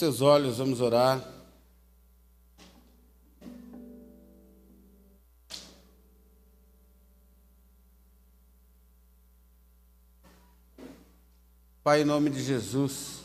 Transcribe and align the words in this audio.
teus 0.00 0.22
olhos, 0.22 0.56
vamos 0.56 0.80
orar. 0.80 1.22
Pai, 11.84 12.00
em 12.00 12.04
nome 12.06 12.30
de 12.30 12.42
Jesus, 12.42 13.18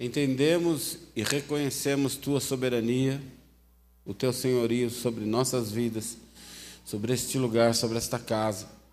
entendemos 0.00 0.96
e 1.14 1.22
reconhecemos 1.22 2.16
tua 2.16 2.40
soberania, 2.40 3.20
o 4.02 4.14
teu 4.14 4.32
senhorio 4.32 4.88
sobre 4.88 5.26
nossas 5.26 5.70
vidas, 5.70 6.16
sobre 6.86 7.12
este 7.12 7.36
lugar, 7.36 7.74
sobre 7.74 7.98
esta 7.98 8.18
casa. 8.18 8.83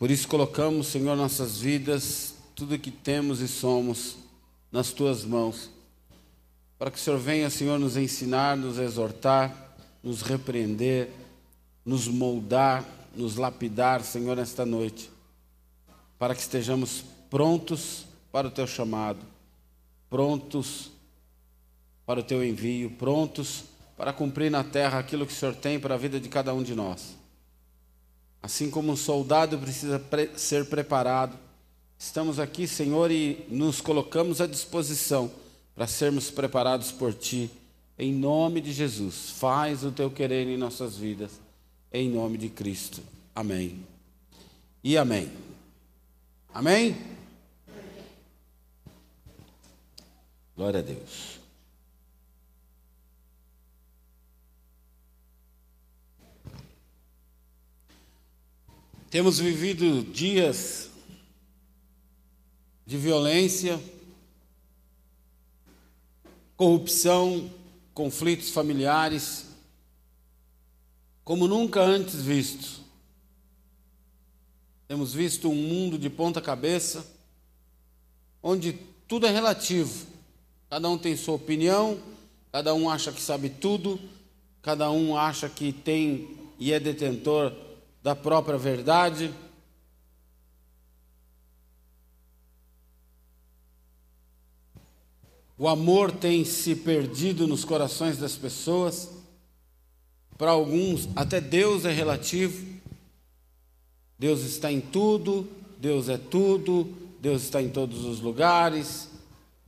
Por 0.00 0.10
isso 0.10 0.26
colocamos, 0.26 0.86
Senhor, 0.86 1.14
nossas 1.14 1.58
vidas, 1.58 2.34
tudo 2.54 2.78
que 2.78 2.90
temos 2.90 3.42
e 3.42 3.46
somos, 3.46 4.16
nas 4.72 4.94
tuas 4.94 5.26
mãos, 5.26 5.68
para 6.78 6.90
que 6.90 6.96
o 6.96 6.98
Senhor 6.98 7.18
venha, 7.18 7.50
Senhor, 7.50 7.78
nos 7.78 7.98
ensinar, 7.98 8.56
nos 8.56 8.78
exortar, 8.78 9.76
nos 10.02 10.22
repreender, 10.22 11.10
nos 11.84 12.08
moldar, 12.08 12.82
nos 13.14 13.36
lapidar, 13.36 14.02
Senhor, 14.02 14.34
nesta 14.34 14.64
noite, 14.64 15.10
para 16.18 16.34
que 16.34 16.40
estejamos 16.40 17.04
prontos 17.28 18.06
para 18.32 18.48
o 18.48 18.50
teu 18.50 18.66
chamado, 18.66 19.20
prontos 20.08 20.92
para 22.06 22.20
o 22.20 22.22
teu 22.22 22.42
envio, 22.42 22.88
prontos 22.92 23.64
para 23.98 24.14
cumprir 24.14 24.50
na 24.50 24.64
terra 24.64 24.98
aquilo 24.98 25.26
que 25.26 25.32
o 25.34 25.36
Senhor 25.36 25.54
tem 25.54 25.78
para 25.78 25.94
a 25.94 25.98
vida 25.98 26.18
de 26.18 26.30
cada 26.30 26.54
um 26.54 26.62
de 26.62 26.74
nós. 26.74 27.19
Assim 28.42 28.70
como 28.70 28.92
um 28.92 28.96
soldado 28.96 29.58
precisa 29.58 29.98
pre 29.98 30.30
ser 30.36 30.66
preparado, 30.66 31.36
estamos 31.98 32.38
aqui, 32.38 32.66
Senhor, 32.66 33.10
e 33.10 33.44
nos 33.48 33.80
colocamos 33.80 34.40
à 34.40 34.46
disposição 34.46 35.30
para 35.74 35.86
sermos 35.86 36.30
preparados 36.30 36.90
por 36.90 37.12
Ti. 37.12 37.50
Em 37.98 38.12
nome 38.12 38.60
de 38.60 38.72
Jesus, 38.72 39.30
faz 39.30 39.84
o 39.84 39.92
Teu 39.92 40.10
querer 40.10 40.46
em 40.46 40.56
nossas 40.56 40.96
vidas, 40.96 41.32
em 41.92 42.08
nome 42.08 42.38
de 42.38 42.48
Cristo. 42.48 43.02
Amém. 43.34 43.84
E 44.82 44.96
amém. 44.96 45.30
Amém? 46.52 46.96
Glória 50.56 50.80
a 50.80 50.82
Deus. 50.82 51.39
Temos 59.10 59.40
vivido 59.40 60.04
dias 60.04 60.88
de 62.86 62.96
violência, 62.96 63.80
corrupção, 66.56 67.50
conflitos 67.92 68.50
familiares, 68.50 69.46
como 71.24 71.48
nunca 71.48 71.80
antes 71.80 72.22
vistos. 72.22 72.82
Temos 74.86 75.12
visto 75.12 75.50
um 75.50 75.56
mundo 75.56 75.98
de 75.98 76.08
ponta 76.08 76.40
cabeça, 76.40 77.04
onde 78.40 78.78
tudo 79.08 79.26
é 79.26 79.30
relativo. 79.30 80.06
Cada 80.68 80.88
um 80.88 80.96
tem 80.96 81.16
sua 81.16 81.34
opinião, 81.34 82.00
cada 82.52 82.72
um 82.74 82.88
acha 82.88 83.10
que 83.10 83.20
sabe 83.20 83.50
tudo, 83.50 83.98
cada 84.62 84.88
um 84.88 85.16
acha 85.16 85.48
que 85.48 85.72
tem 85.72 86.28
e 86.60 86.72
é 86.72 86.78
detentor 86.78 87.69
da 88.02 88.14
própria 88.14 88.58
verdade. 88.58 89.32
O 95.58 95.68
amor 95.68 96.10
tem 96.10 96.42
se 96.44 96.74
perdido 96.74 97.46
nos 97.46 97.64
corações 97.64 98.16
das 98.16 98.34
pessoas. 98.34 99.10
Para 100.38 100.52
alguns, 100.52 101.06
até 101.14 101.38
Deus 101.38 101.84
é 101.84 101.92
relativo. 101.92 102.66
Deus 104.18 104.40
está 104.40 104.72
em 104.72 104.80
tudo, 104.80 105.46
Deus 105.78 106.08
é 106.08 106.16
tudo, 106.16 106.88
Deus 107.20 107.42
está 107.42 107.60
em 107.60 107.68
todos 107.68 108.06
os 108.06 108.20
lugares. 108.20 109.10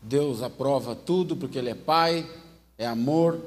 Deus 0.03 0.43
aprova 0.43 0.97
tudo 0.97 1.37
porque 1.37 1.59
Ele 1.59 1.69
é 1.69 1.75
Pai, 1.75 2.27
é 2.79 2.87
amor. 2.87 3.39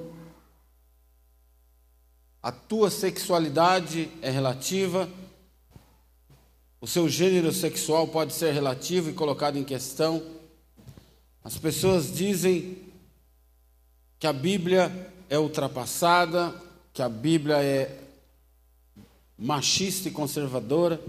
A 2.45 2.51
tua 2.51 2.91
sexualidade 2.91 4.07
é 4.21 4.29
relativa, 4.29 5.09
o 6.79 6.85
seu 6.85 7.09
gênero 7.09 7.51
sexual 7.51 8.07
pode 8.07 8.33
ser 8.33 8.53
relativo 8.53 9.09
e 9.09 9.13
colocado 9.13 9.57
em 9.57 9.63
questão. 9.63 10.21
As 11.43 11.57
pessoas 11.57 12.13
dizem 12.13 12.77
que 14.19 14.27
a 14.27 14.31
Bíblia 14.31 15.11
é 15.27 15.39
ultrapassada, 15.39 16.53
que 16.93 17.01
a 17.01 17.09
Bíblia 17.09 17.63
é 17.63 17.99
machista 19.35 20.07
e 20.07 20.11
conservadora. 20.11 21.01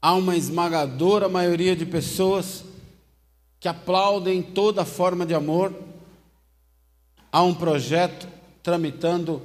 Há 0.00 0.14
uma 0.14 0.36
esmagadora 0.36 1.28
maioria 1.28 1.74
de 1.74 1.84
pessoas 1.84 2.62
que 3.58 3.66
aplaudem 3.66 4.40
toda 4.40 4.84
forma 4.84 5.26
de 5.26 5.34
amor. 5.34 5.89
Há 7.32 7.42
um 7.42 7.54
projeto 7.54 8.28
tramitando 8.62 9.40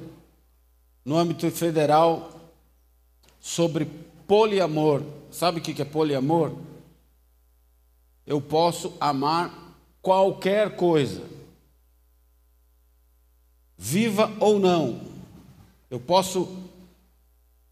no 1.04 1.16
âmbito 1.16 1.50
federal 1.50 2.32
sobre 3.40 3.88
poliamor. 4.26 5.02
Sabe 5.30 5.60
o 5.60 5.62
que 5.62 5.80
é 5.80 5.84
poliamor? 5.84 6.52
Eu 8.26 8.40
posso 8.40 8.92
amar 8.98 9.76
qualquer 10.02 10.74
coisa, 10.74 11.22
viva 13.78 14.32
ou 14.40 14.58
não. 14.58 15.00
Eu 15.88 16.00
posso 16.00 16.48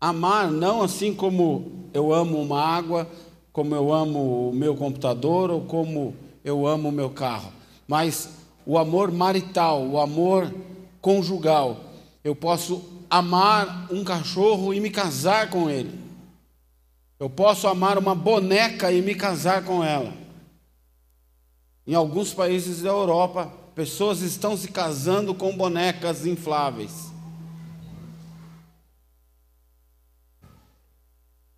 amar 0.01 0.51
não 0.51 0.83
assim 0.83 1.13
como 1.13 1.89
eu 1.93 2.13
amo 2.13 2.41
uma 2.41 2.61
água, 2.61 3.09
como 3.53 3.75
eu 3.75 3.93
amo 3.93 4.51
o 4.51 4.55
meu 4.55 4.77
computador 4.77 5.51
ou 5.51 5.63
como 5.63 6.15
eu 6.45 6.67
amo 6.67 6.91
o 6.91 6.93
meu 6.93 7.11
carro, 7.11 7.53
mas 7.89 8.44
o 8.67 8.79
amor 8.79 9.11
marital, 9.11 9.87
o 9.87 10.01
amor 10.01 10.53
conjugal. 11.01 11.81
Eu 12.23 12.35
posso 12.35 12.83
amar 13.11 13.89
um 13.93 14.03
cachorro 14.03 14.73
e 14.73 14.81
me 14.81 14.91
casar 14.91 15.51
com 15.51 15.69
ele. 15.69 15.99
Eu 17.19 17.31
posso 17.31 17.69
amar 17.69 17.99
uma 17.99 18.15
boneca 18.15 18.91
e 18.91 19.01
me 19.01 19.15
casar 19.15 19.65
com 19.65 19.85
ela. 19.85 20.13
Em 21.87 21.95
alguns 21.95 22.33
países 22.33 22.83
da 22.83 22.89
Europa, 22.89 23.53
pessoas 23.75 24.21
estão 24.21 24.57
se 24.57 24.69
casando 24.69 25.35
com 25.35 25.57
bonecas 25.57 26.27
infláveis. 26.27 27.13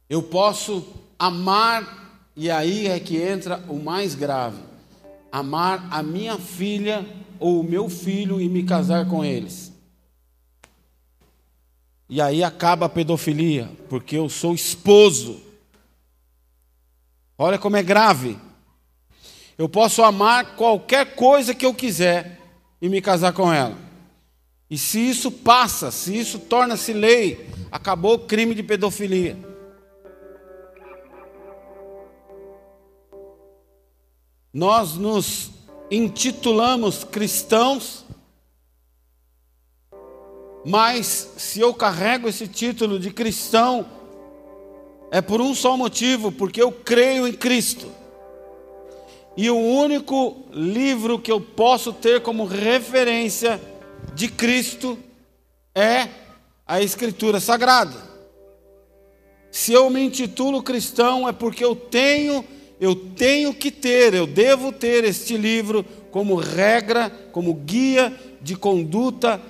Eu 0.09 0.23
posso 0.23 0.87
amar, 1.19 2.21
e 2.37 2.51
aí 2.51 2.87
é 2.87 3.01
que 3.01 3.17
entra 3.17 3.65
o 3.69 3.77
mais 3.79 4.15
grave: 4.15 4.63
amar 5.37 5.87
a 5.91 6.03
minha 6.03 6.39
filha 6.39 7.07
ou 7.39 7.61
o 7.61 7.63
meu 7.63 7.91
filho 7.91 8.41
e 8.41 8.49
me 8.49 8.63
casar 8.63 9.07
com 9.07 9.23
eles. 9.23 9.71
E 12.09 12.23
aí 12.23 12.43
acaba 12.43 12.87
a 12.87 12.89
pedofilia, 12.89 13.71
porque 13.91 14.17
eu 14.17 14.31
sou 14.31 14.55
esposo. 14.55 15.43
Olha 17.37 17.59
como 17.59 17.77
é 17.77 17.83
grave. 17.83 18.39
Eu 19.59 19.69
posso 19.69 20.03
amar 20.03 20.57
qualquer 20.57 21.15
coisa 21.15 21.55
que 21.55 21.67
eu 21.67 21.75
quiser 21.75 22.41
e 22.81 22.89
me 22.89 23.03
casar 23.03 23.35
com 23.35 23.53
ela. 23.53 23.77
E 24.71 24.79
se 24.79 24.99
isso 24.99 25.31
passa, 25.31 25.91
se 25.91 26.19
isso 26.19 26.39
torna-se 26.39 26.95
lei, 26.95 27.47
acabou 27.71 28.15
o 28.15 28.21
crime 28.21 28.55
de 28.55 28.63
pedofilia. 28.63 29.37
Nós 34.57 34.95
nos 34.95 35.51
intitulamos 35.91 37.05
cristãos, 37.05 38.07
mas 40.65 41.35
se 41.37 41.61
eu 41.61 41.75
carrego 41.75 42.27
esse 42.27 42.49
título 42.49 42.99
de 42.99 43.11
cristão, 43.11 43.85
é 45.11 45.21
por 45.21 45.43
um 45.43 45.55
só 45.55 45.77
motivo, 45.77 46.33
porque 46.33 46.63
eu 46.63 46.73
creio 46.73 47.29
em 47.29 47.35
Cristo. 47.35 47.87
E 49.37 49.51
o 49.51 49.59
único 49.59 50.47
livro 50.51 51.19
que 51.19 51.31
eu 51.31 51.39
posso 51.39 51.93
ter 51.93 52.23
como 52.23 52.47
referência 52.47 53.61
de 54.15 54.27
Cristo 54.27 54.99
é 55.75 56.09
a 56.67 56.81
Escritura 56.81 57.41
Sagrada. 57.41 58.03
Se 59.51 59.75
eu 59.75 59.91
me 59.91 60.01
intitulo 60.01 60.63
cristão, 60.63 61.29
é 61.29 61.33
porque 61.33 61.63
eu 61.63 61.77
tenho 61.77 62.43
eu 62.81 62.95
tenho 62.95 63.55
que 63.55 63.71
ter, 63.71 64.15
eu 64.15 64.27
devo 64.27 64.71
ter 64.71 65.05
este 65.05 65.37
livro 65.37 65.85
como 66.11 66.35
regra, 66.35 67.11
como 67.33 67.55
guia 67.55 68.13
de 68.41 68.57
conduta 68.57 69.41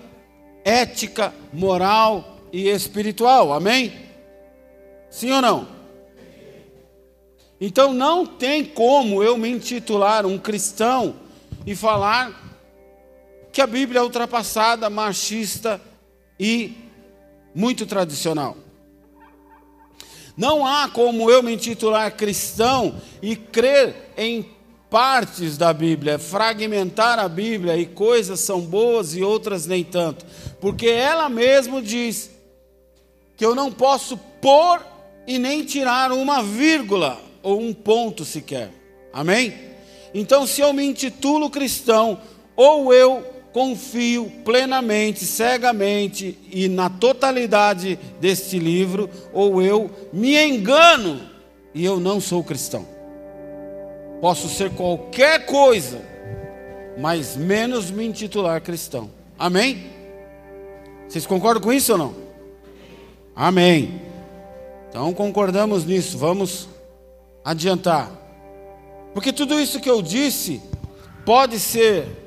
ética, 0.64 1.34
moral 1.52 2.38
e 2.52 2.68
espiritual. 2.68 3.52
Amém? 3.52 3.92
Sim 5.10 5.32
ou 5.32 5.42
não? 5.42 5.68
Então 7.60 7.92
não 7.92 8.26
tem 8.26 8.64
como 8.64 9.22
eu 9.22 9.36
me 9.36 9.48
intitular 9.48 10.26
um 10.26 10.38
cristão 10.38 11.16
e 11.66 11.74
falar 11.74 12.44
que 13.52 13.60
a 13.60 13.66
Bíblia 13.66 14.00
é 14.00 14.02
ultrapassada, 14.02 14.90
machista 14.90 15.80
e 16.38 16.76
muito 17.54 17.86
tradicional. 17.86 18.56
Não 20.36 20.66
há 20.66 20.88
como 20.88 21.30
eu 21.30 21.42
me 21.42 21.54
intitular 21.54 22.14
cristão 22.14 23.00
e 23.22 23.34
crer 23.34 24.12
em 24.16 24.50
partes 24.90 25.56
da 25.56 25.72
Bíblia, 25.72 26.18
fragmentar 26.18 27.18
a 27.18 27.28
Bíblia 27.28 27.76
e 27.76 27.86
coisas 27.86 28.40
são 28.40 28.60
boas 28.60 29.14
e 29.14 29.22
outras 29.22 29.66
nem 29.66 29.82
tanto, 29.82 30.24
porque 30.60 30.86
ela 30.86 31.28
mesmo 31.28 31.82
diz 31.82 32.30
que 33.36 33.44
eu 33.44 33.54
não 33.54 33.70
posso 33.72 34.16
pôr 34.40 34.80
e 35.26 35.38
nem 35.38 35.64
tirar 35.64 36.12
uma 36.12 36.42
vírgula 36.42 37.20
ou 37.42 37.60
um 37.60 37.74
ponto 37.74 38.24
sequer. 38.24 38.70
Amém? 39.12 39.54
Então, 40.14 40.46
se 40.46 40.60
eu 40.60 40.72
me 40.72 40.84
intitulo 40.84 41.50
cristão, 41.50 42.20
ou 42.54 42.92
eu 42.92 43.35
confio 43.56 44.30
plenamente, 44.44 45.24
cegamente 45.24 46.38
e 46.52 46.68
na 46.68 46.90
totalidade 46.90 47.98
deste 48.20 48.58
livro, 48.58 49.08
ou 49.32 49.62
eu 49.62 49.90
me 50.12 50.36
engano 50.36 51.22
e 51.74 51.82
eu 51.82 51.98
não 51.98 52.20
sou 52.20 52.44
cristão. 52.44 52.86
Posso 54.20 54.50
ser 54.50 54.72
qualquer 54.72 55.46
coisa, 55.46 56.02
mas 56.98 57.34
menos 57.34 57.90
me 57.90 58.04
intitular 58.04 58.60
cristão. 58.60 59.10
Amém? 59.38 59.86
Vocês 61.08 61.24
concordam 61.24 61.62
com 61.62 61.72
isso 61.72 61.92
ou 61.92 61.98
não? 61.98 62.14
Amém. 63.34 64.02
Então 64.90 65.14
concordamos 65.14 65.86
nisso, 65.86 66.18
vamos 66.18 66.68
adiantar. 67.42 68.12
Porque 69.14 69.32
tudo 69.32 69.58
isso 69.58 69.80
que 69.80 69.88
eu 69.88 70.02
disse 70.02 70.60
pode 71.24 71.58
ser 71.58 72.25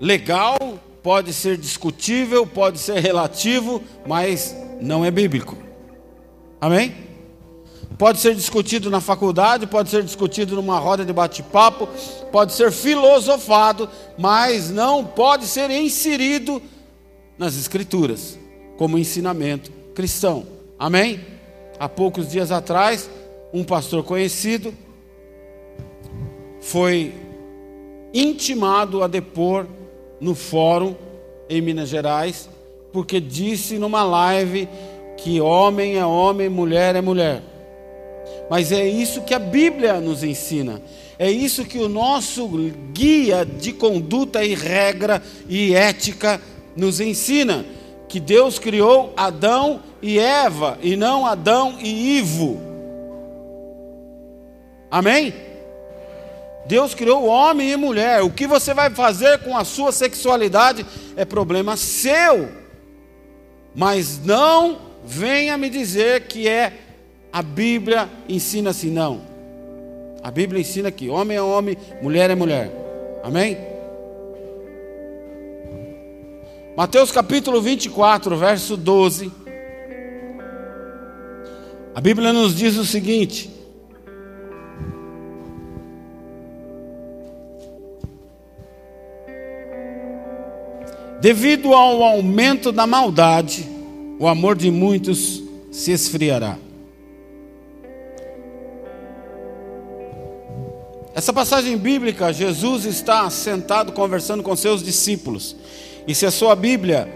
legal, 0.00 0.56
pode 1.02 1.32
ser 1.32 1.56
discutível, 1.56 2.46
pode 2.46 2.78
ser 2.78 3.00
relativo, 3.00 3.82
mas 4.06 4.56
não 4.80 5.04
é 5.04 5.10
bíblico. 5.10 5.56
Amém? 6.60 6.94
Pode 7.98 8.18
ser 8.18 8.34
discutido 8.34 8.88
na 8.88 9.00
faculdade, 9.00 9.66
pode 9.66 9.90
ser 9.90 10.02
discutido 10.02 10.56
numa 10.56 10.78
roda 10.78 11.04
de 11.04 11.12
bate-papo, 11.12 11.86
pode 12.32 12.54
ser 12.54 12.72
filosofado, 12.72 13.90
mas 14.16 14.70
não 14.70 15.04
pode 15.04 15.46
ser 15.46 15.70
inserido 15.70 16.62
nas 17.36 17.56
Escrituras 17.56 18.38
como 18.78 18.96
ensinamento 18.96 19.70
cristão. 19.94 20.46
Amém? 20.78 21.20
Há 21.78 21.88
poucos 21.88 22.30
dias 22.30 22.50
atrás, 22.50 23.10
um 23.52 23.62
pastor 23.62 24.02
conhecido 24.02 24.72
foi 26.60 27.14
intimado 28.14 29.02
a 29.02 29.06
depor 29.06 29.66
no 30.20 30.34
fórum 30.34 30.94
em 31.48 31.60
Minas 31.60 31.88
Gerais, 31.88 32.48
porque 32.92 33.20
disse 33.20 33.78
numa 33.78 34.02
live 34.02 34.68
que 35.16 35.40
homem 35.40 35.96
é 35.96 36.04
homem, 36.04 36.48
mulher 36.48 36.96
é 36.96 37.00
mulher. 37.00 37.42
Mas 38.48 38.72
é 38.72 38.86
isso 38.86 39.22
que 39.22 39.34
a 39.34 39.38
Bíblia 39.38 40.00
nos 40.00 40.22
ensina. 40.22 40.82
É 41.18 41.30
isso 41.30 41.64
que 41.64 41.78
o 41.78 41.88
nosso 41.88 42.48
guia 42.92 43.44
de 43.44 43.72
conduta 43.72 44.42
e 44.44 44.54
regra 44.54 45.22
e 45.48 45.74
ética 45.74 46.40
nos 46.74 47.00
ensina 47.00 47.64
que 48.08 48.18
Deus 48.18 48.58
criou 48.58 49.12
Adão 49.16 49.80
e 50.02 50.18
Eva, 50.18 50.78
e 50.82 50.96
não 50.96 51.26
Adão 51.26 51.76
e 51.80 52.18
Ivo. 52.18 52.58
Amém? 54.90 55.32
Deus 56.66 56.94
criou 56.94 57.26
homem 57.26 57.70
e 57.70 57.76
mulher. 57.76 58.22
O 58.22 58.30
que 58.30 58.46
você 58.46 58.72
vai 58.72 58.90
fazer 58.90 59.38
com 59.38 59.56
a 59.56 59.64
sua 59.64 59.92
sexualidade 59.92 60.86
é 61.16 61.24
problema 61.24 61.76
seu. 61.76 62.48
Mas 63.74 64.18
não 64.24 64.78
venha 65.04 65.56
me 65.56 65.70
dizer 65.70 66.26
que 66.26 66.48
é 66.48 66.72
a 67.32 67.42
Bíblia 67.42 68.08
ensina 68.28 68.70
assim, 68.70 68.90
não. 68.90 69.22
A 70.22 70.30
Bíblia 70.30 70.60
ensina 70.60 70.90
que 70.90 71.08
homem 71.08 71.36
é 71.36 71.42
homem, 71.42 71.76
mulher 72.02 72.30
é 72.30 72.34
mulher. 72.34 72.70
Amém? 73.22 73.56
Mateus 76.76 77.10
capítulo 77.10 77.60
24, 77.60 78.36
verso 78.36 78.76
12. 78.76 79.32
A 81.94 82.00
Bíblia 82.00 82.32
nos 82.32 82.54
diz 82.54 82.76
o 82.76 82.84
seguinte: 82.84 83.50
Devido 91.20 91.74
ao 91.74 92.02
aumento 92.02 92.72
da 92.72 92.86
maldade, 92.86 93.68
o 94.18 94.26
amor 94.26 94.56
de 94.56 94.70
muitos 94.70 95.42
se 95.70 95.92
esfriará. 95.92 96.56
Essa 101.14 101.30
passagem 101.30 101.76
bíblica, 101.76 102.32
Jesus 102.32 102.86
está 102.86 103.28
sentado 103.28 103.92
conversando 103.92 104.42
com 104.42 104.56
seus 104.56 104.82
discípulos. 104.82 105.54
E 106.06 106.14
se 106.14 106.24
a 106.24 106.30
sua 106.30 106.56
Bíblia 106.56 107.06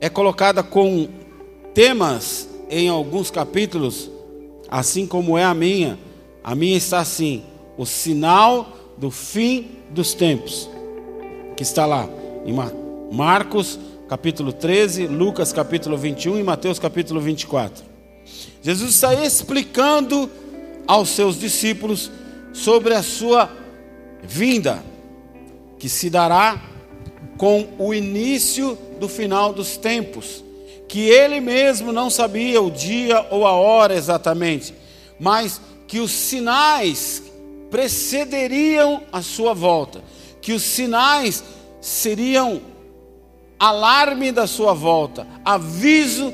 é 0.00 0.08
colocada 0.08 0.60
com 0.60 1.08
temas 1.72 2.48
em 2.68 2.88
alguns 2.88 3.30
capítulos, 3.30 4.10
assim 4.68 5.06
como 5.06 5.38
é 5.38 5.44
a 5.44 5.54
minha, 5.54 5.96
a 6.42 6.56
minha 6.56 6.76
está 6.76 6.98
assim: 6.98 7.44
o 7.78 7.86
sinal 7.86 8.76
do 8.98 9.08
fim 9.08 9.68
dos 9.90 10.14
tempos, 10.14 10.68
que 11.56 11.62
está 11.62 11.86
lá 11.86 12.08
em 12.44 12.54
Marcos 13.12 13.78
capítulo 14.08 14.52
13, 14.52 15.06
Lucas 15.06 15.52
capítulo 15.52 15.96
21 15.96 16.38
e 16.38 16.42
Mateus 16.42 16.78
capítulo 16.78 17.20
24. 17.20 17.84
Jesus 18.62 18.94
está 18.94 19.14
explicando 19.14 20.30
aos 20.86 21.10
seus 21.10 21.38
discípulos 21.38 22.10
sobre 22.52 22.94
a 22.94 23.02
sua 23.02 23.50
vinda, 24.22 24.82
que 25.78 25.88
se 25.88 26.10
dará 26.10 26.60
com 27.36 27.68
o 27.78 27.94
início 27.94 28.76
do 28.98 29.08
final 29.08 29.52
dos 29.52 29.76
tempos, 29.76 30.44
que 30.88 31.08
ele 31.08 31.40
mesmo 31.40 31.92
não 31.92 32.10
sabia 32.10 32.60
o 32.60 32.70
dia 32.70 33.26
ou 33.30 33.46
a 33.46 33.52
hora 33.52 33.94
exatamente, 33.94 34.74
mas 35.18 35.60
que 35.86 36.00
os 36.00 36.10
sinais 36.10 37.22
precederiam 37.70 39.02
a 39.12 39.22
sua 39.22 39.54
volta, 39.54 40.02
que 40.40 40.52
os 40.52 40.62
sinais 40.62 41.44
seriam 41.80 42.60
alarme 43.58 44.32
da 44.32 44.46
sua 44.46 44.72
volta, 44.72 45.26
aviso 45.44 46.32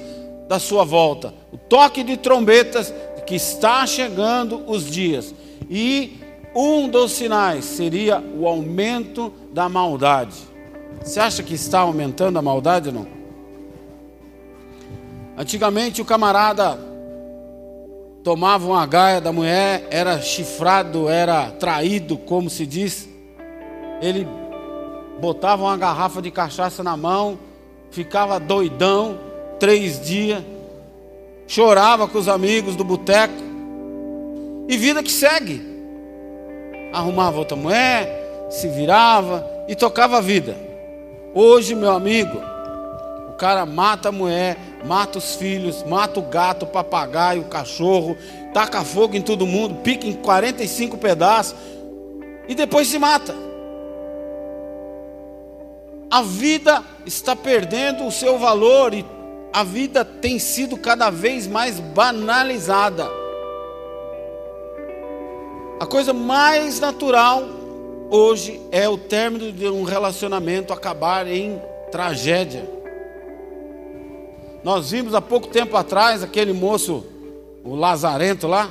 da 0.48 0.58
sua 0.58 0.84
volta, 0.84 1.34
o 1.52 1.58
toque 1.58 2.02
de 2.02 2.16
trombetas 2.16 2.92
que 3.26 3.34
está 3.34 3.84
chegando 3.86 4.62
os 4.66 4.88
dias. 4.88 5.34
E 5.68 6.20
um 6.54 6.88
dos 6.88 7.12
sinais 7.12 7.64
seria 7.64 8.20
o 8.20 8.46
aumento 8.46 9.32
da 9.52 9.68
maldade. 9.68 10.36
Você 11.02 11.20
acha 11.20 11.42
que 11.42 11.54
está 11.54 11.80
aumentando 11.80 12.38
a 12.38 12.42
maldade 12.42 12.92
não? 12.92 13.06
Antigamente 15.36 16.00
o 16.00 16.04
camarada 16.04 16.78
tomava 18.24 18.66
uma 18.66 18.86
gaia 18.86 19.20
da 19.20 19.32
mulher, 19.32 19.86
era 19.90 20.20
chifrado, 20.20 21.08
era 21.08 21.50
traído, 21.50 22.16
como 22.16 22.48
se 22.48 22.64
diz. 22.64 23.08
Ele 24.00 24.26
botava 25.20 25.62
uma 25.64 25.76
garrafa 25.76 26.20
de 26.20 26.30
cachaça 26.30 26.82
na 26.82 26.96
mão, 26.96 27.38
ficava 27.90 28.38
doidão 28.38 29.18
três 29.58 30.00
dias, 30.00 30.42
chorava 31.46 32.06
com 32.06 32.18
os 32.18 32.28
amigos 32.28 32.76
do 32.76 32.85
boteco, 32.85 33.35
e 34.68 34.76
vida 34.76 35.02
que 35.02 35.11
segue. 35.11 35.62
Arrumava 36.92 37.38
outra 37.38 37.56
mulher, 37.56 38.49
se 38.50 38.68
virava 38.68 39.46
e 39.68 39.75
tocava 39.75 40.18
a 40.18 40.20
vida. 40.20 40.56
Hoje, 41.35 41.75
meu 41.75 41.92
amigo, 41.92 42.38
o 43.28 43.32
cara 43.37 43.66
mata 43.66 44.08
a 44.08 44.12
mulher, 44.12 44.56
mata 44.85 45.18
os 45.18 45.35
filhos, 45.35 45.82
mata 45.85 46.18
o 46.18 46.23
gato, 46.23 46.64
o 46.64 46.68
papagaio, 46.68 47.42
o 47.42 47.49
cachorro, 47.49 48.16
taca 48.52 48.82
fogo 48.85 49.16
em 49.16 49.23
todo 49.23 49.46
mundo, 49.46 49.82
pica 49.82 50.06
em 50.06 50.14
45 50.14 50.96
pedaços 50.96 51.54
e 52.49 52.54
depois 52.54 52.88
se 52.88 52.99
mata. 52.99 53.45
A 56.10 56.22
vida 56.22 56.84
está 57.04 57.34
perdendo 57.34 58.06
o 58.06 58.12
seu 58.12 58.38
valor 58.38 58.94
e 58.94 59.04
a 59.52 59.64
vida 59.64 60.04
tem 60.04 60.38
sido 60.38 60.76
cada 60.76 61.10
vez 61.10 61.46
mais 61.46 61.80
banalizada. 61.80 63.08
A 65.80 65.86
coisa 65.86 66.12
mais 66.12 66.78
natural 66.78 67.42
hoje 68.08 68.60
é 68.70 68.88
o 68.88 68.96
término 68.96 69.50
de 69.52 69.68
um 69.68 69.82
relacionamento 69.82 70.72
acabar 70.72 71.26
em 71.26 71.60
tragédia. 71.90 72.70
Nós 74.62 74.90
vimos 74.90 75.14
há 75.14 75.20
pouco 75.20 75.48
tempo 75.48 75.76
atrás 75.76 76.22
aquele 76.22 76.52
moço, 76.52 77.04
o 77.64 77.75
Lazarento 77.75 78.46
lá. 78.46 78.70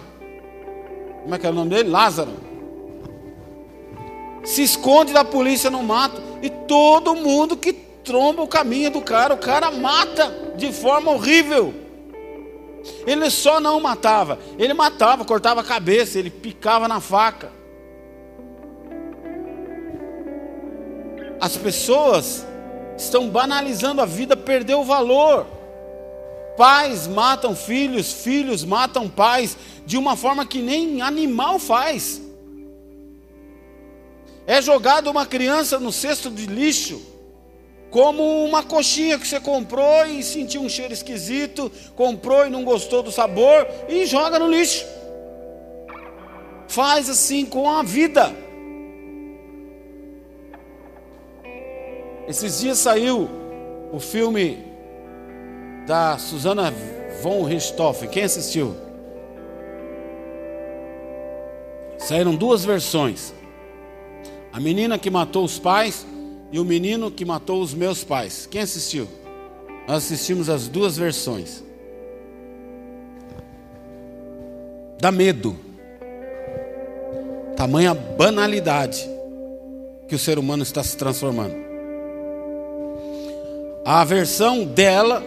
Como 1.24 1.36
é 1.36 1.38
que 1.38 1.46
é 1.46 1.50
o 1.50 1.54
nome 1.54 1.72
dele? 1.72 1.90
Lázaro. 1.90 2.32
Se 4.44 4.62
esconde 4.62 5.12
da 5.12 5.26
polícia 5.26 5.70
no 5.70 5.84
mato 5.84 6.25
todo 6.68 7.16
mundo 7.16 7.58
que 7.58 7.74
tromba 7.74 8.42
o 8.44 8.48
caminho 8.48 8.92
do 8.92 9.02
cara, 9.02 9.34
o 9.34 9.38
cara 9.38 9.72
mata 9.72 10.54
de 10.56 10.72
forma 10.72 11.12
horrível. 11.12 11.74
Ele 13.06 13.30
só 13.30 13.60
não 13.60 13.80
matava, 13.80 14.38
ele 14.60 14.74
matava, 14.74 15.26
cortava 15.26 15.62
a 15.62 15.64
cabeça, 15.64 16.20
ele 16.20 16.30
picava 16.30 16.88
na 16.88 17.00
faca. 17.00 17.52
As 21.40 21.58
pessoas 21.58 22.46
estão 22.98 23.30
banalizando 23.30 24.02
a 24.02 24.06
vida, 24.06 24.38
perdeu 24.38 24.82
o 24.82 24.86
valor. 24.86 25.48
Pais 26.58 27.08
matam 27.08 27.56
filhos, 27.56 28.14
filhos 28.14 28.64
matam 28.64 29.10
pais 29.10 29.58
de 29.86 29.98
uma 29.98 30.16
forma 30.16 30.46
que 30.46 30.62
nem 30.62 31.02
animal 31.02 31.60
faz. 31.60 32.22
É 34.48 34.62
jogado 34.62 35.10
uma 35.10 35.26
criança 35.26 35.80
no 35.80 35.92
cesto 35.92 36.30
de 36.30 36.46
lixo, 36.46 37.02
como 37.90 38.46
uma 38.46 38.62
coxinha 38.62 39.18
que 39.18 39.28
você 39.28 39.40
comprou 39.40 40.06
e 40.06 40.22
sentiu 40.22 40.62
um 40.62 40.70
cheiro 40.70 40.94
esquisito, 40.94 41.72
comprou 41.96 42.46
e 42.46 42.50
não 42.50 42.64
gostou 42.64 43.02
do 43.02 43.12
sabor 43.12 43.68
e 43.88 44.06
joga 44.06 44.38
no 44.38 44.50
lixo. 44.50 44.86
Faz 46.68 47.10
assim 47.10 47.46
com 47.46 47.70
a 47.70 47.82
vida. 47.84 48.36
Esses 52.28 52.60
dias 52.60 52.80
saiu 52.80 53.30
o 53.92 54.00
filme 54.00 54.64
da 55.88 56.18
Susana 56.18 56.74
von 57.22 57.44
Richthofen. 57.44 58.10
Quem 58.10 58.24
assistiu? 58.24 58.76
Saíram 61.98 62.36
duas 62.36 62.66
versões. 62.66 63.34
A 64.56 64.60
menina 64.62 64.98
que 64.98 65.10
matou 65.10 65.44
os 65.44 65.60
pais 65.60 66.08
e 66.50 66.58
o 66.62 66.64
menino 66.64 67.12
que 67.12 67.26
matou 67.26 67.62
os 67.62 67.74
meus 67.74 68.06
pais. 68.06 68.48
Quem 68.50 68.62
assistiu? 68.62 69.06
Nós 69.86 70.06
assistimos 70.06 70.50
as 70.50 70.70
duas 70.70 70.96
versões. 70.96 71.62
Dá 74.98 75.12
medo. 75.12 75.58
Tamanha 77.58 77.94
banalidade 77.94 79.06
que 80.08 80.16
o 80.16 80.20
ser 80.20 80.40
humano 80.40 80.64
está 80.64 80.82
se 80.82 80.96
transformando. 80.96 81.56
A 83.84 84.06
versão 84.06 84.64
dela 84.64 85.22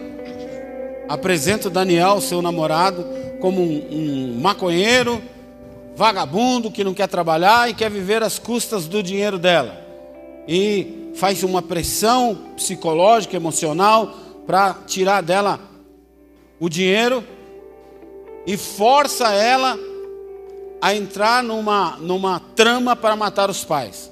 apresenta 1.07 1.69
Daniel, 1.69 2.19
seu 2.19 2.41
namorado, 2.41 3.05
como 3.39 3.61
um, 3.61 3.87
um 3.91 4.39
maconheiro, 4.41 5.21
vagabundo 5.99 6.71
que 6.71 6.81
não 6.81 6.93
quer 6.93 7.09
trabalhar 7.09 7.69
e 7.69 7.73
quer 7.73 7.91
viver 7.91 8.23
às 8.23 8.39
custas 8.39 8.87
do 8.87 9.03
dinheiro 9.03 9.37
dela. 9.37 9.85
E 10.47 11.11
faz 11.13 11.43
uma 11.43 11.61
pressão 11.61 12.53
psicológica, 12.55 13.35
emocional, 13.35 14.15
para 14.47 14.75
tirar 14.87 15.21
dela 15.21 15.59
o 16.57 16.69
dinheiro 16.69 17.21
e 18.47 18.55
força 18.55 19.33
ela 19.33 19.77
a 20.81 20.95
entrar 20.95 21.43
numa, 21.43 21.97
numa 21.97 22.39
trama 22.55 22.95
para 22.95 23.17
matar 23.17 23.49
os 23.49 23.65
pais. 23.65 24.09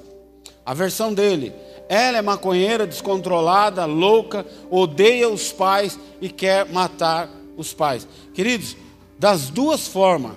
A 0.66 0.74
versão 0.74 1.14
dele 1.14 1.54
ela 1.88 2.18
é 2.18 2.22
maconheira, 2.22 2.86
descontrolada, 2.86 3.86
louca, 3.86 4.44
odeia 4.70 5.26
os 5.26 5.50
pais 5.50 5.98
e 6.20 6.28
quer 6.28 6.70
matar 6.70 7.30
os 7.56 7.72
pais. 7.72 8.06
Queridos, 8.34 8.76
das 9.18 9.48
duas 9.48 9.88
formas, 9.88 10.32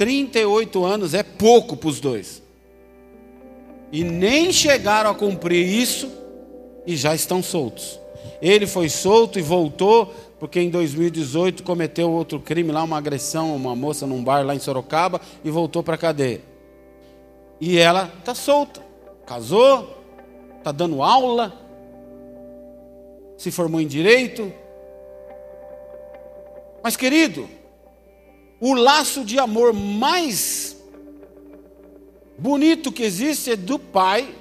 38 0.00 0.82
anos 0.82 1.12
é 1.12 1.22
pouco 1.22 1.76
para 1.76 1.90
os 1.90 2.00
dois. 2.00 2.42
E 3.92 4.02
nem 4.02 4.50
chegaram 4.50 5.10
a 5.10 5.14
cumprir 5.14 5.68
isso 5.68 6.10
e 6.86 6.96
já 6.96 7.14
estão 7.14 7.42
soltos. 7.42 8.00
Ele 8.40 8.66
foi 8.66 8.88
solto 8.88 9.38
e 9.38 9.42
voltou 9.42 10.06
porque 10.38 10.58
em 10.58 10.70
2018 10.70 11.62
cometeu 11.62 12.10
outro 12.10 12.40
crime 12.40 12.72
lá, 12.72 12.82
uma 12.82 12.96
agressão 12.96 13.54
uma 13.54 13.76
moça 13.76 14.06
num 14.06 14.24
bar 14.24 14.42
lá 14.42 14.54
em 14.54 14.58
Sorocaba 14.58 15.20
e 15.44 15.50
voltou 15.50 15.82
para 15.82 15.96
a 15.96 15.98
cadeia. 15.98 16.40
E 17.60 17.76
ela 17.76 18.10
está 18.20 18.34
solta, 18.34 18.80
casou, 19.26 20.02
está 20.56 20.72
dando 20.72 21.02
aula, 21.02 21.52
se 23.36 23.50
formou 23.50 23.82
em 23.82 23.86
direito. 23.86 24.50
Mas, 26.82 26.96
querido, 26.96 27.59
o 28.60 28.74
laço 28.74 29.24
de 29.24 29.38
amor 29.38 29.72
mais 29.72 30.76
bonito 32.38 32.92
que 32.92 33.02
existe 33.02 33.52
é 33.52 33.56
do 33.56 33.78
pai 33.78 34.34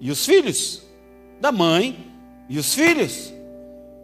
e 0.00 0.10
os 0.10 0.24
filhos, 0.24 0.82
da 1.40 1.50
mãe 1.50 2.12
e 2.48 2.58
os 2.58 2.74
filhos. 2.74 3.32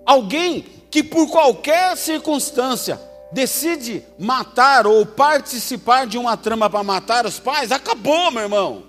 Alguém 0.04 0.64
que 0.90 1.02
por 1.02 1.28
qualquer 1.28 1.96
circunstância 1.96 3.00
decide 3.32 4.02
matar 4.18 4.86
ou 4.86 5.04
participar 5.04 6.06
de 6.06 6.16
uma 6.16 6.36
trama 6.36 6.70
para 6.70 6.82
matar 6.82 7.26
os 7.26 7.38
pais, 7.38 7.72
acabou, 7.72 8.30
meu 8.30 8.42
irmão. 8.42 8.84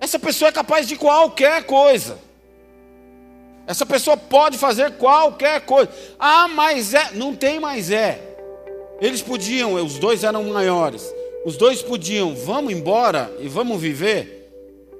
Essa 0.00 0.18
pessoa 0.18 0.48
é 0.48 0.52
capaz 0.52 0.88
de 0.88 0.96
qualquer 0.96 1.64
coisa. 1.64 2.18
Essa 3.66 3.86
pessoa 3.86 4.16
pode 4.16 4.58
fazer 4.58 4.92
qualquer 4.92 5.60
coisa. 5.62 5.90
Ah, 6.18 6.48
mas 6.48 6.94
é. 6.94 7.10
Não 7.14 7.34
tem 7.34 7.60
mais 7.60 7.90
é. 7.90 8.20
Eles 9.00 9.22
podiam, 9.22 9.74
os 9.74 9.98
dois 9.98 10.24
eram 10.24 10.44
maiores. 10.44 11.12
Os 11.44 11.56
dois 11.56 11.82
podiam, 11.82 12.34
vamos 12.34 12.72
embora 12.72 13.32
e 13.40 13.48
vamos 13.48 13.80
viver. 13.80 14.48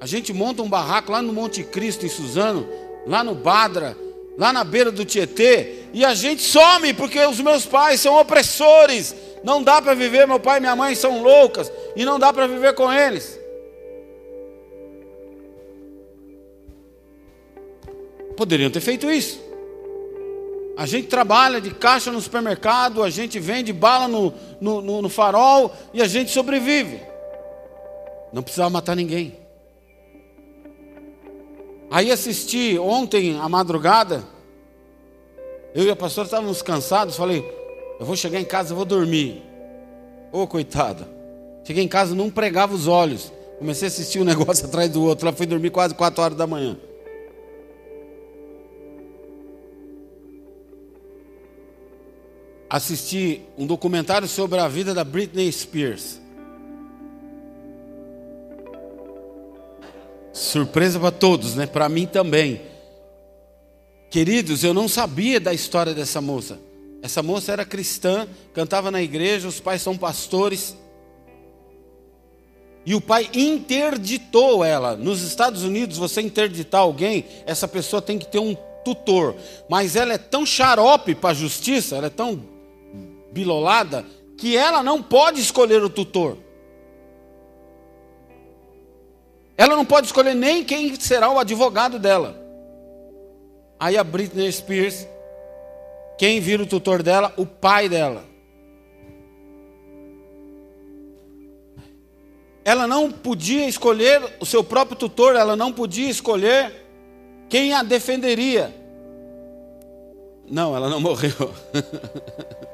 A 0.00 0.07
gente 0.07 0.33
monta 0.33 0.62
um 0.62 0.69
barraco 0.69 1.12
lá 1.12 1.23
no 1.23 1.33
Monte 1.33 1.62
Cristo, 1.62 2.04
em 2.04 2.09
Suzano, 2.09 2.69
lá 3.07 3.23
no 3.23 3.35
Badra, 3.35 3.97
lá 4.37 4.52
na 4.52 4.64
beira 4.64 4.90
do 4.90 5.04
Tietê, 5.04 5.85
e 5.92 6.04
a 6.04 6.14
gente 6.14 6.42
some 6.42 6.92
porque 6.95 7.21
os 7.25 7.38
meus 7.40 7.64
pais 7.64 8.00
são 8.00 8.19
opressores. 8.19 9.14
Não 9.45 9.62
dá 9.62 9.81
para 9.81 9.95
viver, 9.95 10.26
meu 10.26 10.40
pai 10.40 10.59
e 10.59 10.61
minha 10.61 10.75
mãe 10.75 10.97
são 10.97 11.23
loucas, 11.23 11.71
e 11.95 12.04
não 12.04 12.19
dá 12.19 12.33
para 12.33 12.49
viver 12.49 12.75
com 12.75 12.92
eles. 12.92 13.38
Poderiam 18.37 18.71
ter 18.71 18.81
feito 18.81 19.11
isso. 19.11 19.41
A 20.77 20.87
gente 20.87 21.09
trabalha 21.09 21.61
de 21.61 21.71
caixa 21.71 22.11
no 22.11 22.21
supermercado, 22.21 23.03
a 23.03 23.11
gente 23.11 23.39
vende 23.39 23.73
bala 23.73 24.09
no, 24.09 24.33
no, 24.61 24.81
no, 24.81 25.03
no 25.03 25.09
farol 25.09 25.73
e 25.93 26.01
a 26.01 26.07
gente 26.07 26.31
sobrevive. 26.31 27.01
Não 28.33 28.43
precisava 28.43 28.71
matar 28.71 28.97
ninguém. 28.97 29.37
Aí 31.91 32.11
assisti 32.11 32.79
ontem 32.79 33.39
à 33.39 33.49
madrugada, 33.51 34.25
eu 35.75 35.85
e 35.85 35.91
a 35.91 35.97
pastora 35.97 36.27
estávamos 36.27 36.62
cansados, 36.62 37.17
falei, 37.17 37.45
eu 38.01 38.07
vou 38.07 38.17
chegar 38.17 38.41
em 38.41 38.45
casa, 38.45 38.73
eu 38.73 38.77
vou 38.77 38.87
dormir. 38.87 39.43
Ô 40.33 40.43
oh, 40.43 40.47
coitada. 40.47 41.07
Cheguei 41.65 41.85
em 41.85 41.89
casa, 41.89 42.15
não 42.15 42.31
pregava 42.31 42.75
os 42.75 42.87
olhos. 42.87 43.31
Comecei 43.59 43.87
a 43.87 43.91
assistir 43.91 44.19
um 44.21 44.25
negócio 44.27 44.67
atrás 44.67 44.91
do 44.91 45.05
outro. 45.05 45.27
Lá 45.27 45.33
fui 45.33 45.47
dormir 45.47 45.71
quase 45.71 45.95
4 45.95 46.23
horas 46.23 46.37
da 46.37 46.47
manhã. 46.47 46.77
Assisti 52.73 53.43
um 53.59 53.67
documentário 53.67 54.26
sobre 54.26 54.59
a 54.59 54.67
vida 54.67 54.95
da 54.95 55.05
Britney 55.05 55.52
Spears. 55.52 56.19
Surpresa 60.33 60.99
para 60.99 61.11
todos, 61.11 61.55
né? 61.55 61.67
Para 61.67 61.87
mim 61.91 62.07
também. 62.07 62.62
Queridos, 64.09 64.64
eu 64.64 64.73
não 64.73 64.88
sabia 64.88 65.38
da 65.38 65.52
história 65.52 65.93
dessa 65.93 66.23
moça. 66.23 66.59
Essa 67.02 67.23
moça 67.23 67.52
era 67.52 67.62
cristã, 67.62 68.26
cantava 68.55 68.91
na 68.91 69.02
igreja, 69.02 69.49
os 69.49 69.61
pais 69.61 69.83
são 69.83 69.95
pastores. 69.95 70.75
E 72.87 72.95
o 72.95 73.02
pai 73.02 73.29
interditou 73.35 74.64
ela. 74.64 74.97
Nos 74.97 75.21
Estados 75.21 75.62
Unidos, 75.62 75.99
você 75.99 76.23
interditar 76.23 76.81
alguém, 76.81 77.26
essa 77.45 77.69
pessoa 77.69 78.00
tem 78.00 78.19
que 78.19 78.29
ter 78.29 78.38
um 78.38 78.57
tutor. 78.83 79.37
Mas 79.69 79.95
ela 79.95 80.14
é 80.14 80.19
tão 80.19 80.47
xarope 80.47 81.14
para 81.14 81.31
a 81.31 81.35
justiça, 81.35 81.97
ela 81.97 82.07
é 82.07 82.11
tão 82.11 82.50
bilolada 83.33 84.05
que 84.37 84.57
ela 84.57 84.83
não 84.83 85.03
pode 85.03 85.41
escolher 85.41 85.83
o 85.83 85.91
tutor. 85.91 86.37
Ela 89.57 89.77
não 89.77 89.85
pode 89.85 90.07
escolher 90.07 90.35
nem 90.35 90.65
quem 90.65 90.95
será 90.99 91.31
o 91.31 91.39
advogado 91.39 91.99
dela. 91.99 92.37
Aí 93.79 93.97
a 93.97 94.05
Britney 94.05 94.51
Spears, 94.51 95.07
quem 96.19 96.41
vira 96.41 96.62
o 96.62 96.67
tutor 96.67 97.03
dela? 97.03 97.33
O 97.37 97.47
pai 97.47 97.89
dela. 97.89 98.25
Ela 102.65 102.87
não 102.87 103.11
podia 103.11 103.67
escolher 103.67 104.23
o 104.39 104.47
seu 104.47 104.62
próprio 104.62 104.97
tutor, 104.97 105.35
ela 105.35 105.57
não 105.57 105.73
podia 105.73 106.09
escolher 106.09 106.73
quem 107.49 107.75
a 107.75 107.83
defenderia 107.83 108.73
Não, 110.49 110.75
ela 110.75 110.89
não 110.89 111.01
morreu. 111.01 111.53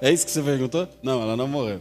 é 0.00 0.10
isso 0.10 0.26
que 0.26 0.32
você 0.32 0.42
perguntou? 0.42 0.88
Não, 1.02 1.22
ela 1.22 1.36
não 1.36 1.48
morreu. 1.48 1.80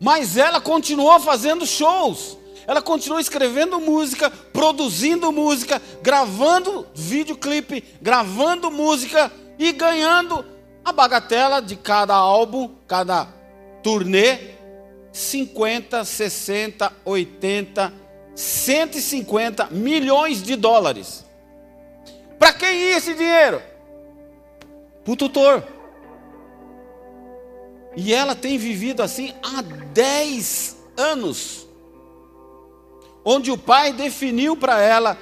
Mas 0.00 0.36
ela 0.36 0.60
continuou 0.60 1.18
fazendo 1.20 1.66
shows. 1.66 2.36
Ela 2.66 2.80
continuou 2.80 3.20
escrevendo 3.20 3.80
música, 3.80 4.30
produzindo 4.30 5.32
música, 5.32 5.82
gravando 6.00 6.86
videoclipe, 6.94 7.84
gravando 8.00 8.70
música 8.70 9.32
e 9.58 9.72
ganhando 9.72 10.44
a 10.84 10.92
bagatela 10.92 11.60
de 11.60 11.76
cada 11.76 12.14
álbum, 12.14 12.70
cada 12.86 13.26
turnê, 13.82 14.52
50, 15.12 16.04
60, 16.04 16.92
80, 17.04 17.92
150 18.34 19.68
milhões 19.70 20.42
de 20.42 20.56
dólares. 20.56 21.24
Para 22.38 22.52
quem 22.52 22.76
ia 22.76 22.96
esse 22.96 23.14
dinheiro? 23.14 23.62
Para 25.04 25.12
o 25.12 25.16
tutor. 25.16 25.64
E 27.96 28.12
ela 28.12 28.34
tem 28.34 28.56
vivido 28.56 29.02
assim 29.02 29.32
há 29.42 29.62
10 29.62 30.76
anos. 30.96 31.66
Onde 33.24 33.50
o 33.50 33.58
pai 33.58 33.92
definiu 33.92 34.56
para 34.56 34.80
ela 34.80 35.18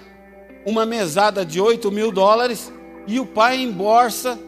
uma 0.64 0.86
mesada 0.86 1.44
de 1.44 1.60
8 1.60 1.90
mil 1.90 2.12
dólares 2.12 2.72
e 3.06 3.18
o 3.18 3.26
pai 3.26 3.60
embolsa 3.60 4.38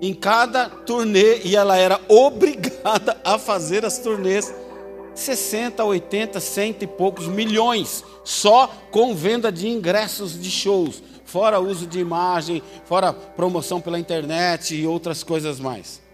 em 0.00 0.12
cada 0.12 0.68
turnê 0.68 1.40
e 1.44 1.56
ela 1.56 1.76
era 1.76 2.00
obrigada 2.08 3.18
a 3.24 3.38
fazer 3.38 3.84
as 3.84 3.98
turnês 3.98 4.52
60, 5.14 5.82
80, 5.82 6.40
cento 6.40 6.82
e 6.82 6.86
poucos 6.86 7.26
milhões 7.26 8.04
só 8.22 8.70
com 8.90 9.14
venda 9.14 9.50
de 9.50 9.66
ingressos 9.66 10.38
de 10.38 10.50
shows, 10.50 11.02
fora 11.24 11.58
uso 11.58 11.86
de 11.86 11.98
imagem, 11.98 12.62
fora 12.84 13.12
promoção 13.12 13.80
pela 13.80 13.98
internet 13.98 14.74
e 14.74 14.86
outras 14.86 15.22
coisas 15.22 15.58
mais. 15.58 16.05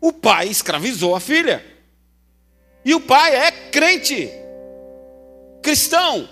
O 0.00 0.12
pai 0.12 0.48
escravizou 0.48 1.14
a 1.14 1.20
filha. 1.20 1.64
E 2.84 2.94
o 2.94 3.00
pai 3.00 3.34
é 3.34 3.50
crente, 3.50 4.30
cristão. 5.62 6.28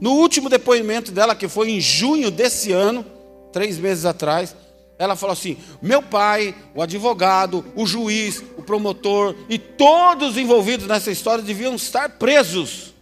No 0.00 0.12
último 0.12 0.48
depoimento 0.48 1.10
dela, 1.10 1.34
que 1.34 1.48
foi 1.48 1.70
em 1.70 1.80
junho 1.80 2.30
desse 2.30 2.72
ano, 2.72 3.04
três 3.52 3.78
meses 3.78 4.04
atrás, 4.04 4.54
ela 4.98 5.16
falou 5.16 5.32
assim: 5.32 5.56
meu 5.82 6.02
pai, 6.02 6.54
o 6.74 6.82
advogado, 6.82 7.64
o 7.74 7.84
juiz, 7.84 8.42
o 8.56 8.62
promotor 8.62 9.34
e 9.48 9.58
todos 9.58 10.30
os 10.30 10.36
envolvidos 10.36 10.86
nessa 10.86 11.10
história 11.10 11.42
deviam 11.42 11.74
estar 11.74 12.10
presos, 12.10 12.94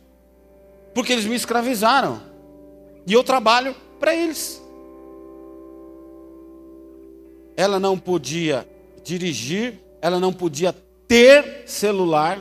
porque 0.94 1.12
eles 1.12 1.26
me 1.26 1.36
escravizaram. 1.36 2.22
E 3.06 3.12
eu 3.12 3.22
trabalho 3.22 3.74
para 4.00 4.14
eles. 4.14 4.60
Ela 7.56 7.80
não 7.80 7.98
podia 7.98 8.66
dirigir, 9.02 9.80
ela 10.02 10.20
não 10.20 10.32
podia 10.32 10.74
ter 11.08 11.62
celular, 11.66 12.38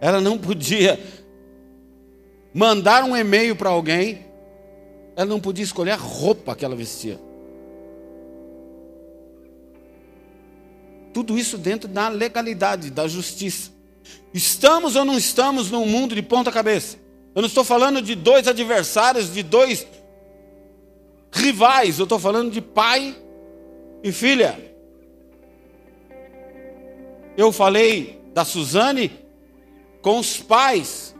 ela 0.00 0.20
não 0.20 0.38
podia 0.38 1.00
mandar 2.54 3.04
um 3.04 3.16
e-mail 3.16 3.56
para 3.56 3.70
alguém, 3.70 4.26
ela 5.16 5.26
não 5.26 5.40
podia 5.40 5.64
escolher 5.64 5.92
a 5.92 5.96
roupa 5.96 6.54
que 6.54 6.64
ela 6.64 6.76
vestia. 6.76 7.18
Tudo 11.12 11.36
isso 11.36 11.58
dentro 11.58 11.88
da 11.88 12.08
legalidade, 12.08 12.90
da 12.90 13.06
justiça. 13.06 13.70
Estamos 14.32 14.96
ou 14.96 15.04
não 15.04 15.16
estamos 15.18 15.70
num 15.70 15.84
mundo 15.84 16.14
de 16.14 16.22
ponta 16.22 16.50
cabeça? 16.50 16.96
Eu 17.34 17.42
não 17.42 17.48
estou 17.48 17.64
falando 17.64 18.00
de 18.00 18.14
dois 18.14 18.46
adversários, 18.48 19.32
de 19.32 19.42
dois 19.42 19.86
rivais, 21.30 21.98
eu 21.98 22.04
estou 22.04 22.18
falando 22.18 22.50
de 22.50 22.60
pai 22.60 23.16
e 24.02 24.12
filha. 24.12 24.58
Eu 27.36 27.52
falei 27.52 28.20
da 28.34 28.44
Suzane 28.44 29.10
com 30.00 30.18
os 30.18 30.38
pais 30.38 31.12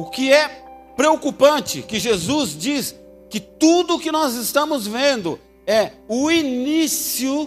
O 0.00 0.06
que 0.06 0.32
é 0.32 0.48
preocupante 0.96 1.82
que 1.82 1.98
Jesus 1.98 2.56
diz 2.56 2.98
que 3.28 3.38
tudo 3.38 3.98
que 3.98 4.10
nós 4.10 4.34
estamos 4.34 4.86
vendo 4.86 5.38
é 5.66 5.92
o 6.08 6.30
início 6.30 7.46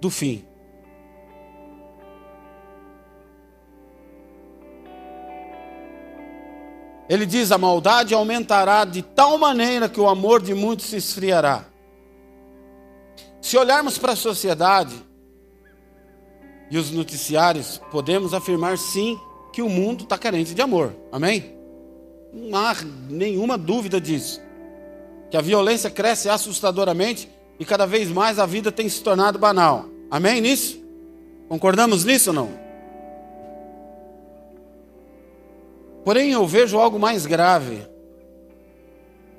do 0.00 0.10
fim. 0.10 0.44
Ele 7.10 7.26
diz: 7.26 7.50
a 7.50 7.58
maldade 7.58 8.14
aumentará 8.14 8.84
de 8.84 9.02
tal 9.02 9.36
maneira 9.36 9.88
que 9.88 10.00
o 10.00 10.08
amor 10.08 10.40
de 10.40 10.54
muitos 10.54 10.86
se 10.86 10.96
esfriará. 10.96 11.64
Se 13.42 13.58
olharmos 13.58 13.98
para 13.98 14.12
a 14.12 14.16
sociedade 14.16 14.94
e 16.70 16.78
os 16.78 16.92
noticiários, 16.92 17.82
podemos 17.90 18.32
afirmar 18.32 18.78
sim 18.78 19.18
que 19.52 19.60
o 19.60 19.68
mundo 19.68 20.04
está 20.04 20.16
carente 20.16 20.54
de 20.54 20.62
amor. 20.62 20.94
Amém? 21.10 21.56
Não 22.32 22.56
há 22.56 22.76
nenhuma 23.08 23.58
dúvida 23.58 24.00
disso. 24.00 24.40
Que 25.32 25.36
a 25.36 25.40
violência 25.40 25.90
cresce 25.90 26.28
assustadoramente 26.28 27.28
e 27.58 27.64
cada 27.64 27.86
vez 27.86 28.08
mais 28.08 28.38
a 28.38 28.46
vida 28.46 28.70
tem 28.70 28.88
se 28.88 29.02
tornado 29.02 29.36
banal. 29.36 29.86
Amém 30.08 30.40
nisso? 30.40 30.80
Concordamos 31.48 32.04
nisso 32.04 32.30
ou 32.30 32.34
não? 32.34 32.69
Porém, 36.04 36.32
eu 36.32 36.46
vejo 36.46 36.78
algo 36.78 36.98
mais 36.98 37.26
grave 37.26 37.86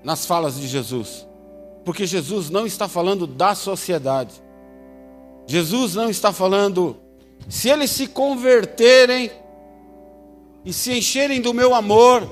nas 0.04 0.26
falas 0.26 0.60
de 0.60 0.68
Jesus. 0.68 1.28
Porque 1.84 2.06
Jesus 2.06 2.50
não 2.50 2.66
está 2.66 2.88
falando 2.88 3.26
da 3.26 3.56
sociedade. 3.56 4.34
Jesus 5.48 5.96
não 5.96 6.10
está 6.10 6.32
falando, 6.32 6.98
se 7.50 7.70
eles 7.70 7.90
se 7.90 8.08
converterem, 8.08 9.32
e 10.64 10.72
se 10.72 10.98
encherem 10.98 11.42
do 11.42 11.54
meu 11.54 11.74
amor. 11.74 12.28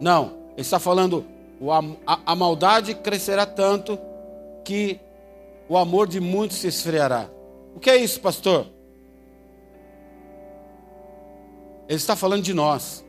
Não, 0.00 0.32
ele 0.52 0.62
está 0.62 0.78
falando, 0.78 1.24
a, 2.06 2.18
a 2.26 2.34
maldade 2.34 2.94
crescerá 2.94 3.46
tanto 3.46 3.98
que 4.64 4.98
o 5.68 5.76
amor 5.76 6.08
de 6.08 6.20
muitos 6.20 6.58
se 6.58 6.66
esfriará. 6.66 7.28
O 7.74 7.80
que 7.80 7.90
é 7.90 7.96
isso, 7.96 8.20
pastor? 8.20 8.66
Ele 11.92 11.98
está 11.98 12.16
falando 12.16 12.42
de 12.42 12.54
nós. 12.54 13.04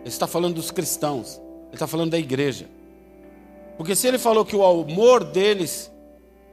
Ele 0.00 0.08
está 0.08 0.26
falando 0.26 0.56
dos 0.56 0.70
cristãos. 0.70 1.40
Ele 1.68 1.72
está 1.76 1.86
falando 1.86 2.10
da 2.10 2.18
igreja. 2.18 2.68
Porque 3.78 3.96
se 3.96 4.06
ele 4.06 4.18
falou 4.18 4.44
que 4.44 4.54
o 4.54 4.62
amor 4.62 5.24
deles 5.24 5.90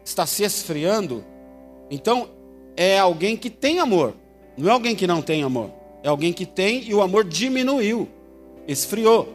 está 0.06 0.26
se 0.26 0.44
esfriando, 0.46 1.22
então 1.92 2.30
é 2.78 2.98
alguém 2.98 3.36
que 3.36 3.50
tem 3.50 3.82
amor. 3.82 4.14
Não 4.56 4.70
é 4.70 4.72
alguém 4.72 4.96
que 4.96 5.06
não 5.06 5.22
tem 5.22 5.44
amor. 5.44 5.72
É 6.04 6.08
alguém 6.08 6.32
que 6.32 6.46
tem 6.46 6.82
e 6.86 6.94
o 6.94 7.02
amor 7.02 7.26
diminuiu, 7.26 8.08
esfriou. 8.66 9.28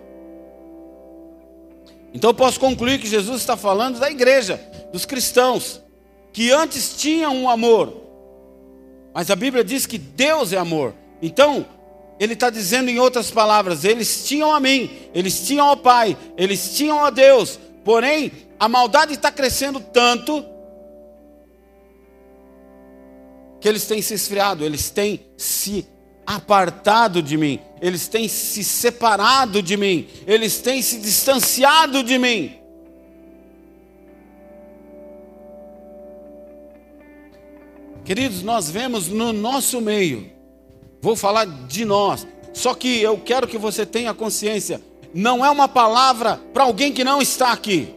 Então 2.15 2.31
eu 2.31 2.35
posso 2.35 2.59
concluir 2.59 2.99
que 2.99 3.07
Jesus 3.07 3.43
está 3.43 3.59
falando 3.59 4.01
da 4.01 4.11
igreja, 4.11 4.59
dos 4.91 5.05
cristãos, 5.05 5.83
que 6.33 6.51
antes 6.51 6.97
tinham 6.97 7.37
um 7.37 7.51
amor, 7.51 7.95
mas 9.13 9.31
a 9.31 9.37
Bíblia 9.37 9.63
diz 9.63 9.85
que 9.85 9.99
Deus 9.99 10.55
é 10.55 10.57
amor. 10.57 10.95
Então, 11.21 11.67
ele 12.19 12.35
está 12.35 12.51
dizendo 12.51 12.91
em 12.91 12.99
outras 12.99 13.31
palavras: 13.31 13.85
eles 13.85 14.25
tinham 14.27 14.53
a 14.53 14.61
mim, 14.61 14.91
eles 15.15 15.47
tinham 15.47 15.67
ao 15.67 15.77
Pai, 15.77 16.17
eles 16.37 16.77
tinham 16.77 17.05
a 17.05 17.11
Deus, 17.11 17.59
porém, 17.85 18.33
a 18.59 18.69
maldade 18.69 19.15
está 19.15 19.31
crescendo 19.31 19.81
tanto 19.81 20.45
que 23.61 23.69
eles 23.69 23.87
têm 23.87 24.01
se 24.03 24.15
esfriado, 24.15 24.65
eles 24.65 24.91
têm 24.91 25.21
se 25.37 25.87
apartado 26.27 27.23
de 27.23 27.37
mim, 27.37 27.61
eles 27.81 28.07
têm 28.07 28.29
se 28.29 28.63
separado 28.63 29.63
de 29.63 29.77
mim, 29.77 30.09
eles 30.27 30.59
têm 30.61 30.83
se 30.83 30.99
distanciado 30.99 32.03
de 32.03 32.19
mim. 32.19 32.57
Queridos, 38.05 38.43
nós 38.43 38.71
vemos 38.71 39.09
no 39.09 39.33
nosso 39.33 39.81
meio, 39.81 40.31
vou 41.01 41.17
falar 41.17 41.45
de 41.45 41.85
nós, 41.85 42.27
só 42.53 42.75
que 42.75 43.01
eu 43.01 43.19
quero 43.19 43.47
que 43.47 43.59
você 43.59 43.87
tenha 43.87 44.13
consciência, 44.13 44.81
não 45.15 45.45
é 45.45 45.51
uma 45.51 45.69
palavra 45.69 46.41
para 46.53 46.65
alguém 46.65 46.93
que 46.93 47.05
não 47.05 47.21
está 47.21 47.53
aqui. 47.53 47.95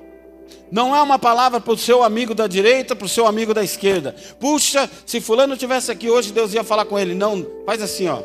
Não 0.72 0.96
é 0.96 1.02
uma 1.02 1.20
palavra 1.20 1.60
para 1.60 1.74
o 1.74 1.78
seu 1.78 2.02
amigo 2.02 2.34
da 2.34 2.48
direita, 2.48 2.96
para 2.96 3.06
o 3.06 3.10
seu 3.10 3.28
amigo 3.28 3.54
da 3.54 3.62
esquerda. 3.62 4.16
Puxa, 4.40 4.90
se 5.06 5.20
fulano 5.20 5.58
tivesse 5.58 5.92
aqui 5.92 6.10
hoje, 6.10 6.32
Deus 6.32 6.54
ia 6.54 6.64
falar 6.64 6.86
com 6.86 6.98
ele. 6.98 7.14
Não, 7.14 7.46
faz 7.66 7.82
assim, 7.82 8.08
ó. 8.08 8.24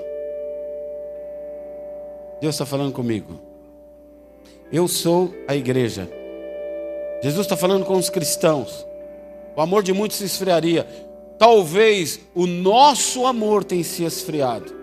Deus 2.41 2.55
está 2.55 2.65
falando 2.65 2.93
comigo. 2.93 3.41
Eu 4.71 4.87
sou 4.87 5.35
a 5.49 5.57
igreja. 5.57 6.09
Jesus 7.21 7.47
está 7.47 7.57
falando 7.57 7.85
com 7.85 7.97
os 7.97 8.09
cristãos. 8.09 8.87
o 9.57 9.61
amor 9.61 9.83
de 9.83 9.93
muitos 9.93 10.19
se 10.19 10.25
esfriaria. 10.25 10.87
Talvez 11.39 12.21
o 12.35 12.47
nosso 12.47 13.27
amor 13.27 13.63
tenha 13.63 13.85
se 13.85 14.05
esfriado. 14.05 14.75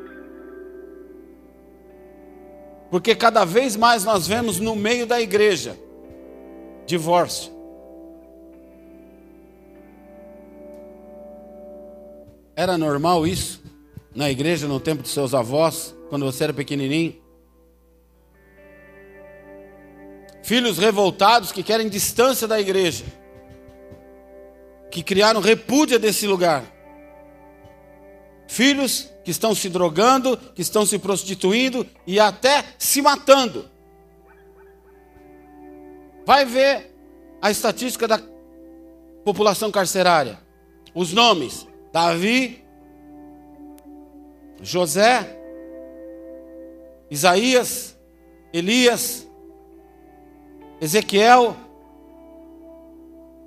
Porque 2.92 3.16
cada 3.16 3.44
vez 3.44 3.76
mais 3.76 4.04
nós 4.04 4.28
vemos 4.28 4.60
no 4.60 4.76
meio 4.76 5.08
da 5.08 5.20
igreja 5.20 5.78
divórcio. 6.86 7.52
Era 12.56 12.78
normal 12.78 13.26
isso 13.26 13.64
na 14.16 14.30
igreja 14.30 14.68
no 14.68 14.80
tempo 14.80 15.02
de 15.02 15.10
seus 15.10 15.34
avós, 15.34 15.96
quando 16.10 16.26
você 16.26 16.44
era 16.44 16.54
pequenininho? 16.54 17.16
Filhos 20.44 20.78
revoltados 20.78 21.52
que 21.52 21.64
querem 21.64 21.90
distância 21.90 22.48
da 22.48 22.60
igreja, 22.60 23.06
que 24.94 25.02
criaram 25.02 25.42
repúdia 25.42 25.98
desse 25.98 26.28
lugar. 26.28 26.64
Filhos 28.48 29.10
que 29.24 29.32
estão 29.32 29.56
se 29.56 29.68
drogando, 29.68 30.38
que 30.38 30.62
estão 30.62 30.86
se 30.86 31.00
prostituindo 31.00 31.84
e 32.06 32.20
até 32.20 32.64
se 32.78 33.02
matando. 33.02 33.68
Vai 36.24 36.46
ver 36.46 36.96
a 37.42 37.50
estatística 37.50 38.08
da 38.08 38.22
população 39.26 39.72
carcerária. 39.72 40.40
Os 40.94 41.12
nomes: 41.12 41.68
Davi, 41.92 42.64
José, 44.62 45.40
Isaías, 47.10 47.98
Elias, 48.54 49.28
Ezequiel, 50.80 51.58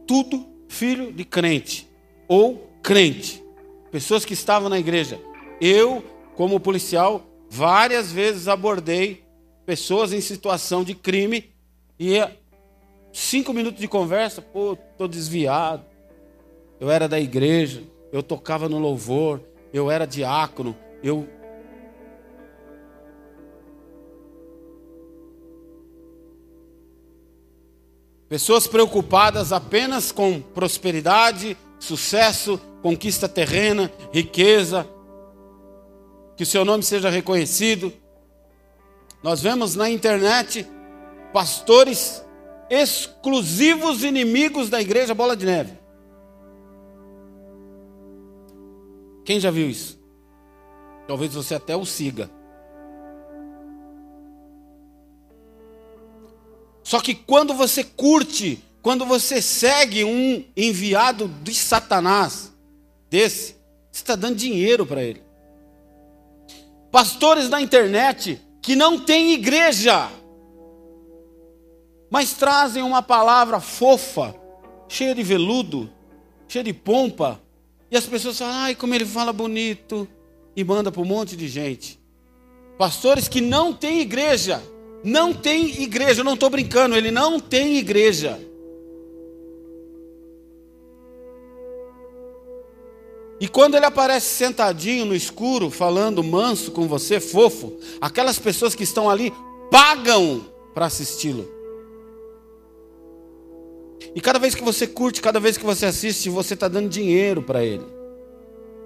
tudo 0.09 0.56
filho 0.69 1.13
de 1.13 1.25
crente 1.25 1.89
ou 2.29 2.71
crente, 2.83 3.43
pessoas 3.91 4.25
que 4.25 4.35
estavam 4.35 4.69
na 4.69 4.79
igreja. 4.79 5.21
Eu, 5.61 6.05
como 6.35 6.61
policial, 6.61 7.27
várias 7.49 8.13
vezes 8.13 8.49
abordei 8.49 9.25
pessoas 9.65 10.13
em 10.13 10.21
situação 10.21 10.85
de 10.85 10.95
crime 10.95 11.53
e 11.99 12.19
cinco 13.13 13.53
minutos 13.53 13.81
de 13.81 13.89
conversa, 13.89 14.41
pô, 14.43 14.75
estou 14.75 15.09
desviado. 15.09 15.85
Eu 16.79 16.91
era 16.91 17.09
da 17.09 17.19
igreja, 17.19 17.83
eu 18.13 18.23
tocava 18.23 18.69
no 18.69 18.79
louvor, 18.79 19.41
eu 19.73 19.91
era 19.91 20.07
diácono, 20.07 20.77
eu 21.03 21.27
Pessoas 28.29 28.67
preocupadas 28.67 29.53
apenas 29.53 30.11
com 30.11 30.41
prosperidade, 30.41 31.57
sucesso, 31.79 32.61
conquista 32.83 33.29
terrena, 33.29 33.91
riqueza, 34.13 34.87
que 36.37 36.43
o 36.43 36.47
seu 36.47 36.65
nome 36.65 36.83
seja 36.83 37.09
reconhecido. 37.09 37.93
Nós 39.23 39.41
vemos 39.41 39.77
na 39.77 39.89
internet 39.89 40.67
pastores 41.33 42.25
exclusivos 42.69 44.03
inimigos 44.03 44.69
da 44.69 44.81
igreja 44.81 45.15
Bola 45.15 45.37
de 45.37 45.47
Neve. 45.47 45.79
Quem 49.25 49.39
já 49.39 49.51
viu 49.51 49.69
isso? 49.69 50.01
Talvez 51.07 51.33
você 51.35 51.55
até 51.55 51.77
o 51.77 51.85
siga. 51.85 52.31
Só 56.87 57.01
que 57.01 57.17
quando 57.17 57.53
você 57.53 57.83
curte, 57.83 58.63
quando 58.81 59.05
você 59.05 59.43
segue 59.43 60.05
um 60.05 60.45
enviado 60.57 61.27
de 61.43 61.53
Satanás, 61.53 62.53
desse, 63.11 63.57
você 63.91 64.03
está 64.03 64.15
dando 64.15 64.37
dinheiro 64.37 64.87
para 64.87 65.03
ele. 65.03 65.21
Pastores 66.93 67.49
na 67.49 67.61
internet 67.61 68.41
que 68.63 68.77
não 68.77 69.01
têm 69.01 69.33
igreja, 69.33 70.09
mas 72.09 72.35
trazem 72.35 72.85
uma 72.85 73.03
palavra 73.03 73.59
fofa, 73.59 74.33
cheia 74.89 75.13
de 75.13 75.25
veludo, 75.25 75.91
cheia 76.47 76.63
de 76.63 76.73
pompa, 76.73 77.43
e 77.91 77.97
as 77.97 78.07
pessoas 78.07 78.39
falam, 78.39 78.55
ai, 78.55 78.77
como 78.77 78.95
ele 78.95 79.05
fala 79.05 79.33
bonito, 79.33 80.07
e 80.55 80.63
manda 80.63 80.93
para 80.93 81.03
um 81.03 81.05
monte 81.05 81.37
de 81.37 81.49
gente. 81.49 81.99
Pastores 82.79 83.27
que 83.27 83.41
não 83.41 83.73
têm 83.73 84.03
igreja, 84.03 84.63
não 85.07 85.33
tem 85.33 85.83
igreja, 85.83 86.21
eu 86.21 86.25
não 86.25 86.35
estou 86.35 86.51
brincando, 86.51 86.97
ele 86.97 87.13
não 87.13 87.39
tem 87.39 87.77
igreja. 87.77 88.41
E 93.39 93.47
quando 93.47 93.77
ele 93.77 93.85
aparece 93.85 94.27
sentadinho 94.27 95.05
no 95.05 95.15
escuro, 95.15 95.71
falando 95.71 96.25
manso 96.25 96.73
com 96.73 96.89
você, 96.89 97.21
fofo, 97.21 97.79
aquelas 98.01 98.41
pessoas 98.41 98.75
que 98.75 98.83
estão 98.83 99.09
ali 99.09 99.33
pagam 99.71 100.45
para 100.75 100.87
assisti-lo. 100.87 101.49
E 104.13 104.21
cada 104.21 104.41
vez 104.41 104.57
que 104.57 104.65
você 104.65 104.89
curte, 104.89 105.23
cada 105.23 105.39
vez 105.39 105.57
que 105.57 105.65
você 105.65 105.87
assiste, 105.87 106.29
você 106.29 106.55
está 106.55 106.67
dando 106.67 106.89
dinheiro 106.89 107.43
para 107.43 107.65
ele. 107.65 107.85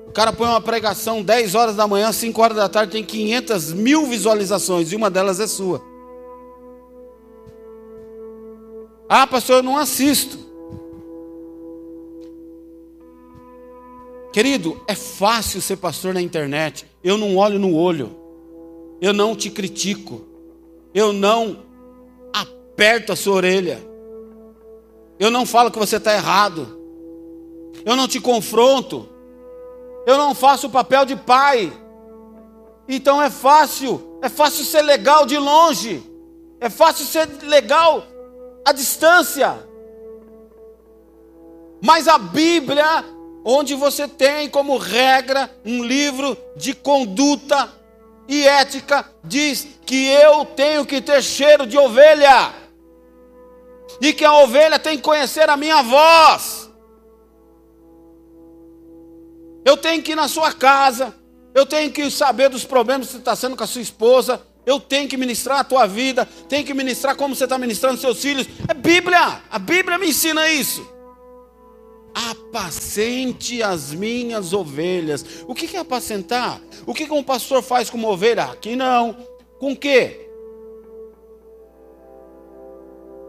O 0.06 0.12
cara 0.12 0.35
põe 0.35 0.48
uma 0.48 0.61
pregação 0.61 1.22
10 1.22 1.54
horas 1.54 1.76
da 1.76 1.87
manhã, 1.87 2.12
5 2.12 2.42
horas 2.42 2.56
da 2.59 2.68
tarde, 2.68 2.92
tem 2.92 3.04
500 3.04 3.72
mil 3.72 4.04
visualizações 4.04 4.92
e 4.92 4.96
uma 4.96 5.09
delas 5.09 5.40
é 5.40 5.46
sua. 5.46 5.88
Ah, 9.12 9.27
pastor, 9.27 9.57
eu 9.57 9.62
não 9.64 9.77
assisto. 9.77 10.38
Querido, 14.33 14.81
é 14.87 14.94
fácil 14.94 15.61
ser 15.61 15.79
pastor 15.79 16.14
na 16.14 16.23
internet. 16.23 16.87
Eu 17.03 17.18
não 17.18 17.37
olho 17.37 17.59
no 17.59 17.75
olho. 17.75 18.16
Eu 19.01 19.12
não 19.12 19.35
te 19.35 19.51
critico. 19.51 20.25
Eu 20.94 21.12
não 21.12 21.64
aperto 22.33 23.11
a 23.11 23.16
sua 23.16 23.35
orelha. 23.35 23.85
Eu 25.18 25.29
não 25.29 25.44
falo 25.44 25.73
que 25.73 25.79
você 25.81 25.96
está 25.96 26.14
errado. 26.14 26.79
Eu 27.85 27.96
não 27.96 28.07
te 28.07 28.20
confronto. 28.20 29.09
Eu 30.07 30.16
não 30.18 30.37
faço 30.37 30.68
o 30.68 30.70
papel 30.70 31.05
de 31.05 31.16
pai. 31.16 31.73
Então 32.88 33.20
é 33.20 33.29
fácil. 33.29 34.18
É 34.23 34.29
fácil 34.29 34.64
ser 34.64 34.83
legal 34.83 35.27
de 35.27 35.37
longe. 35.37 36.01
É 36.61 36.70
fácil 36.70 37.05
ser 37.05 37.29
legal 37.42 38.07
a 38.70 38.72
distância. 38.72 39.68
Mas 41.83 42.09
a 42.09 42.18
Bíblia, 42.18 43.04
onde 43.44 43.74
você 43.74 44.06
tem 44.06 44.48
como 44.48 44.76
regra 44.78 45.50
um 45.64 45.83
livro 45.83 46.37
de 46.56 46.74
conduta 46.74 47.72
e 48.28 48.46
ética, 48.46 49.04
diz 49.24 49.66
que 49.85 50.06
eu 50.06 50.44
tenho 50.44 50.87
que 50.87 51.00
ter 51.00 51.22
cheiro 51.22 51.66
de 51.66 51.76
ovelha. 51.76 52.54
E 54.00 54.12
que 54.12 54.24
a 54.24 54.35
ovelha 54.35 54.78
tem 54.78 54.96
que 54.96 55.02
conhecer 55.02 55.50
a 55.50 55.56
minha 55.56 55.83
voz. 55.83 56.70
Eu 59.64 59.76
tenho 59.76 60.02
que 60.02 60.12
ir 60.12 60.16
na 60.16 60.28
sua 60.28 60.52
casa, 60.52 61.14
eu 61.54 61.66
tenho 61.66 61.92
que 61.92 62.11
saber 62.11 62.48
dos 62.48 62.64
problemas 62.64 63.09
que 63.09 63.12
você 63.12 63.18
está 63.18 63.37
sendo 63.37 63.56
com 63.56 63.64
a 63.64 63.66
sua 63.66 63.83
esposa, 63.83 64.40
eu 64.66 64.79
tenho 64.79 65.09
que 65.09 65.16
ministrar 65.16 65.61
a 65.61 65.64
tua 65.64 65.87
vida, 65.87 66.27
tenho 66.49 66.64
que 66.64 66.75
ministrar 66.75 67.16
como 67.16 67.35
você 67.35 67.44
está 67.44 67.59
ministrando 67.59 67.99
seus 67.99 68.20
filhos. 68.20 68.46
É 68.68 68.75
Bíblia, 68.75 69.42
a 69.51 69.59
Bíblia 69.59 69.99
me 69.99 70.09
ensina 70.09 70.49
isso. 70.51 70.87
Apacente 72.14 73.62
as 73.62 73.92
minhas 73.92 74.53
ovelhas. 74.53 75.25
O 75.46 75.55
que 75.55 75.77
é 75.77 75.81
apacentar? 75.81 76.61
O 76.87 76.92
que 76.92 77.11
um 77.11 77.23
pastor 77.23 77.62
faz 77.62 77.88
com 77.88 77.96
uma 77.96 78.09
ovelha? 78.09 78.44
Aqui 78.44 78.77
não. 78.77 79.16
Com 79.59 79.73
o 79.73 79.77
quê? 79.77 80.29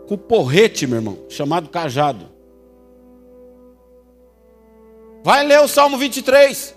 Com 0.08 0.18
porrete, 0.18 0.86
meu 0.86 0.98
irmão, 0.98 1.26
chamado 1.30 1.70
cajado. 1.70 2.30
Vai 5.24 5.46
ler 5.46 5.62
o 5.62 5.68
Salmo 5.68 5.98
23. 5.98 6.76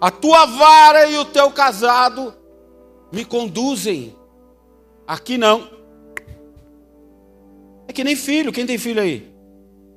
A 0.00 0.10
tua 0.10 0.46
vara 0.46 1.06
e 1.06 1.18
o 1.18 1.24
teu 1.26 1.50
casado 1.50 2.39
me 3.12 3.24
conduzem. 3.24 4.16
Aqui 5.06 5.36
não. 5.36 5.68
É 7.88 7.92
que 7.92 8.04
nem 8.04 8.14
filho. 8.14 8.52
Quem 8.52 8.66
tem 8.66 8.78
filho 8.78 9.02
aí? 9.02 9.30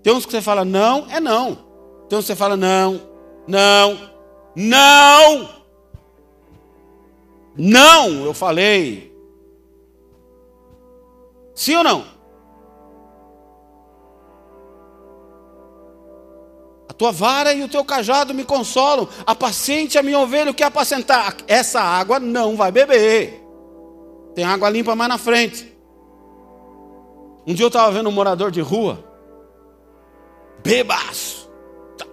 Tem 0.02 0.12
uns 0.14 0.26
que 0.26 0.32
você 0.32 0.42
fala 0.42 0.66
não, 0.66 1.10
é 1.10 1.20
não. 1.20 1.56
Tem 2.10 2.18
uns 2.18 2.26
que 2.26 2.34
você 2.34 2.36
fala 2.36 2.58
não, 2.58 3.02
não, 3.48 3.98
não. 4.56 5.64
Não, 7.56 8.26
eu 8.26 8.34
falei. 8.34 9.14
Sim 11.54 11.76
ou 11.76 11.84
não? 11.84 12.04
Tua 17.04 17.12
vara 17.12 17.54
e 17.54 17.62
o 17.62 17.68
teu 17.68 17.84
cajado 17.84 18.34
me 18.34 18.46
consolam. 18.46 19.10
Apacente 19.26 19.98
a 19.98 20.04
minha 20.04 20.18
ovelha, 20.20 20.52
o 20.52 20.54
que 20.54 20.64
apacentar? 20.64 21.36
Essa 21.50 21.82
água 21.82 22.18
não 22.18 22.56
vai 22.56 22.72
beber. 22.72 23.44
Tem 24.34 24.46
água 24.46 24.70
limpa 24.70 24.96
mais 24.96 25.10
na 25.10 25.18
frente. 25.18 25.70
Um 27.46 27.54
dia 27.54 27.66
eu 27.66 27.68
estava 27.68 27.92
vendo 27.92 28.08
um 28.08 28.12
morador 28.12 28.52
de 28.52 28.62
rua, 28.62 29.04
bebaço. 30.64 31.52
Tá, 31.98 32.06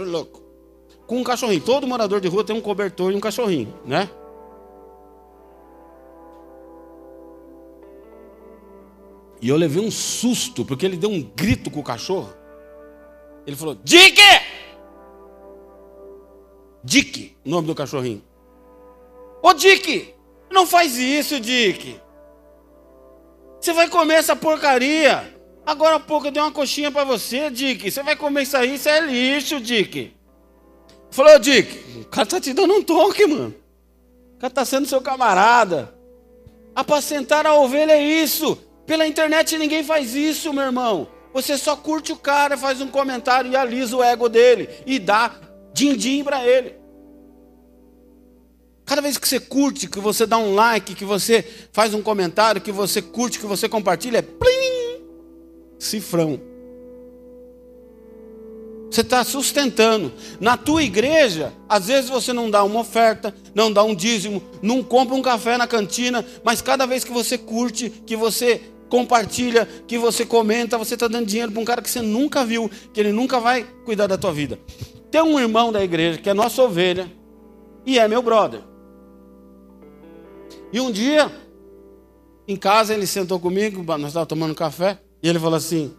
louco. 0.00 0.42
Com 1.06 1.18
um 1.18 1.24
cachorrinho. 1.24 1.60
Todo 1.60 1.86
morador 1.86 2.20
de 2.20 2.26
rua 2.26 2.42
tem 2.42 2.56
um 2.56 2.60
cobertor 2.60 3.12
e 3.12 3.14
um 3.14 3.20
cachorrinho, 3.20 3.72
né? 3.84 4.10
E 9.40 9.48
eu 9.48 9.56
levei 9.56 9.84
um 9.84 9.92
susto, 9.92 10.64
porque 10.64 10.86
ele 10.86 10.96
deu 10.96 11.10
um 11.10 11.22
grito 11.22 11.70
com 11.70 11.78
o 11.78 11.84
cachorro. 11.84 12.41
Ele 13.46 13.56
falou: 13.56 13.76
Dick! 13.82 14.20
Dick, 16.84 17.36
nome 17.44 17.66
do 17.66 17.74
cachorrinho. 17.74 18.22
Ô 19.42 19.52
Dick, 19.52 20.14
não 20.50 20.66
faz 20.66 20.96
isso, 20.96 21.38
Dick. 21.40 22.00
Você 23.60 23.72
vai 23.72 23.88
comer 23.88 24.14
essa 24.14 24.34
porcaria. 24.34 25.32
Agora 25.64 25.96
há 25.96 26.00
pouco 26.00 26.26
eu 26.26 26.32
dei 26.32 26.42
uma 26.42 26.50
coxinha 26.50 26.90
para 26.90 27.04
você, 27.04 27.50
Dick. 27.50 27.90
Você 27.90 28.02
vai 28.02 28.16
comer 28.16 28.42
isso 28.42 28.56
aí, 28.56 28.74
isso 28.74 28.88
é 28.88 29.00
lixo, 29.00 29.60
Dick. 29.60 30.12
Falou, 31.10 31.38
Dick, 31.38 32.00
o 32.00 32.04
cara 32.06 32.26
tá 32.26 32.40
te 32.40 32.52
dando 32.52 32.74
um 32.74 32.82
toque, 32.82 33.26
mano. 33.26 33.54
O 34.34 34.38
cara 34.38 34.52
tá 34.52 34.64
sendo 34.64 34.86
seu 34.86 35.00
camarada. 35.00 35.94
Apacentar 36.74 37.46
a 37.46 37.54
ovelha 37.54 37.92
é 37.92 38.02
isso. 38.02 38.56
Pela 38.86 39.06
internet 39.06 39.56
ninguém 39.56 39.84
faz 39.84 40.14
isso, 40.14 40.52
meu 40.52 40.64
irmão. 40.64 41.06
Você 41.32 41.56
só 41.56 41.76
curte 41.76 42.12
o 42.12 42.16
cara, 42.16 42.56
faz 42.56 42.80
um 42.80 42.88
comentário 42.88 43.50
e 43.50 43.56
alisa 43.56 43.96
o 43.96 44.02
ego 44.02 44.28
dele 44.28 44.68
e 44.86 44.98
dá 44.98 45.34
din-din 45.72 46.22
para 46.22 46.46
ele. 46.46 46.74
Cada 48.84 49.00
vez 49.00 49.16
que 49.16 49.26
você 49.26 49.40
curte, 49.40 49.88
que 49.88 50.00
você 50.00 50.26
dá 50.26 50.36
um 50.36 50.54
like, 50.54 50.94
que 50.94 51.04
você 51.04 51.42
faz 51.72 51.94
um 51.94 52.02
comentário, 52.02 52.60
que 52.60 52.72
você 52.72 53.00
curte, 53.00 53.38
que 53.38 53.46
você 53.46 53.68
compartilha, 53.68 54.18
é 54.18 54.22
plim, 54.22 55.04
cifrão. 55.78 56.38
Você 58.90 59.00
está 59.00 59.24
sustentando. 59.24 60.12
Na 60.38 60.58
tua 60.58 60.82
igreja, 60.82 61.54
às 61.66 61.86
vezes 61.86 62.10
você 62.10 62.34
não 62.34 62.50
dá 62.50 62.62
uma 62.62 62.80
oferta, 62.80 63.34
não 63.54 63.72
dá 63.72 63.82
um 63.82 63.94
dízimo, 63.94 64.42
não 64.60 64.82
compra 64.82 65.14
um 65.14 65.22
café 65.22 65.56
na 65.56 65.66
cantina, 65.66 66.22
mas 66.44 66.60
cada 66.60 66.84
vez 66.84 67.02
que 67.02 67.10
você 67.10 67.38
curte, 67.38 67.88
que 67.88 68.14
você 68.14 68.60
compartilha, 68.92 69.66
que 69.88 69.96
você 69.96 70.26
comenta, 70.26 70.76
você 70.76 70.92
está 70.92 71.08
dando 71.08 71.24
dinheiro 71.24 71.50
para 71.50 71.62
um 71.62 71.64
cara 71.64 71.80
que 71.80 71.88
você 71.88 72.02
nunca 72.02 72.44
viu, 72.44 72.70
que 72.92 73.00
ele 73.00 73.10
nunca 73.10 73.40
vai 73.40 73.64
cuidar 73.86 74.06
da 74.06 74.18
tua 74.18 74.30
vida. 74.34 74.60
Tem 75.10 75.22
um 75.22 75.40
irmão 75.40 75.72
da 75.72 75.82
igreja 75.82 76.18
que 76.18 76.28
é 76.28 76.34
nossa 76.34 76.62
ovelha 76.62 77.10
e 77.86 77.98
é 77.98 78.06
meu 78.06 78.20
brother. 78.20 78.60
E 80.70 80.78
um 80.78 80.92
dia, 80.92 81.32
em 82.46 82.54
casa, 82.54 82.92
ele 82.92 83.06
sentou 83.06 83.40
comigo, 83.40 83.82
nós 83.82 84.08
estávamos 84.08 84.28
tomando 84.28 84.54
café, 84.54 84.98
e 85.22 85.28
ele 85.28 85.38
falou 85.38 85.56
assim: 85.56 85.94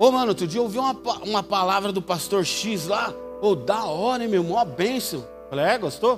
Ô 0.00 0.06
oh, 0.06 0.10
mano, 0.10 0.30
outro 0.30 0.48
dia 0.48 0.58
eu 0.58 0.64
ouvi 0.64 0.78
uma, 0.78 0.96
uma 1.22 1.44
palavra 1.44 1.92
do 1.92 2.02
pastor 2.02 2.44
X 2.44 2.88
lá, 2.88 3.14
ô, 3.40 3.50
oh, 3.50 3.54
da 3.54 3.84
hora, 3.84 4.24
hein, 4.24 4.28
meu, 4.28 4.42
mó 4.42 4.64
bênção. 4.64 5.24
Falei, 5.48 5.64
é, 5.64 5.78
gostou? 5.78 6.14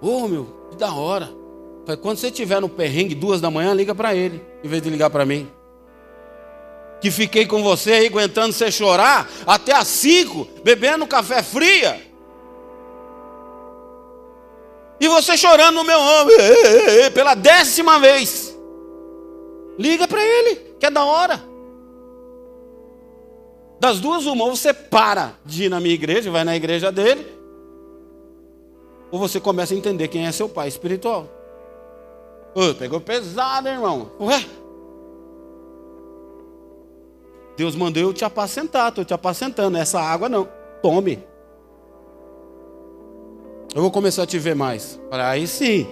Ô, 0.00 0.24
oh, 0.24 0.28
meu, 0.28 0.68
que 0.70 0.76
da 0.78 0.94
hora. 0.94 1.41
Falei, 1.84 2.00
quando 2.00 2.18
você 2.18 2.28
estiver 2.28 2.60
no 2.60 2.68
perrengue, 2.68 3.14
duas 3.14 3.40
da 3.40 3.50
manhã, 3.50 3.74
liga 3.74 3.94
para 3.94 4.14
ele, 4.14 4.42
em 4.62 4.68
vez 4.68 4.82
de 4.82 4.88
ligar 4.88 5.10
para 5.10 5.26
mim. 5.26 5.50
Que 7.00 7.10
fiquei 7.10 7.44
com 7.46 7.62
você 7.62 7.92
aí, 7.92 8.06
aguentando 8.06 8.52
você 8.52 8.70
chorar, 8.70 9.28
até 9.46 9.74
às 9.74 9.88
cinco, 9.88 10.46
bebendo 10.62 11.06
café 11.06 11.42
fria. 11.42 12.00
E 15.00 15.08
você 15.08 15.36
chorando 15.36 15.74
no 15.74 15.84
meu 15.84 15.98
ombro, 15.98 16.34
pela 17.12 17.34
décima 17.34 17.98
vez. 17.98 18.56
Liga 19.76 20.06
para 20.06 20.24
ele, 20.24 20.54
que 20.78 20.86
é 20.86 20.90
da 20.90 21.04
hora. 21.04 21.42
Das 23.80 23.98
duas, 23.98 24.26
uma, 24.26 24.44
ou 24.44 24.54
você 24.54 24.72
para 24.72 25.32
de 25.44 25.64
ir 25.64 25.68
na 25.68 25.80
minha 25.80 25.96
igreja, 25.96 26.30
vai 26.30 26.44
na 26.44 26.54
igreja 26.54 26.92
dele, 26.92 27.26
ou 29.10 29.18
você 29.18 29.40
começa 29.40 29.74
a 29.74 29.76
entender 29.76 30.06
quem 30.06 30.24
é 30.24 30.30
seu 30.30 30.48
pai 30.48 30.68
espiritual. 30.68 31.41
Ô, 32.54 32.74
pegou 32.74 33.00
pesado, 33.00 33.68
irmão. 33.68 34.10
Ué? 34.20 34.44
Deus 37.56 37.74
mandou 37.74 38.02
eu 38.02 38.12
te 38.12 38.24
apacentar, 38.24 38.88
estou 38.88 39.04
te 39.04 39.14
apacentando. 39.14 39.76
Essa 39.76 40.00
água 40.00 40.28
não. 40.28 40.48
Tome. 40.82 41.24
Eu 43.74 43.80
vou 43.80 43.90
começar 43.90 44.24
a 44.24 44.26
te 44.26 44.38
ver 44.38 44.54
mais. 44.54 45.00
Aí 45.10 45.46
sim. 45.46 45.86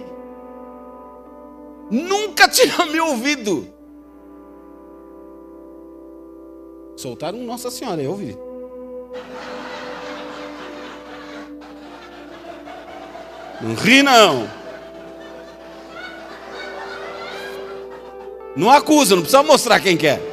Nunca 1.89 2.47
tinha 2.47 2.85
me 2.85 2.99
ouvido. 2.99 3.67
Soltaram 6.95 7.39
Nossa 7.39 7.71
Senhora, 7.71 8.01
eu 8.01 8.11
ouvi. 8.11 8.37
Não 13.59 13.73
ri 13.75 14.03
não. 14.03 14.60
Não 18.55 18.69
acusa, 18.69 19.15
não 19.15 19.21
precisa 19.21 19.43
mostrar 19.43 19.79
quem 19.79 19.95
quer. 19.95 20.19
É. 20.19 20.31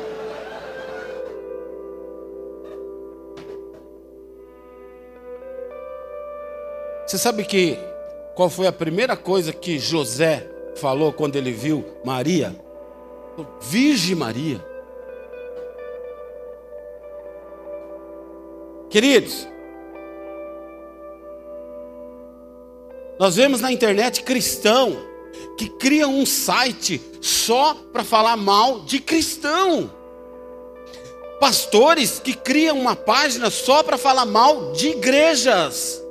Você 7.06 7.16
sabe 7.16 7.44
que 7.44 7.78
qual 8.34 8.50
foi 8.50 8.66
a 8.66 8.72
primeira 8.72 9.16
coisa 9.16 9.52
que 9.52 9.78
José 9.78 10.46
falou 10.76 11.12
quando 11.12 11.36
ele 11.36 11.52
viu 11.52 11.84
Maria? 12.04 12.54
Virgem 13.62 14.14
Maria. 14.14 14.62
Queridos, 18.90 19.48
nós 23.18 23.36
vemos 23.36 23.60
na 23.60 23.72
internet 23.72 24.22
cristão 24.22 24.96
que 25.56 25.68
cria 25.68 26.06
um 26.06 26.24
site 26.24 27.00
só 27.20 27.74
para 27.92 28.04
falar 28.04 28.36
mal 28.36 28.80
de 28.80 29.00
cristão. 29.00 29.90
Pastores 31.40 32.18
que 32.18 32.34
criam 32.34 32.78
uma 32.78 32.96
página 32.96 33.50
só 33.50 33.82
para 33.82 33.96
falar 33.96 34.24
mal 34.24 34.72
de 34.72 34.88
igrejas. 34.88 36.02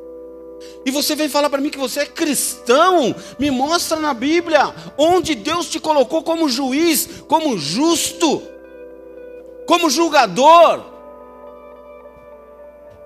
E 0.86 0.92
você 0.92 1.16
vem 1.16 1.28
falar 1.28 1.50
para 1.50 1.60
mim 1.60 1.70
que 1.70 1.78
você 1.78 2.02
é 2.02 2.06
cristão? 2.06 3.14
Me 3.38 3.52
mostra 3.52 4.00
na 4.00 4.14
Bíblia 4.14 4.74
onde 4.98 5.36
Deus 5.36 5.70
te 5.70 5.80
colocou 5.80 6.24
como 6.24 6.48
juiz, 6.48 7.10
como 7.28 7.58
justo, 7.58 8.42
como 9.66 9.90
julgador. 9.90 10.82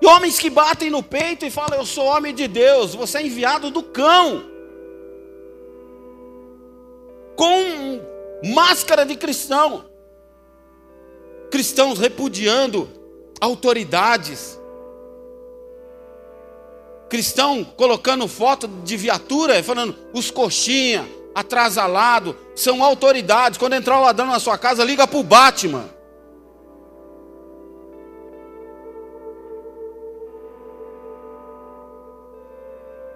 E 0.00 0.06
homens 0.06 0.38
que 0.38 0.50
batem 0.50 0.90
no 0.90 1.02
peito 1.02 1.44
e 1.44 1.50
falam: 1.50 1.78
Eu 1.78 1.86
sou 1.86 2.04
homem 2.04 2.34
de 2.34 2.46
Deus, 2.46 2.94
você 2.94 3.18
é 3.18 3.26
enviado 3.26 3.70
do 3.70 3.82
cão. 3.82 4.51
Com 7.42 8.00
máscara 8.54 9.04
de 9.04 9.16
cristão. 9.16 9.84
Cristãos 11.50 11.98
repudiando 11.98 12.88
autoridades 13.40 14.60
cristão 17.12 17.62
colocando 17.62 18.26
foto 18.26 18.66
de 18.66 18.96
viatura, 18.96 19.62
falando 19.62 19.94
os 20.14 20.30
coxinha, 20.30 21.06
atrasalado, 21.34 22.34
são 22.54 22.82
autoridades. 22.82 23.58
Quando 23.58 23.74
entrar 23.74 23.98
o 23.98 24.02
ladrão 24.02 24.28
na 24.28 24.40
sua 24.40 24.56
casa, 24.56 24.82
liga 24.82 25.06
para 25.06 25.18
o 25.18 25.22
Batman. 25.22 25.84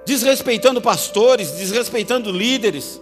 Desrespeitando 0.05 0.83
pastores, 0.83 1.53
desrespeitando 1.53 2.31
líderes. 2.31 3.01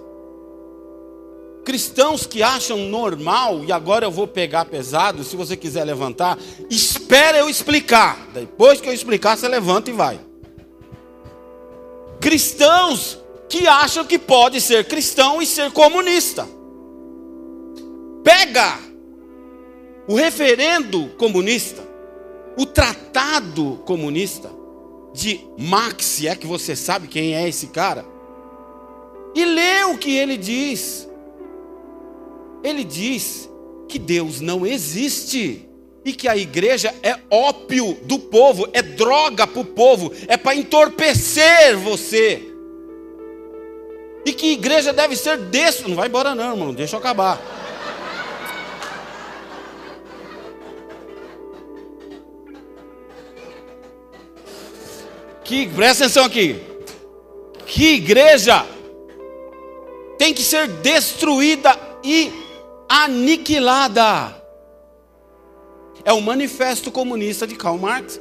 Cristãos 1.65 2.27
que 2.27 2.43
acham 2.43 2.77
normal, 2.89 3.65
e 3.65 3.73
agora 3.73 4.05
eu 4.05 4.11
vou 4.11 4.29
pegar 4.29 4.67
pesado, 4.67 5.25
se 5.25 5.35
você 5.35 5.57
quiser 5.57 5.85
levantar, 5.85 6.39
espera 6.69 7.39
eu 7.39 7.49
explicar. 7.49 8.29
Depois 8.35 8.81
que 8.81 8.89
eu 8.89 8.93
explicar, 8.93 9.37
você 9.37 9.49
levanta 9.49 9.91
e 9.91 9.95
vai 9.95 10.21
cristãos 12.25 13.19
que 13.51 13.67
acham 13.67 14.03
que 14.03 14.19
pode 14.19 14.59
ser 14.59 14.87
cristão 14.87 15.43
e 15.43 15.47
ser 15.47 15.71
comunista. 15.73 16.49
Pega 18.23 18.79
o 20.09 20.15
referendo 20.15 21.09
comunista, 21.19 21.87
o 22.57 22.65
tratado 22.65 23.83
comunista 23.85 24.51
de 25.13 25.39
Marx, 25.59 26.25
é 26.25 26.35
que 26.35 26.47
você 26.47 26.75
sabe 26.75 27.09
quem 27.09 27.35
é 27.35 27.47
esse 27.47 27.67
cara, 27.67 28.07
e 29.35 29.45
lê 29.45 29.85
o 29.85 29.99
que 29.99 30.17
ele 30.17 30.39
diz 30.39 31.07
ele 32.65 32.83
diz 32.83 33.49
que 33.89 33.99
Deus 33.99 34.41
não 34.41 34.67
existe 34.67 35.69
e 36.05 36.13
que 36.13 36.27
a 36.27 36.37
igreja 36.37 36.95
é 37.03 37.19
ópio 37.31 37.99
do 38.03 38.19
povo, 38.19 38.69
é 38.73 38.83
droga 38.83 39.47
para 39.47 39.61
o 39.61 39.65
povo, 39.65 40.13
é 40.27 40.37
para 40.37 40.57
entorpecer 40.57 41.77
você. 41.79 42.43
E 44.27 44.33
que 44.33 44.53
igreja 44.53 44.93
deve 44.93 45.15
ser 45.17 45.37
desse. 45.37 45.87
Não 45.87 45.95
vai 45.95 46.09
embora, 46.09 46.35
não, 46.35 46.53
irmão, 46.53 46.73
deixa 46.73 46.97
eu 46.97 47.01
acabar. 47.01 47.41
Que, 55.45 55.69
presta 55.69 56.05
atenção 56.05 56.25
aqui. 56.25 56.59
Que 57.67 57.97
igreja 57.97 58.65
tem 60.19 60.33
que 60.33 60.43
ser 60.43 60.67
destruída 60.69 61.79
e 62.03 62.44
aniquilada. 62.89 64.43
É 66.05 66.13
o 66.13 66.21
manifesto 66.21 66.91
comunista 66.91 67.47
de 67.47 67.57
Karl 67.57 67.79
Marx. 67.79 68.21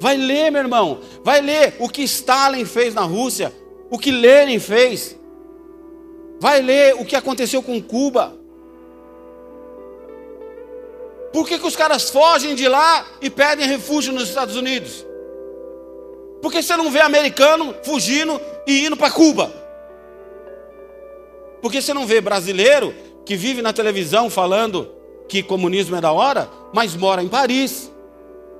Vai 0.00 0.16
ler, 0.16 0.50
meu 0.50 0.62
irmão. 0.62 1.00
Vai 1.22 1.40
ler 1.40 1.76
o 1.78 1.88
que 1.88 2.02
Stalin 2.02 2.64
fez 2.64 2.94
na 2.94 3.02
Rússia, 3.02 3.52
o 3.90 3.98
que 3.98 4.10
Lenin 4.10 4.58
fez. 4.58 5.16
Vai 6.40 6.60
ler 6.60 6.94
o 6.94 7.04
que 7.04 7.16
aconteceu 7.16 7.62
com 7.62 7.80
Cuba. 7.82 8.36
Por 11.32 11.48
que, 11.48 11.58
que 11.58 11.66
os 11.66 11.74
caras 11.74 12.10
fogem 12.10 12.54
de 12.54 12.68
lá 12.68 13.04
e 13.20 13.28
pedem 13.28 13.66
refúgio 13.66 14.12
nos 14.12 14.28
Estados 14.28 14.56
Unidos? 14.56 15.04
Por 16.40 16.52
que 16.52 16.62
você 16.62 16.76
não 16.76 16.90
vê 16.90 17.00
americano 17.00 17.74
fugindo 17.82 18.40
e 18.66 18.86
indo 18.86 18.96
para 18.96 19.10
Cuba? 19.10 19.52
Por 21.60 21.72
que 21.72 21.80
você 21.80 21.94
não 21.94 22.06
vê 22.06 22.20
brasileiro 22.20 22.94
que 23.24 23.36
vive 23.36 23.62
na 23.62 23.72
televisão 23.72 24.28
falando 24.28 24.90
que 25.28 25.42
comunismo 25.42 25.96
é 25.96 26.00
da 26.00 26.12
hora, 26.12 26.48
mas 26.72 26.94
mora 26.94 27.22
em 27.22 27.28
Paris, 27.28 27.90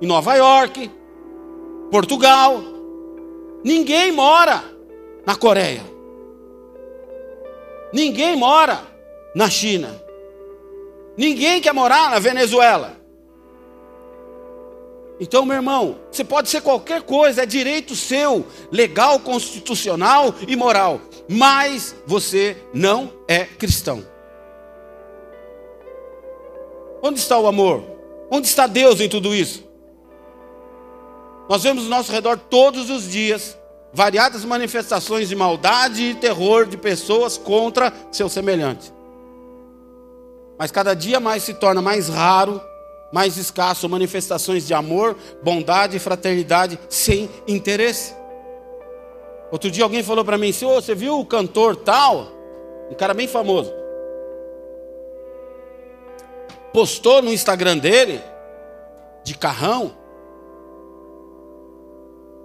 em 0.01 0.05
Nova 0.07 0.35
York, 0.35 0.89
Portugal. 1.91 2.61
Ninguém 3.63 4.11
mora 4.11 4.63
na 5.25 5.35
Coreia. 5.35 5.83
Ninguém 7.93 8.35
mora 8.35 8.81
na 9.33 9.49
China. 9.49 10.01
Ninguém 11.17 11.61
quer 11.61 11.73
morar 11.73 12.09
na 12.09 12.19
Venezuela. 12.19 12.97
Então, 15.19 15.45
meu 15.45 15.55
irmão, 15.55 15.97
você 16.11 16.25
pode 16.25 16.49
ser 16.49 16.61
qualquer 16.61 17.01
coisa, 17.03 17.43
é 17.43 17.45
direito 17.45 17.95
seu, 17.95 18.45
legal, 18.69 19.17
constitucional 19.19 20.35
e 20.45 20.55
moral, 20.57 20.99
mas 21.29 21.95
você 22.05 22.57
não 22.73 23.13
é 23.25 23.45
cristão. 23.45 24.14
Onde 27.07 27.19
está 27.19 27.37
o 27.37 27.45
amor? 27.45 27.83
Onde 28.31 28.47
está 28.47 28.65
Deus 28.65 28.99
em 28.99 29.07
tudo 29.07 29.35
isso? 29.35 29.63
Nós 31.47 31.61
vemos 31.61 31.83
ao 31.83 31.89
nosso 31.91 32.11
redor 32.11 32.35
todos 32.35 32.89
os 32.89 33.07
dias 33.07 33.55
variadas 33.93 34.43
manifestações 34.43 35.29
de 35.29 35.35
maldade 35.35 36.01
e 36.01 36.15
terror 36.15 36.65
de 36.65 36.77
pessoas 36.77 37.37
contra 37.37 37.93
seu 38.11 38.27
semelhante. 38.27 38.91
Mas 40.57 40.71
cada 40.71 40.95
dia 40.95 41.19
mais 41.19 41.43
se 41.43 41.53
torna 41.53 41.79
mais 41.79 42.09
raro, 42.09 42.59
mais 43.13 43.37
escasso 43.37 43.87
manifestações 43.87 44.65
de 44.65 44.73
amor, 44.73 45.15
bondade 45.43 45.97
e 45.97 45.99
fraternidade 45.99 46.79
sem 46.89 47.29
interesse. 47.47 48.15
Outro 49.51 49.69
dia 49.69 49.83
alguém 49.83 50.01
falou 50.01 50.25
para 50.25 50.39
mim: 50.39 50.51
Senhor, 50.51 50.73
você 50.81 50.95
viu 50.95 51.19
o 51.19 51.25
cantor 51.25 51.75
tal? 51.75 52.31
Um 52.89 52.95
cara 52.95 53.13
bem 53.13 53.27
famoso 53.27 53.84
postou 56.75 57.21
no 57.21 57.31
Instagram 57.31 57.77
dele, 57.77 58.21
de 59.23 59.33
carrão. 59.33 59.93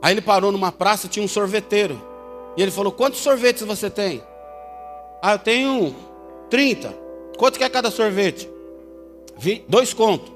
Aí 0.01 0.15
ele 0.15 0.21
parou 0.21 0.53
numa 0.53 0.71
praça, 0.71 1.09
tinha 1.09 1.25
um 1.25 1.29
sorveteiro. 1.29 2.01
E 2.57 2.63
ele 2.63 2.71
falou: 2.71 2.93
Quantos 2.93 3.19
sorvetes 3.19 3.65
você 3.65 3.91
tem? 3.91 4.23
Ah, 5.21 5.33
eu 5.33 5.39
tenho 5.41 5.97
30. 6.49 6.95
Quanto 7.37 7.59
que 7.59 7.65
é 7.65 7.69
cada 7.69 7.91
sorvete? 7.91 8.49
Dois 9.67 9.93
contos. 9.93 10.33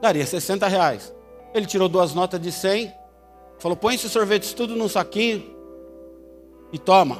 Daria 0.00 0.26
60 0.26 0.66
reais. 0.66 1.14
Ele 1.54 1.64
tirou 1.64 1.88
duas 1.88 2.14
notas 2.14 2.40
de 2.40 2.50
100. 2.50 2.92
Falou: 3.60 3.76
Põe 3.76 3.94
esses 3.94 4.10
sorvetes 4.10 4.52
tudo 4.52 4.74
num 4.74 4.88
saquinho. 4.88 5.44
E 6.72 6.78
toma. 6.78 7.18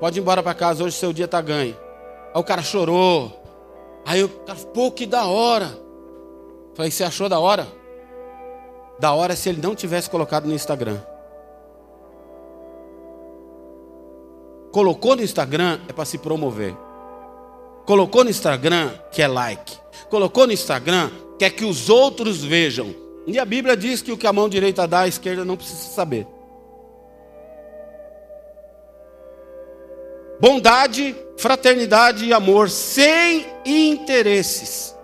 Pode 0.00 0.18
ir 0.18 0.20
embora 0.20 0.42
para 0.42 0.52
casa, 0.52 0.82
hoje 0.82 0.96
seu 0.96 1.12
dia 1.12 1.26
está 1.26 1.40
ganho. 1.40 1.76
Aí 2.34 2.40
o 2.40 2.44
cara 2.44 2.60
chorou. 2.60 3.43
Aí 4.04 4.22
o 4.22 4.28
cara, 4.28 4.58
pô, 4.58 4.90
que 4.90 5.06
da 5.06 5.26
hora. 5.26 5.78
Falei, 6.74 6.90
você 6.90 7.04
achou 7.04 7.28
da 7.28 7.38
hora? 7.38 7.66
Da 8.98 9.12
hora 9.12 9.34
se 9.34 9.48
ele 9.48 9.60
não 9.62 9.74
tivesse 9.74 10.10
colocado 10.10 10.46
no 10.46 10.54
Instagram. 10.54 11.00
Colocou 14.72 15.14
no 15.14 15.22
Instagram 15.22 15.78
é 15.88 15.92
para 15.92 16.04
se 16.04 16.18
promover. 16.18 16.76
Colocou 17.86 18.24
no 18.24 18.30
Instagram 18.30 18.90
que 19.12 19.22
é 19.22 19.28
like. 19.28 19.78
Colocou 20.10 20.46
no 20.46 20.52
Instagram 20.52 21.10
quer 21.38 21.50
que 21.50 21.64
os 21.64 21.88
outros 21.88 22.42
vejam. 22.42 22.94
E 23.26 23.38
a 23.38 23.44
Bíblia 23.44 23.76
diz 23.76 24.02
que 24.02 24.12
o 24.12 24.18
que 24.18 24.26
a 24.26 24.32
mão 24.32 24.48
direita 24.48 24.86
dá, 24.86 25.00
a 25.00 25.08
esquerda 25.08 25.44
não 25.44 25.56
precisa 25.56 25.88
saber. 25.90 26.26
Bondade, 30.40 31.14
fraternidade 31.36 32.24
e 32.24 32.32
amor 32.32 32.68
sem 32.68 33.46
interesses. 33.64 34.94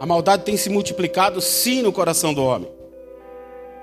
A 0.00 0.06
maldade 0.06 0.44
tem 0.44 0.56
se 0.56 0.70
multiplicado 0.70 1.40
sim 1.40 1.82
no 1.82 1.92
coração 1.92 2.32
do 2.32 2.44
homem. 2.44 2.70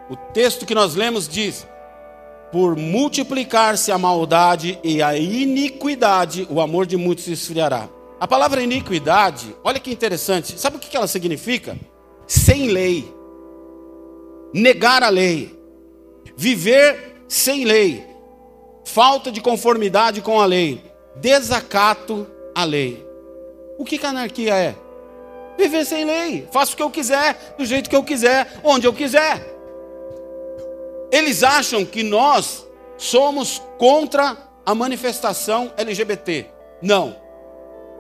O 0.10 0.16
texto 0.16 0.66
que 0.66 0.76
nós 0.76 0.96
lemos 0.96 1.28
diz: 1.28 1.68
Por 2.52 2.76
multiplicar-se 2.76 3.92
a 3.92 3.98
maldade 3.98 4.80
e 4.84 5.02
a 5.02 5.18
iniquidade, 5.18 6.48
o 6.50 6.62
amor 6.62 6.86
de 6.86 6.96
muitos 6.96 7.26
se 7.26 7.34
esfriará. 7.34 7.90
A 8.20 8.28
palavra 8.28 8.62
iniquidade, 8.62 9.54
olha 9.64 9.80
que 9.80 9.92
interessante, 9.92 10.58
sabe 10.58 10.78
o 10.78 10.80
que 10.80 10.96
ela 10.96 11.08
significa? 11.08 11.78
Sem 12.26 12.70
lei, 12.70 13.14
negar 14.54 15.04
a 15.04 15.10
lei, 15.10 15.54
viver 16.38 17.24
sem 17.28 17.66
lei, 17.66 18.15
falta 18.86 19.32
de 19.32 19.42
conformidade 19.42 20.22
com 20.22 20.40
a 20.40 20.46
lei, 20.46 20.82
desacato 21.16 22.26
à 22.54 22.64
lei. 22.64 23.06
O 23.78 23.84
que, 23.84 23.98
que 23.98 24.06
anarquia 24.06 24.56
é? 24.56 24.76
Viver 25.58 25.86
sem 25.86 26.06
lei, 26.06 26.48
faço 26.52 26.74
o 26.74 26.78
que 26.78 26.84
eu 26.84 26.90
quiser, 26.90 27.56
do 27.58 27.66
jeito 27.66 27.90
que 27.90 27.96
eu 27.96 28.04
quiser, 28.04 28.60
onde 28.64 28.88
eu 28.88 28.94
quiser. 28.94 29.54
Eles 31.12 31.44
acham 31.44 31.84
que 31.86 32.04
nós 32.04 32.66
somos 32.98 33.62
contra 33.78 34.38
a 34.66 34.76
manifestação 34.76 35.72
LGBT. 35.78 36.46
Não, 36.82 37.16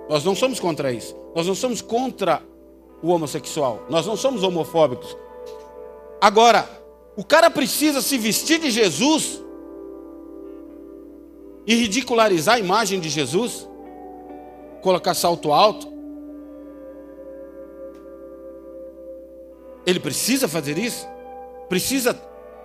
nós 0.07 0.23
não 0.23 0.35
somos 0.35 0.59
contra 0.59 0.91
isso. 0.91 1.15
Nós 1.33 1.47
não 1.47 1.55
somos 1.55 1.81
contra 1.81 2.41
o 3.01 3.09
homossexual. 3.09 3.83
Nós 3.89 4.05
não 4.05 4.15
somos 4.15 4.43
homofóbicos. 4.43 5.15
Agora, 6.21 6.67
o 7.15 7.23
cara 7.23 7.49
precisa 7.49 8.01
se 8.01 8.17
vestir 8.17 8.59
de 8.59 8.71
Jesus 8.71 9.44
e 11.65 11.75
ridicularizar 11.75 12.55
a 12.55 12.59
imagem 12.59 12.99
de 12.99 13.09
Jesus, 13.09 13.67
colocar 14.81 15.13
salto 15.13 15.51
alto. 15.51 15.93
Ele 19.85 19.99
precisa 19.99 20.47
fazer 20.47 20.77
isso? 20.77 21.07
Precisa 21.69 22.19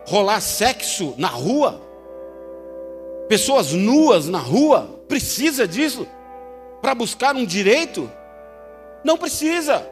rolar 0.07 0.41
sexo 0.41 1.15
na 1.17 1.29
rua? 1.29 1.81
Pessoas 3.29 3.73
nuas 3.73 4.29
na 4.29 4.39
rua? 4.39 5.01
Precisa 5.07 5.67
disso? 5.67 6.07
Para 6.81 6.95
buscar 6.95 7.37
um 7.37 7.45
direito? 7.45 8.11
Não 9.05 9.17
precisa. 9.17 9.87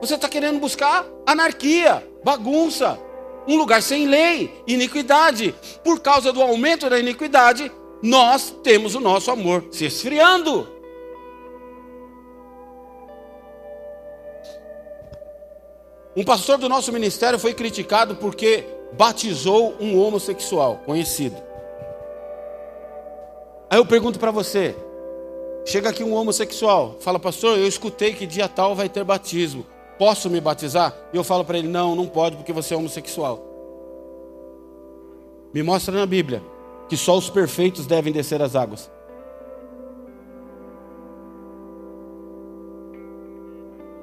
Você 0.00 0.14
está 0.14 0.28
querendo 0.28 0.58
buscar 0.58 1.06
anarquia, 1.26 2.06
bagunça, 2.24 2.98
um 3.46 3.56
lugar 3.56 3.82
sem 3.82 4.06
lei, 4.06 4.50
iniquidade. 4.66 5.54
Por 5.84 6.00
causa 6.00 6.32
do 6.32 6.42
aumento 6.42 6.88
da 6.88 6.98
iniquidade, 6.98 7.70
nós 8.02 8.54
temos 8.62 8.94
o 8.94 9.00
nosso 9.00 9.30
amor 9.30 9.64
se 9.70 9.84
esfriando. 9.84 10.66
Um 16.16 16.24
pastor 16.24 16.58
do 16.58 16.68
nosso 16.68 16.92
ministério 16.92 17.38
foi 17.38 17.54
criticado 17.54 18.16
porque 18.16 18.66
batizou 18.92 19.74
um 19.80 19.98
homossexual 19.98 20.80
conhecido. 20.84 21.36
Aí 23.68 23.78
eu 23.78 23.86
pergunto 23.86 24.18
para 24.18 24.30
você: 24.30 24.74
chega 25.64 25.90
aqui 25.90 26.02
um 26.02 26.14
homossexual, 26.14 26.96
fala, 27.00 27.18
pastor, 27.18 27.58
eu 27.58 27.66
escutei 27.66 28.12
que 28.12 28.26
dia 28.26 28.48
tal 28.48 28.74
vai 28.74 28.88
ter 28.88 29.04
batismo, 29.04 29.64
posso 29.98 30.28
me 30.28 30.40
batizar? 30.40 30.96
E 31.12 31.16
eu 31.16 31.22
falo 31.22 31.44
para 31.44 31.58
ele: 31.58 31.68
não, 31.68 31.94
não 31.94 32.06
pode 32.06 32.36
porque 32.36 32.52
você 32.52 32.74
é 32.74 32.76
homossexual. 32.76 33.46
Me 35.52 35.62
mostra 35.62 35.94
na 35.94 36.06
Bíblia 36.06 36.42
que 36.90 36.96
só 36.96 37.16
os 37.16 37.30
perfeitos 37.30 37.86
devem 37.86 38.12
descer 38.12 38.42
as 38.42 38.56
águas. 38.56 38.90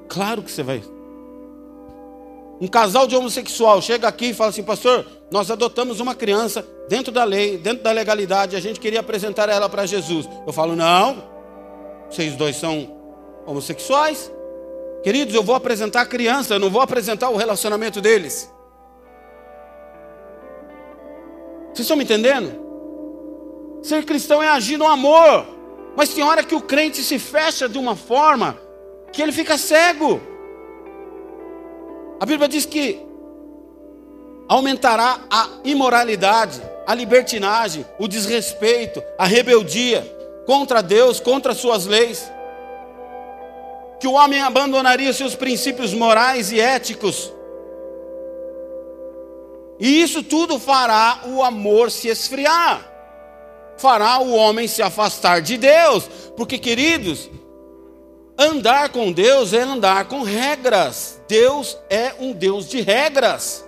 Claro 0.07 0.41
que 0.41 0.49
você 0.49 0.63
vai. 0.63 0.81
Um 2.61 2.67
casal 2.67 3.05
de 3.05 3.13
homossexual 3.13 3.81
chega 3.81 4.07
aqui 4.07 4.27
e 4.27 4.33
fala 4.33 4.51
assim, 4.51 4.63
pastor, 4.63 5.05
nós 5.29 5.51
adotamos 5.51 5.99
uma 5.99 6.15
criança 6.15 6.65
dentro 6.87 7.11
da 7.11 7.25
lei, 7.25 7.57
dentro 7.57 7.83
da 7.83 7.91
legalidade, 7.91 8.55
a 8.55 8.59
gente 8.61 8.79
queria 8.79 9.01
apresentar 9.01 9.49
ela 9.49 9.67
para 9.67 9.85
Jesus. 9.85 10.27
Eu 10.47 10.53
falo, 10.53 10.73
não, 10.73 11.21
vocês 12.09 12.37
dois 12.37 12.55
são 12.55 12.95
homossexuais. 13.45 14.31
Queridos, 15.03 15.35
eu 15.35 15.43
vou 15.43 15.55
apresentar 15.55 16.03
a 16.03 16.05
criança, 16.05 16.53
eu 16.53 16.59
não 16.59 16.69
vou 16.69 16.81
apresentar 16.81 17.29
o 17.31 17.35
relacionamento 17.35 17.99
deles. 17.99 18.49
Vocês 21.73 21.79
estão 21.79 21.97
me 21.97 22.05
entendendo? 22.05 22.66
Ser 23.81 24.05
cristão 24.05 24.41
é 24.41 24.49
agir 24.49 24.77
no 24.77 24.87
amor. 24.87 25.45
Mas 25.95 26.09
tem 26.09 26.23
hora 26.23 26.43
que 26.43 26.53
o 26.53 26.61
crente 26.61 27.03
se 27.03 27.17
fecha 27.17 27.67
de 27.67 27.77
uma 27.77 27.95
forma 27.95 28.57
que 29.11 29.21
ele 29.21 29.31
fica 29.31 29.57
cego. 29.57 30.21
A 32.19 32.25
Bíblia 32.25 32.47
diz 32.47 32.65
que 32.65 33.01
aumentará 34.47 35.21
a 35.29 35.49
imoralidade, 35.63 36.61
a 36.85 36.93
libertinagem, 36.93 37.85
o 37.99 38.07
desrespeito, 38.07 39.03
a 39.17 39.25
rebeldia 39.25 40.05
contra 40.45 40.81
Deus, 40.81 41.19
contra 41.19 41.53
suas 41.53 41.85
leis. 41.85 42.31
Que 43.99 44.07
o 44.07 44.13
homem 44.13 44.41
abandonaria 44.41 45.11
seus 45.11 45.35
princípios 45.35 45.93
morais 45.93 46.51
e 46.51 46.59
éticos. 46.59 47.33
E 49.79 50.01
isso 50.01 50.21
tudo 50.23 50.59
fará 50.59 51.21
o 51.25 51.43
amor 51.43 51.89
se 51.89 52.07
esfriar. 52.07 52.86
Fará 53.77 54.19
o 54.19 54.33
homem 54.33 54.67
se 54.67 54.81
afastar 54.81 55.41
de 55.41 55.57
Deus. 55.57 56.09
Porque, 56.35 56.57
queridos, 56.57 57.29
andar 58.37 58.89
com 58.89 59.11
Deus 59.11 59.53
é 59.53 59.61
andar 59.61 60.05
com 60.05 60.23
regras. 60.23 61.21
Deus 61.27 61.77
é 61.89 62.13
um 62.19 62.33
Deus 62.33 62.67
de 62.67 62.81
regras 62.81 63.67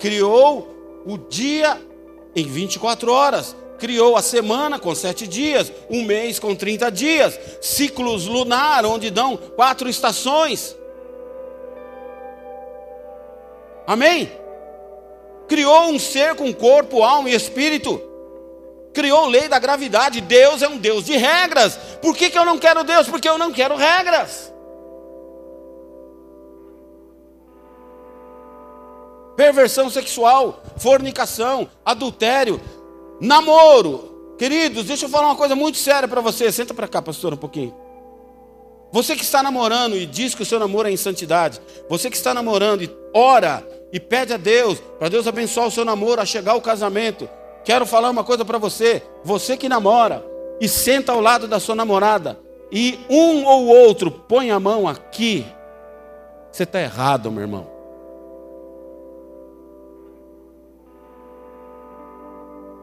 criou 0.00 1.02
o 1.06 1.18
dia 1.18 1.80
em 2.34 2.46
24 2.46 3.12
horas, 3.12 3.54
criou 3.78 4.16
a 4.16 4.22
semana 4.22 4.78
com 4.78 4.94
sete 4.94 5.26
dias, 5.26 5.70
um 5.88 6.02
mês 6.02 6.38
com 6.38 6.54
30 6.54 6.90
dias, 6.90 7.38
ciclos 7.60 8.26
lunar, 8.26 8.84
onde 8.84 9.10
dão 9.10 9.36
quatro 9.36 9.88
estações. 9.88 10.76
Amém? 13.86 14.30
Criou 15.46 15.88
um 15.88 15.98
ser 15.98 16.34
com 16.34 16.52
corpo, 16.52 17.02
alma 17.02 17.28
e 17.30 17.34
espírito. 17.34 18.00
Criou 18.92 19.26
lei 19.26 19.48
da 19.48 19.58
gravidade. 19.58 20.20
Deus 20.20 20.62
é 20.62 20.68
um 20.68 20.78
Deus 20.78 21.04
de 21.04 21.16
regras. 21.16 21.76
Por 22.02 22.16
que, 22.16 22.30
que 22.30 22.38
eu 22.38 22.44
não 22.44 22.58
quero 22.58 22.84
Deus? 22.84 23.08
Porque 23.08 23.28
eu 23.28 23.38
não 23.38 23.52
quero 23.52 23.76
regras. 23.76 24.50
perversão 29.40 29.88
sexual, 29.88 30.62
fornicação, 30.76 31.66
adultério, 31.82 32.60
namoro. 33.18 34.34
Queridos, 34.36 34.84
deixa 34.84 35.06
eu 35.06 35.08
falar 35.08 35.28
uma 35.28 35.34
coisa 35.34 35.56
muito 35.56 35.78
séria 35.78 36.06
para 36.06 36.20
você. 36.20 36.52
Senta 36.52 36.74
para 36.74 36.86
cá, 36.86 37.00
pastor, 37.00 37.32
um 37.32 37.38
pouquinho. 37.38 37.74
Você 38.92 39.16
que 39.16 39.22
está 39.22 39.42
namorando 39.42 39.96
e 39.96 40.04
diz 40.04 40.34
que 40.34 40.42
o 40.42 40.44
seu 40.44 40.58
namoro 40.58 40.92
é 40.92 40.96
santidade, 40.96 41.58
você 41.88 42.10
que 42.10 42.16
está 42.16 42.34
namorando 42.34 42.82
e 42.82 42.90
ora 43.14 43.66
e 43.90 43.98
pede 43.98 44.34
a 44.34 44.36
Deus, 44.36 44.78
para 44.98 45.08
Deus 45.08 45.26
abençoar 45.26 45.68
o 45.68 45.70
seu 45.70 45.86
namoro 45.86 46.20
a 46.20 46.26
chegar 46.26 46.52
ao 46.52 46.60
casamento. 46.60 47.26
Quero 47.64 47.86
falar 47.86 48.10
uma 48.10 48.24
coisa 48.24 48.44
para 48.44 48.58
você. 48.58 49.02
Você 49.22 49.56
que 49.56 49.68
namora 49.68 50.24
e 50.60 50.68
senta 50.68 51.12
ao 51.12 51.20
lado 51.20 51.48
da 51.48 51.58
sua 51.60 51.74
namorada 51.74 52.38
e 52.70 52.98
um 53.08 53.44
ou 53.44 53.66
outro 53.66 54.10
põe 54.10 54.50
a 54.50 54.60
mão 54.60 54.86
aqui, 54.86 55.44
você 56.52 56.62
está 56.64 56.80
errado, 56.80 57.30
meu 57.30 57.42
irmão. 57.42 57.66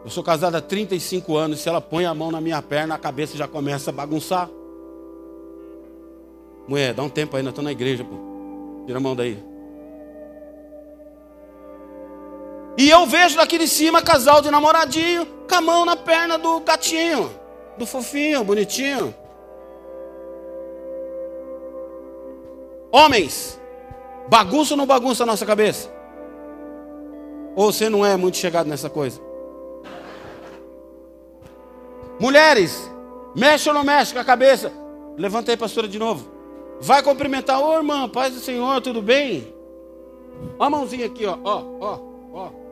Eu 0.04 0.10
sou 0.10 0.24
casado 0.24 0.56
há 0.56 0.62
35 0.62 1.36
anos, 1.36 1.60
se 1.60 1.68
ela 1.68 1.82
põe 1.82 2.06
a 2.06 2.14
mão 2.14 2.32
na 2.32 2.40
minha 2.40 2.62
perna, 2.62 2.96
a 2.96 2.98
cabeça 2.98 3.38
já 3.38 3.48
começa 3.48 3.90
a 3.90 3.94
bagunçar. 3.94 4.50
Mulher, 6.68 6.94
dá 6.94 7.04
um 7.04 7.10
tempo 7.10 7.36
aí, 7.36 7.44
nós 7.44 7.52
estamos 7.52 7.66
na 7.66 7.72
igreja, 7.72 8.04
pô. 8.04 8.16
Tira 8.86 9.00
a 9.00 9.02
mão 9.02 9.16
daí. 9.16 9.38
E 12.78 12.88
eu 12.88 13.08
vejo 13.08 13.36
daqui 13.36 13.58
de 13.58 13.68
cima 13.68 14.04
casal 14.04 14.40
de 14.40 14.52
namoradinho 14.52 15.26
com 15.50 15.56
a 15.56 15.62
mão 15.62 15.84
na 15.84 15.96
perna 15.96 16.38
do 16.38 16.60
gatinho, 16.60 17.32
do 17.76 17.88
fofinho, 17.88 18.44
bonitinho. 18.44 19.16
Homens, 22.92 23.60
bagunça 24.30 24.74
ou 24.74 24.78
não 24.78 24.86
bagunça 24.86 25.24
a 25.24 25.26
nossa 25.26 25.46
cabeça? 25.46 25.92
Ou 27.56 27.74
você 27.74 27.90
não 27.90 28.06
é 28.06 28.16
muito 28.16 28.38
chegado 28.38 28.68
nessa 28.68 28.92
coisa? 28.92 29.20
Mulheres, 32.20 32.90
mexe 33.36 33.68
ou 33.68 33.74
não 33.74 33.84
mexe 33.84 34.14
com 34.14 34.20
a 34.20 34.24
cabeça? 34.24 34.72
Levanta 35.18 35.52
aí, 35.52 35.58
pastora, 35.58 35.88
de 35.88 35.98
novo. 35.98 36.32
Vai 36.80 37.02
cumprimentar, 37.02 37.60
ô 37.60 37.74
irmã, 37.74 38.08
paz 38.08 38.36
do 38.36 38.40
Senhor, 38.40 38.80
tudo 38.82 39.02
bem? 39.02 39.52
Ó 40.60 40.66
a 40.66 40.70
mãozinha 40.70 41.08
aqui, 41.08 41.26
ó, 41.26 41.38
ó, 41.44 41.64
ó, 41.82 42.00
ó. 42.34 42.67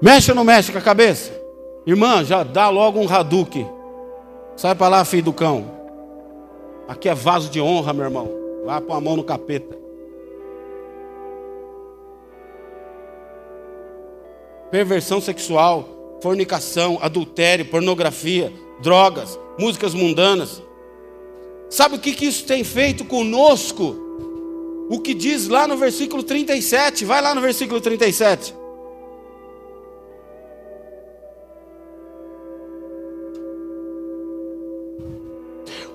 Mexe 0.00 0.30
ou 0.30 0.34
não 0.34 0.44
mexe 0.44 0.72
com 0.72 0.78
a 0.78 0.82
cabeça? 0.82 1.32
Irmã, 1.86 2.24
já 2.24 2.42
dá 2.42 2.68
logo 2.68 2.98
um 2.98 3.06
raduque. 3.06 3.66
Sai 4.56 4.74
para 4.74 4.88
lá, 4.88 5.04
filho 5.04 5.24
do 5.24 5.32
cão. 5.32 5.70
Aqui 6.88 7.08
é 7.08 7.14
vaso 7.14 7.50
de 7.50 7.60
honra, 7.60 7.92
meu 7.92 8.04
irmão. 8.04 8.28
Vai 8.64 8.80
pôr 8.80 8.94
a 8.94 9.00
mão 9.00 9.16
no 9.16 9.24
capeta. 9.24 9.80
perversão 14.70 15.20
sexual, 15.20 16.18
fornicação, 16.22 16.98
adultério, 17.02 17.66
pornografia, 17.66 18.52
drogas, 18.80 19.38
músicas 19.58 19.92
mundanas. 19.92 20.62
Sabe 21.68 21.96
o 21.96 21.98
que, 21.98 22.12
que 22.12 22.26
isso 22.26 22.44
tem 22.44 22.64
feito 22.64 23.04
conosco? 23.04 23.96
O 24.88 25.00
que 25.00 25.14
diz 25.14 25.48
lá 25.48 25.68
no 25.68 25.76
versículo 25.76 26.22
37, 26.22 27.04
vai 27.04 27.20
lá 27.20 27.34
no 27.34 27.40
versículo 27.40 27.80
37. 27.80 28.54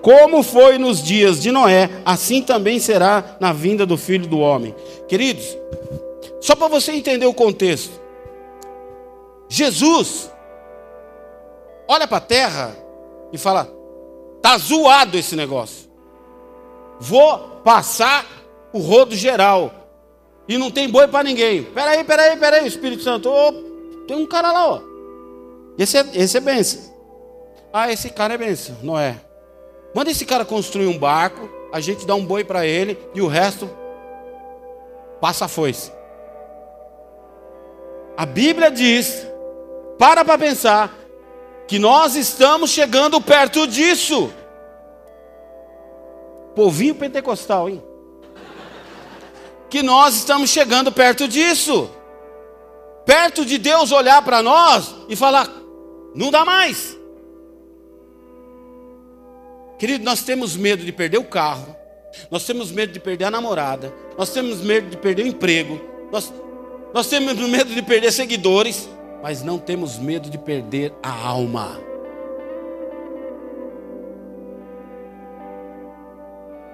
Como 0.06 0.44
foi 0.44 0.78
nos 0.78 1.02
dias 1.02 1.42
de 1.42 1.52
Noé, 1.52 1.90
assim 2.06 2.40
também 2.40 2.78
será 2.78 3.38
na 3.40 3.52
vinda 3.52 3.88
do 3.88 3.98
filho 3.98 4.28
do 4.28 4.38
homem. 4.38 4.76
Queridos, 5.08 5.58
só 6.40 6.56
para 6.56 6.68
você 6.68 6.92
entender 6.92 7.26
o 7.26 7.34
contexto. 7.34 8.00
Jesus 9.50 10.32
olha 11.88 12.08
para 12.08 12.18
a 12.18 12.22
terra 12.22 12.78
e 13.34 13.38
fala: 13.40 13.68
tá 14.44 14.56
zoado 14.60 15.18
esse 15.18 15.36
negócio. 15.36 15.90
Vou 17.00 17.40
passar 17.64 18.28
o 18.72 18.78
rodo 18.78 19.16
geral. 19.16 19.74
E 20.48 20.56
não 20.56 20.70
tem 20.70 20.88
boi 20.88 21.08
para 21.08 21.24
ninguém. 21.24 21.64
Peraí, 21.64 22.04
peraí, 22.04 22.38
peraí, 22.38 22.68
Espírito 22.68 23.02
Santo. 23.02 23.28
Oh, 23.28 24.06
tem 24.06 24.16
um 24.16 24.28
cara 24.28 24.52
lá, 24.52 24.70
ó. 24.70 24.82
Esse 25.80 25.98
é, 25.98 26.06
esse 26.14 26.38
é 26.38 26.40
benção. 26.40 26.94
Ah, 27.74 27.92
esse 27.92 28.12
cara 28.12 28.36
é 28.36 28.38
benção, 28.38 28.78
não 28.84 29.00
é? 29.00 29.25
Manda 29.96 30.12
esse 30.12 30.26
cara 30.26 30.44
construir 30.44 30.88
um 30.88 30.98
barco, 30.98 31.50
a 31.72 31.80
gente 31.80 32.06
dá 32.06 32.14
um 32.16 32.26
boi 32.26 32.44
para 32.44 32.66
ele 32.66 33.00
e 33.14 33.22
o 33.22 33.28
resto 33.28 33.70
passa 35.22 35.46
a 35.46 35.48
foice. 35.48 35.90
A 38.18 38.26
Bíblia 38.26 38.70
diz 38.70 39.26
para 39.98 40.26
para 40.26 40.38
pensar 40.38 40.94
que 41.66 41.80
nós 41.80 42.18
estamos 42.18 42.72
chegando 42.72 43.22
perto 43.22 43.66
disso. 43.66 44.34
Povinho 46.54 46.96
pentecostal, 46.96 47.70
hein? 47.70 47.82
Que 49.70 49.82
nós 49.82 50.14
estamos 50.14 50.50
chegando 50.50 50.92
perto 50.92 51.26
disso. 51.26 51.90
Perto 53.06 53.46
de 53.46 53.58
Deus 53.58 53.94
olhar 53.94 54.22
para 54.24 54.44
nós 54.44 54.94
e 55.08 55.16
falar: 55.16 55.50
não 56.14 56.32
dá 56.32 56.44
mais. 56.44 56.95
Querido, 59.78 60.04
nós 60.04 60.22
temos 60.22 60.56
medo 60.56 60.86
de 60.86 60.92
perder 60.92 61.18
o 61.18 61.24
carro, 61.24 61.76
nós 62.32 62.46
temos 62.46 62.72
medo 62.72 62.94
de 62.94 63.00
perder 63.00 63.26
a 63.26 63.32
namorada, 63.32 63.94
nós 64.18 64.30
temos 64.30 64.62
medo 64.62 64.90
de 64.90 64.98
perder 64.98 65.24
o 65.24 65.28
emprego, 65.28 65.82
nós, 66.12 66.34
nós 66.94 67.08
temos 67.08 67.36
medo 67.36 67.74
de 67.74 67.82
perder 67.82 68.12
seguidores, 68.12 68.88
mas 69.22 69.44
não 69.44 69.58
temos 69.58 69.98
medo 69.98 70.30
de 70.30 70.38
perder 70.38 70.94
a 71.04 71.12
alma. 71.12 71.82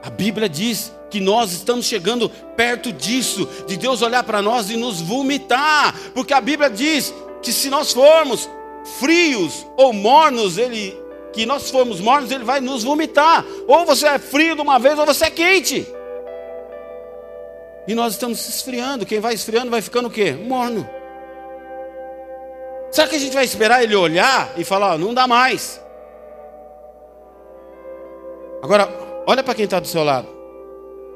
A 0.04 0.10
Bíblia 0.10 0.50
diz 0.50 0.92
que 1.10 1.20
nós 1.20 1.52
estamos 1.52 1.86
chegando 1.86 2.30
perto 2.56 2.92
disso, 2.92 3.48
de 3.68 3.78
Deus 3.78 4.02
olhar 4.02 4.24
para 4.24 4.42
nós 4.42 4.70
e 4.70 4.78
nos 4.78 5.02
vomitar, 5.02 5.96
porque 6.14 6.34
a 6.34 6.42
Bíblia 6.42 6.70
diz 6.70 7.14
que 7.42 7.52
se 7.52 7.70
nós 7.70 7.92
formos 7.92 8.50
frios 9.00 9.66
ou 9.78 9.94
mornos, 9.94 10.58
ele 10.58 11.01
que 11.34 11.46
nós 11.46 11.70
formos 11.70 12.00
mornos, 12.00 12.32
ele 12.32 12.44
vai 12.44 12.60
nos 12.60 12.84
vomitar. 12.84 13.46
Ou 13.68 13.86
você 13.86 14.08
é 14.08 14.20
frio 14.20 14.56
de 14.56 14.62
uma 14.62 14.78
vez, 14.78 14.98
ou 15.00 15.06
você 15.06 15.26
é 15.26 15.30
quente. 15.30 15.88
E 17.88 17.96
nós 17.96 18.14
estamos 18.14 18.40
se 18.40 18.50
esfriando. 18.50 19.06
Quem 19.06 19.20
vai 19.20 19.34
esfriando 19.34 19.72
vai 19.72 19.82
ficando 19.82 20.08
o 20.08 20.12
quê? 20.12 20.34
Morno. 20.34 20.88
Será 22.92 23.08
que 23.08 23.16
a 23.16 23.20
gente 23.20 23.34
vai 23.34 23.46
esperar 23.46 23.84
ele 23.84 23.96
olhar 23.96 24.52
e 24.58 24.64
falar, 24.64 24.98
não 24.98 25.14
dá 25.14 25.26
mais? 25.26 25.82
Agora, 28.62 28.90
olha 29.26 29.42
para 29.42 29.56
quem 29.56 29.66
está 29.66 29.80
do 29.80 29.88
seu 29.88 30.04
lado. 30.04 30.28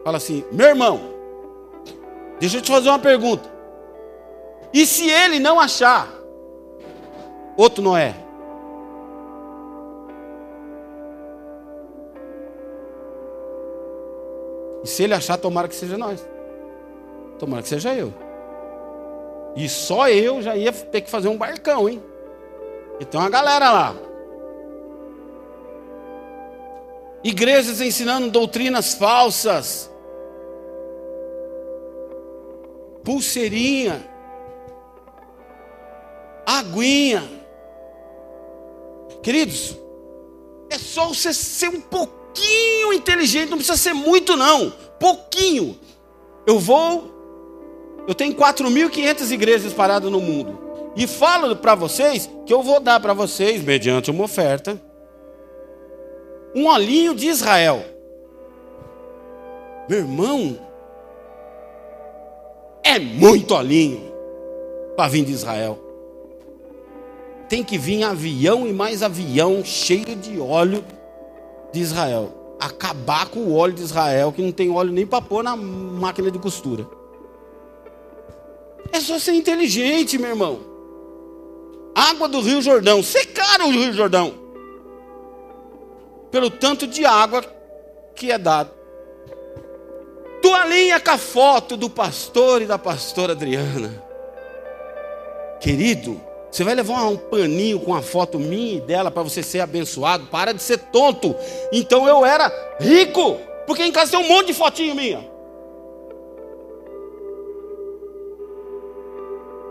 Fala 0.03 0.17
assim, 0.17 0.43
meu 0.51 0.67
irmão, 0.67 1.01
deixa 2.39 2.57
eu 2.57 2.61
te 2.61 2.71
fazer 2.71 2.89
uma 2.89 2.99
pergunta. 2.99 3.49
E 4.73 4.85
se 4.85 5.09
ele 5.09 5.39
não 5.39 5.59
achar 5.59 6.09
outro 7.57 7.83
Noé? 7.83 8.24
E 14.85 14.87
se 14.87 15.01
ele 15.01 15.15
achar, 15.15 15.35
tomara 15.35 15.67
que 15.67 15.73
seja 15.73 15.97
nós. 15.97 16.23
Tomara 17.39 17.63
que 17.63 17.69
seja 17.69 17.95
eu. 17.95 18.13
E 19.55 19.67
só 19.67 20.07
eu 20.07 20.43
já 20.43 20.55
ia 20.55 20.71
ter 20.71 21.01
que 21.01 21.09
fazer 21.09 21.27
um 21.27 21.35
barcão, 21.35 21.89
hein? 21.89 22.03
E 22.99 23.03
tem 23.03 23.19
uma 23.19 23.29
galera 23.31 23.71
lá. 23.71 23.95
Igrejas 27.23 27.81
ensinando 27.81 28.29
doutrinas 28.29 28.93
falsas. 28.93 29.89
Pulseirinha. 33.03 34.07
Aguinha. 36.45 37.23
Queridos, 39.23 39.75
é 40.69 40.77
só 40.77 41.07
você 41.07 41.33
ser 41.33 41.69
um 41.69 41.81
pouquinho 42.35 42.93
inteligente, 42.93 43.49
não 43.49 43.57
precisa 43.57 43.77
ser 43.77 43.93
muito 43.93 44.35
não, 44.35 44.71
pouquinho. 44.99 45.79
Eu 46.45 46.59
vou 46.59 47.13
eu 48.07 48.13
tenho 48.13 48.35
4.500 48.35 49.31
igrejas 49.31 49.73
paradas 49.73 50.11
no 50.11 50.19
mundo. 50.21 50.59
E 50.95 51.07
falo 51.07 51.55
para 51.55 51.73
vocês 51.73 52.29
que 52.45 52.53
eu 52.53 52.61
vou 52.61 52.79
dar 52.79 52.99
para 52.99 53.13
vocês, 53.13 53.63
mediante 53.63 54.11
uma 54.11 54.25
oferta, 54.25 54.79
um 56.53 56.67
olhinho 56.67 57.15
de 57.15 57.27
Israel. 57.27 57.83
Meu 59.89 59.99
irmão, 59.99 60.59
é 62.83 62.99
muito 62.99 63.55
olhinho 63.55 64.13
para 64.95 65.09
vir 65.09 65.25
de 65.25 65.31
Israel. 65.31 65.79
Tem 67.49 67.63
que 67.63 67.77
vir 67.77 68.03
avião 68.03 68.67
e 68.67 68.73
mais 68.73 69.01
avião 69.01 69.65
cheio 69.65 70.15
de 70.15 70.39
óleo 70.39 70.83
de 71.75 71.81
Israel. 71.81 72.33
Acabar 72.59 73.27
com 73.27 73.41
o 73.41 73.53
óleo 73.53 73.73
de 73.73 73.83
Israel, 73.83 74.31
que 74.31 74.41
não 74.41 74.51
tem 74.51 74.71
óleo 74.71 74.91
nem 74.91 75.05
para 75.05 75.21
pôr 75.21 75.43
na 75.43 75.55
máquina 75.55 76.31
de 76.31 76.39
costura. 76.39 76.87
É 78.91 78.99
só 78.99 79.19
ser 79.19 79.33
inteligente, 79.33 80.17
meu 80.17 80.29
irmão. 80.29 80.59
Água 81.93 82.27
do 82.27 82.39
Rio 82.39 82.61
Jordão, 82.61 83.03
secaram 83.03 83.67
o 83.67 83.71
Rio 83.71 83.93
Jordão. 83.93 84.33
Pelo 86.31 86.49
tanto 86.49 86.87
de 86.87 87.05
água 87.05 87.43
que 88.15 88.31
é 88.31 88.37
dado. 88.37 88.71
Toalhinha 90.41 90.99
com 90.99 91.11
a 91.11 91.17
foto 91.17 91.75
do 91.75 91.89
pastor 91.89 92.61
e 92.61 92.65
da 92.65 92.77
pastora 92.77 93.33
Adriana. 93.33 94.01
Querido, 95.59 96.21
você 96.55 96.63
vai 96.63 96.73
levar 96.73 97.03
um 97.09 97.17
paninho 97.17 97.81
com 97.81 97.93
a 97.93 98.01
foto 98.01 98.39
minha 98.39 98.77
e 98.77 98.79
dela 98.79 99.11
para 99.11 99.21
você 99.21 99.43
ser 99.43 99.59
abençoado? 99.59 100.27
Para 100.27 100.53
de 100.53 100.63
ser 100.63 100.77
tonto. 100.77 101.35
Então 101.69 102.07
eu 102.07 102.25
era 102.25 102.49
rico, 102.79 103.37
porque 103.67 103.83
em 103.83 103.91
casa 103.91 104.11
tem 104.11 104.19
um 104.21 104.29
monte 104.29 104.47
de 104.47 104.53
fotinho 104.53 104.95
minha. 104.95 105.19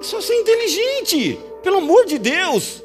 Só 0.02 0.20
ser 0.20 0.34
inteligente, 0.34 1.40
pelo 1.62 1.78
amor 1.78 2.04
de 2.04 2.18
Deus. 2.18 2.82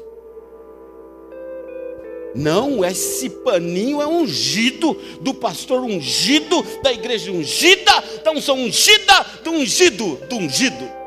Não, 2.34 2.82
esse 2.82 3.28
paninho 3.28 4.00
é 4.00 4.06
ungido 4.06 4.94
do 5.20 5.34
pastor 5.34 5.82
ungido, 5.82 6.64
da 6.82 6.90
igreja 6.90 7.30
ungida, 7.30 8.02
da 8.24 8.30
unção 8.30 8.56
ungida, 8.56 9.26
do 9.44 9.50
ungido, 9.50 10.16
do 10.26 10.36
ungido. 10.36 10.99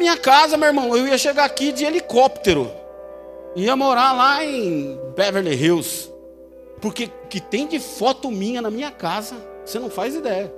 Minha 0.00 0.16
casa, 0.16 0.56
meu 0.56 0.68
irmão, 0.68 0.96
eu 0.96 1.06
ia 1.06 1.18
chegar 1.18 1.44
aqui 1.44 1.72
de 1.72 1.84
helicóptero. 1.84 2.72
Ia 3.54 3.76
morar 3.76 4.12
lá 4.12 4.42
em 4.42 4.98
Beverly 5.14 5.54
Hills. 5.54 6.10
Porque 6.80 7.10
que 7.28 7.38
tem 7.38 7.68
de 7.68 7.78
foto 7.78 8.30
minha 8.30 8.62
na 8.62 8.70
minha 8.70 8.90
casa, 8.90 9.36
você 9.62 9.78
não 9.78 9.90
faz 9.90 10.14
ideia. 10.14 10.50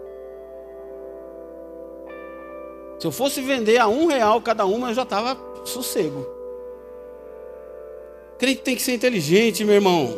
Se 3.01 3.07
eu 3.07 3.11
fosse 3.11 3.41
vender 3.41 3.79
a 3.79 3.89
um 3.89 4.07
real 4.07 4.41
cada 4.41 4.65
uma, 4.65 4.91
eu 4.91 4.95
já 4.95 5.03
estava 5.03 5.37
sossego. 5.65 6.25
Crente 8.39 8.63
tem 8.63 8.77
que 8.77 8.83
ser 8.83 8.95
inteligente, 8.95 9.65
meu 9.65 9.75
irmão. 9.75 10.17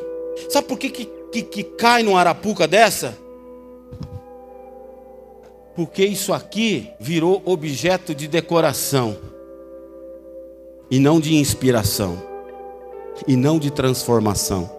Sabe 0.51 0.69
por 0.69 0.79
que, 0.79 0.91
que, 0.91 1.07
que, 1.33 1.43
que 1.43 1.65
cai 1.65 2.03
numa 2.03 2.21
arapuca 2.21 2.69
dessa? 2.69 3.17
Porque 5.75 6.05
isso 6.05 6.33
aqui 6.33 6.91
virou 7.01 7.43
objeto 7.45 8.15
de 8.15 8.29
decoração, 8.29 9.17
e 10.91 11.01
não 11.01 11.19
de 11.19 11.35
inspiração, 11.35 12.23
e 13.27 13.35
não 13.35 13.59
de 13.59 13.71
transformação. 13.71 14.71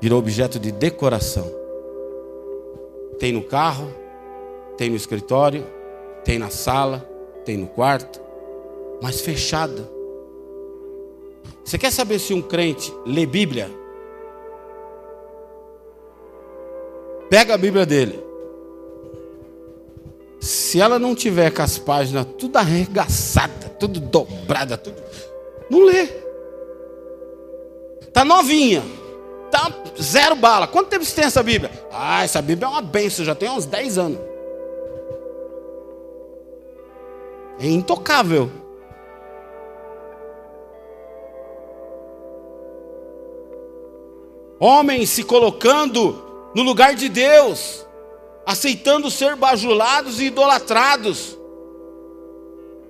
Virou 0.00 0.18
objeto 0.18 0.58
de 0.58 0.70
decoração. 0.70 1.50
Tem 3.18 3.32
no 3.32 3.42
carro, 3.42 3.92
tem 4.76 4.90
no 4.90 4.96
escritório, 4.96 5.66
tem 6.24 6.38
na 6.38 6.50
sala, 6.50 7.08
tem 7.44 7.56
no 7.56 7.66
quarto, 7.66 8.20
mas 9.00 9.20
fechada. 9.20 9.88
Você 11.64 11.76
quer 11.76 11.90
saber 11.90 12.18
se 12.18 12.32
um 12.32 12.42
crente 12.42 12.92
lê 13.04 13.26
Bíblia? 13.26 13.70
Pega 17.28 17.54
a 17.54 17.58
Bíblia 17.58 17.86
dele. 17.86 18.31
Se 20.42 20.80
ela 20.80 20.98
não 20.98 21.14
tiver 21.14 21.50
com 21.52 21.62
as 21.62 21.78
páginas 21.78 22.26
tudo 22.36 22.56
arregaçada, 22.56 23.68
tudo 23.78 24.00
dobrada, 24.00 24.76
tudo, 24.76 25.00
não 25.70 25.84
lê. 25.84 26.06
Tá 28.12 28.24
novinha. 28.24 28.82
Tá 29.50 29.70
zero 30.00 30.34
bala. 30.34 30.66
Quanto 30.66 30.88
tempo 30.88 31.04
você 31.04 31.14
tem 31.14 31.24
essa 31.24 31.42
Bíblia? 31.42 31.70
Ah, 31.92 32.24
essa 32.24 32.42
Bíblia 32.42 32.66
é 32.66 32.70
uma 32.70 32.82
benção, 32.82 33.24
já 33.24 33.34
tem 33.34 33.48
uns 33.48 33.66
10 33.66 33.98
anos. 33.98 34.32
é 37.62 37.66
intocável. 37.68 38.50
Homens 44.58 45.10
se 45.10 45.22
colocando 45.22 46.50
no 46.54 46.62
lugar 46.62 46.94
de 46.94 47.08
Deus, 47.08 47.86
aceitando 48.46 49.10
ser 49.10 49.36
bajulados 49.36 50.20
e 50.20 50.24
idolatrados, 50.24 51.38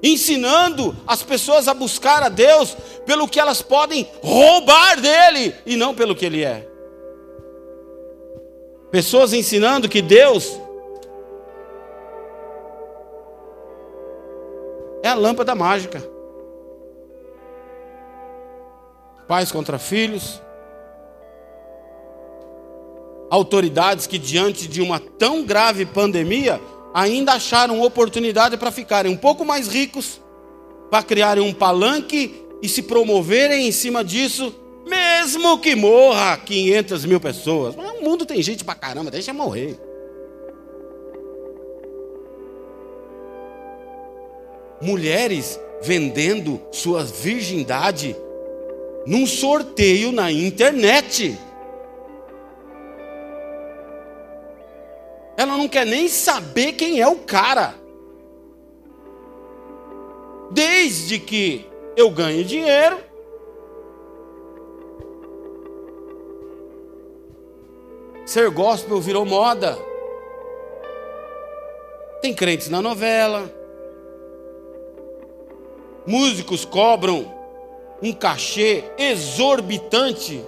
ensinando 0.02 0.96
as 1.06 1.22
pessoas 1.22 1.68
a 1.68 1.74
buscar 1.74 2.22
a 2.22 2.28
Deus 2.28 2.76
pelo 3.06 3.28
que 3.28 3.38
elas 3.40 3.62
podem 3.62 4.08
roubar 4.22 5.00
dele 5.00 5.54
e 5.64 5.76
não 5.76 5.94
pelo 5.94 6.14
que 6.14 6.26
ele 6.26 6.44
é. 6.44 6.68
Pessoas 8.90 9.32
ensinando 9.32 9.88
que 9.88 10.02
Deus 10.02 10.60
É 15.02 15.08
a 15.08 15.14
lâmpada 15.14 15.54
mágica. 15.54 16.00
Pais 19.26 19.50
contra 19.50 19.78
filhos. 19.78 20.40
Autoridades 23.32 24.06
que, 24.06 24.18
diante 24.18 24.68
de 24.68 24.82
uma 24.82 24.98
tão 24.98 25.42
grave 25.42 25.86
pandemia, 25.86 26.60
ainda 26.92 27.32
acharam 27.32 27.80
oportunidade 27.80 28.56
para 28.56 28.70
ficarem 28.70 29.10
um 29.10 29.16
pouco 29.16 29.44
mais 29.44 29.68
ricos, 29.68 30.20
para 30.90 31.02
criarem 31.02 31.42
um 31.42 31.54
palanque 31.54 32.34
e 32.60 32.68
se 32.68 32.82
promoverem 32.82 33.66
em 33.66 33.72
cima 33.72 34.04
disso, 34.04 34.54
mesmo 34.86 35.58
que 35.58 35.74
morra 35.74 36.36
500 36.36 37.04
mil 37.06 37.20
pessoas. 37.20 37.74
O 37.74 38.04
mundo 38.04 38.26
tem 38.26 38.42
gente 38.42 38.64
para 38.64 38.74
caramba, 38.74 39.10
deixa 39.10 39.32
morrer. 39.32 39.78
mulheres 44.82 45.60
vendendo 45.80 46.60
sua 46.72 47.04
virgindade 47.04 48.16
num 49.06 49.26
sorteio 49.26 50.12
na 50.12 50.30
internet. 50.30 51.38
Ela 55.36 55.56
não 55.56 55.68
quer 55.68 55.86
nem 55.86 56.08
saber 56.08 56.72
quem 56.72 57.00
é 57.00 57.08
o 57.08 57.16
cara. 57.16 57.74
Desde 60.50 61.18
que 61.18 61.66
eu 61.96 62.10
ganhe 62.10 62.44
dinheiro, 62.44 62.98
ser 68.26 68.50
gospel 68.50 69.00
virou 69.00 69.24
moda. 69.24 69.78
Tem 72.20 72.34
crentes 72.34 72.68
na 72.68 72.80
novela, 72.80 73.50
músicos 76.06 76.64
cobram 76.64 77.32
um 78.02 78.12
cachê 78.12 78.84
exorbitante 78.98 80.44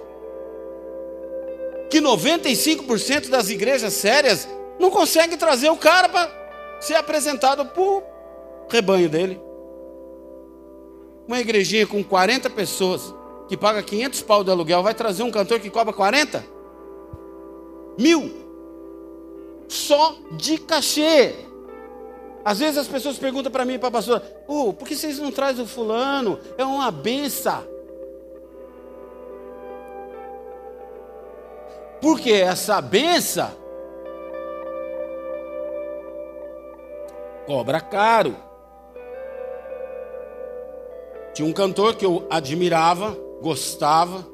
que 1.89 2.01
95% 2.01 3.29
das 3.29 3.49
igrejas 3.49 3.93
sérias 3.93 4.47
não 4.79 4.89
conseguem 4.89 5.37
trazer 5.37 5.69
o 5.69 5.77
cara 5.77 6.09
para 6.09 6.29
ser 6.79 6.95
apresentado 6.95 7.65
para 7.65 7.81
o 7.81 8.03
rebanho 8.69 9.09
dele. 9.09 9.41
Uma 11.27 11.39
igrejinha 11.39 11.87
com 11.87 12.03
40 12.03 12.49
pessoas, 12.49 13.13
que 13.47 13.57
paga 13.57 13.81
500 13.81 14.21
pau 14.21 14.43
de 14.43 14.51
aluguel, 14.51 14.83
vai 14.83 14.93
trazer 14.93 15.23
um 15.23 15.31
cantor 15.31 15.59
que 15.59 15.69
cobra 15.69 15.93
40? 15.93 16.45
Mil. 17.97 18.31
Só 19.67 20.15
de 20.31 20.57
cachê. 20.57 21.33
Às 22.43 22.59
vezes 22.59 22.77
as 22.77 22.87
pessoas 22.87 23.17
perguntam 23.17 23.51
para 23.51 23.65
mim 23.65 23.79
para 23.79 23.87
a 23.87 23.91
pastora: 23.91 24.43
oh, 24.47 24.71
por 24.71 24.87
que 24.87 24.95
vocês 24.95 25.17
não 25.17 25.31
trazem 25.31 25.63
o 25.63 25.67
fulano? 25.67 26.39
É 26.57 26.63
uma 26.63 26.91
benção. 26.91 27.63
Porque 31.99 32.31
essa 32.31 32.79
benção 32.81 33.64
cobra 37.45 37.79
caro. 37.79 38.35
Tinha 41.33 41.47
um 41.47 41.53
cantor 41.53 41.95
que 41.95 42.05
eu 42.05 42.25
admirava, 42.29 43.17
gostava. 43.41 44.25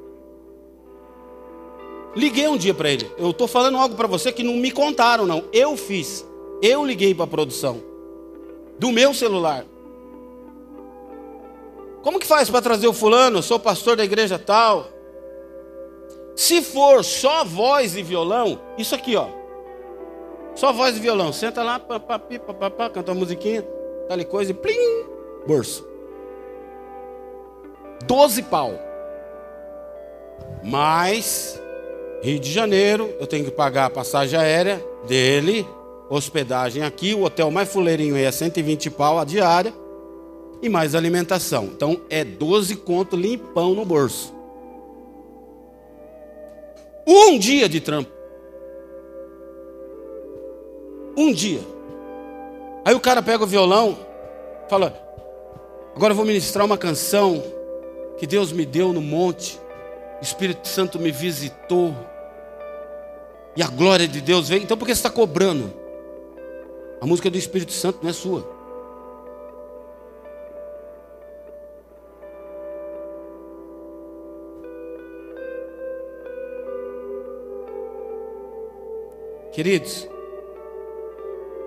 Liguei 2.16 2.47
um 2.47 2.57
dia 2.57 2.74
para 2.74 2.91
ele. 2.91 3.09
Eu 3.18 3.32
estou 3.32 3.47
falando 3.47 3.78
algo 3.78 3.95
para 3.95 4.07
você 4.07 4.32
que 4.32 4.43
não 4.43 4.53
me 4.55 4.72
contaram, 4.72 5.26
não. 5.26 5.45
Eu 5.51 5.76
fiz. 5.78 6.26
Eu 6.62 6.86
liguei 6.86 7.16
para 7.16 7.24
a 7.24 7.28
produção 7.28 7.82
do 8.78 8.91
meu 8.91 9.14
celular. 9.14 9.66
Como 12.03 12.20
que 12.20 12.28
faz 12.28 12.49
para 12.49 12.62
trazer 12.62 12.88
o 12.88 12.93
fulano? 12.93 13.39
Eu 13.39 13.43
sou 13.43 13.59
pastor 13.59 13.95
da 13.95 14.03
igreja 14.03 14.38
tal. 14.38 14.88
Se 16.36 16.62
for 16.62 17.03
só 17.03 17.43
voz 17.43 17.95
e 17.95 18.03
violão, 18.03 18.59
isso 18.78 18.95
aqui, 18.95 19.16
ó. 19.16 19.40
Só 20.56 20.72
voz 20.74 20.97
e 20.97 20.99
violão. 20.99 21.32
Senta 21.32 21.64
lá, 21.64 21.80
papapi, 21.80 22.39
canta 22.93 23.12
uma 23.12 23.20
musiquinha, 23.20 23.66
tal 24.08 24.20
e 24.20 24.26
coisa 24.26 24.52
e 24.52 24.54
plim, 24.54 25.06
bolso. 25.47 25.88
Doze 28.06 28.43
pau. 28.43 28.74
Mas, 30.64 31.60
Rio 32.22 32.39
de 32.39 32.52
Janeiro, 32.52 33.14
eu 33.20 33.28
tenho 33.28 33.45
que 33.45 33.52
pagar 33.52 33.86
a 33.86 33.89
passagem 33.89 34.39
aérea 34.39 34.84
dele, 35.08 35.66
hospedagem 36.10 36.84
aqui, 36.84 37.14
o 37.14 37.24
hotel 37.24 37.49
mais 37.49 37.72
fuleirinho 37.72 38.16
aí 38.16 38.24
é 38.24 38.32
120 38.32 38.89
pau 38.91 39.18
a 39.18 39.26
diária 39.26 39.74
e 40.62 40.70
mais 40.70 40.93
alimentação. 40.93 41.66
Então 41.66 42.02
é 42.10 42.24
12 42.24 42.76
conto 42.78 43.16
limpão 43.16 43.74
no 43.74 43.86
bolso. 43.86 44.34
Um 47.08 47.39
dia 47.39 47.68
de 47.68 47.80
trampo. 47.82 48.20
Um 51.18 51.34
dia. 51.34 51.62
Aí 52.84 52.95
o 52.95 52.99
cara 52.99 53.22
pega 53.22 53.43
o 53.43 53.47
violão, 53.47 53.97
fala: 54.70 54.93
Agora 55.95 56.12
eu 56.12 56.16
vou 56.16 56.26
ministrar 56.26 56.66
uma 56.66 56.78
canção 56.78 57.43
que 58.18 58.26
Deus 58.26 58.51
me 58.51 58.66
deu 58.66 58.93
no 58.93 59.01
monte. 59.01 59.59
O 60.20 60.24
Espírito 60.24 60.68
Santo 60.68 60.99
me 60.99 61.12
visitou. 61.12 61.95
E 63.55 63.62
a 63.62 63.68
glória 63.68 64.07
de 64.07 64.22
Deus 64.22 64.47
veio. 64.47 64.64
Então 64.64 64.78
por 64.78 64.86
que 64.86 64.95
você 64.95 64.99
está 64.99 65.09
cobrando? 65.09 65.74
A 67.01 67.05
música 67.05 67.30
do 67.30 67.38
Espírito 67.38 67.74
Santo 67.74 67.99
não 68.01 68.09
é 68.09 68.14
sua. 68.14 68.62
Queridos, 79.51 80.07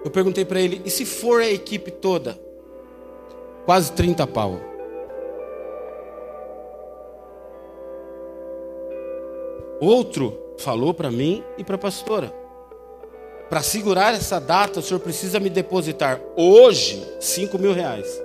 eu 0.05 0.11
perguntei 0.11 0.44
para 0.44 0.61
ele: 0.61 0.82
e 0.84 0.90
se 0.90 1.05
for 1.05 1.40
a 1.40 1.48
equipe 1.48 1.90
toda? 1.90 2.38
Quase 3.64 3.90
30 3.92 4.26
pau. 4.26 4.61
Outro 9.80 10.38
falou 10.59 10.92
para 10.94 11.11
mim 11.11 11.42
e 11.57 11.64
para 11.64 11.76
a 11.76 11.78
pastora: 11.78 12.32
para 13.48 13.62
segurar 13.62 14.14
essa 14.14 14.38
data, 14.38 14.80
o 14.80 14.82
senhor 14.82 15.00
precisa 15.00 15.40
me 15.40 15.48
depositar 15.48 16.20
hoje 16.36 17.02
5 17.20 17.59
mil 17.59 17.72
reais. 17.72 18.22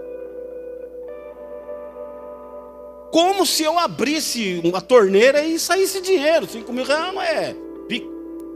Como 3.11 3.45
se 3.45 3.63
eu 3.63 3.79
abrisse 3.79 4.61
uma 4.63 4.81
torneira 4.81 5.41
e 5.43 5.57
saísse 5.57 5.99
dinheiro. 5.99 6.47
5 6.47 6.71
mil 6.71 6.85
reais 6.85 7.13
não 7.13 7.21
é. 7.21 7.55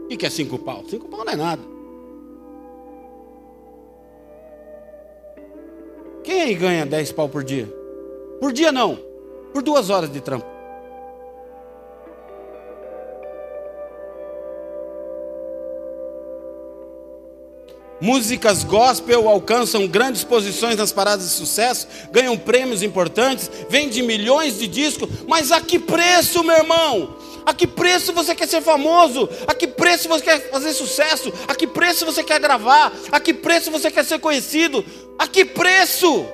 O 0.04 0.16
que 0.16 0.26
é 0.26 0.30
5 0.30 0.58
pau? 0.58 0.84
5 0.88 1.08
pau 1.08 1.24
não 1.24 1.32
é 1.32 1.36
nada. 1.36 1.73
Quem 6.24 6.40
aí 6.40 6.54
ganha 6.54 6.86
10 6.86 7.12
pau 7.12 7.28
por 7.28 7.44
dia? 7.44 7.70
Por 8.40 8.50
dia 8.50 8.72
não. 8.72 8.98
Por 9.52 9.62
duas 9.62 9.90
horas 9.90 10.10
de 10.10 10.22
trampo. 10.22 10.54
Músicas 18.00 18.64
gospel 18.64 19.28
alcançam 19.28 19.86
grandes 19.86 20.24
posições 20.24 20.76
nas 20.76 20.92
paradas 20.92 21.26
de 21.26 21.32
sucesso, 21.32 21.86
ganham 22.10 22.36
prêmios 22.36 22.82
importantes, 22.82 23.50
vende 23.68 24.02
milhões 24.02 24.58
de 24.58 24.66
discos, 24.66 25.08
mas 25.28 25.52
a 25.52 25.60
que 25.60 25.78
preço, 25.78 26.42
meu 26.42 26.56
irmão? 26.56 27.16
A 27.46 27.52
que 27.52 27.66
preço 27.66 28.12
você 28.12 28.34
quer 28.34 28.48
ser 28.48 28.62
famoso? 28.62 29.28
A 29.46 29.54
que 29.54 29.66
preço 29.66 30.08
você 30.08 30.24
quer 30.24 30.50
fazer 30.50 30.72
sucesso? 30.72 31.32
A 31.46 31.54
que 31.54 31.66
preço 31.66 32.06
você 32.06 32.24
quer 32.24 32.40
gravar? 32.40 32.92
A 33.12 33.20
que 33.20 33.34
preço 33.34 33.70
você 33.70 33.90
quer 33.90 34.04
ser 34.04 34.18
conhecido? 34.18 34.84
A 35.18 35.26
que 35.26 35.44
preço? 35.44 36.26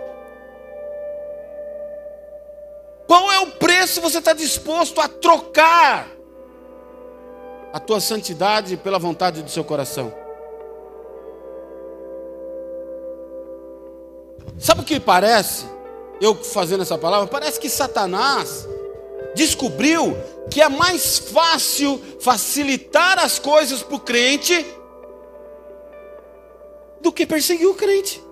Qual 3.07 3.31
é 3.33 3.41
o 3.41 3.49
preço 3.49 4.01
você 4.01 4.18
está 4.18 4.33
disposto 4.33 5.01
a 5.01 5.09
trocar 5.09 6.09
a 7.72 7.81
tua 7.81 8.01
santidade 8.01 8.76
pela 8.76 8.99
vontade 8.99 9.43
do 9.43 9.51
seu 9.51 9.64
coração? 9.64 10.12
Sabe 14.59 14.83
o 14.83 14.85
que 14.85 15.01
parece? 15.01 15.64
Eu 16.20 16.37
fazendo 16.37 16.83
essa 16.83 16.99
palavra, 16.99 17.26
parece 17.26 17.59
que 17.59 17.68
Satanás 17.68 18.68
descobriu 19.35 20.16
que 20.51 20.61
é 20.61 20.68
mais 20.68 21.18
fácil 21.18 22.01
facilitar 22.20 23.18
as 23.18 23.39
coisas 23.39 23.83
para 23.83 23.97
o 23.97 24.01
crente 24.01 24.66
do 27.01 27.11
que 27.12 27.26
perseguir 27.26 27.66
o 27.66 27.74
crente. 27.74 28.22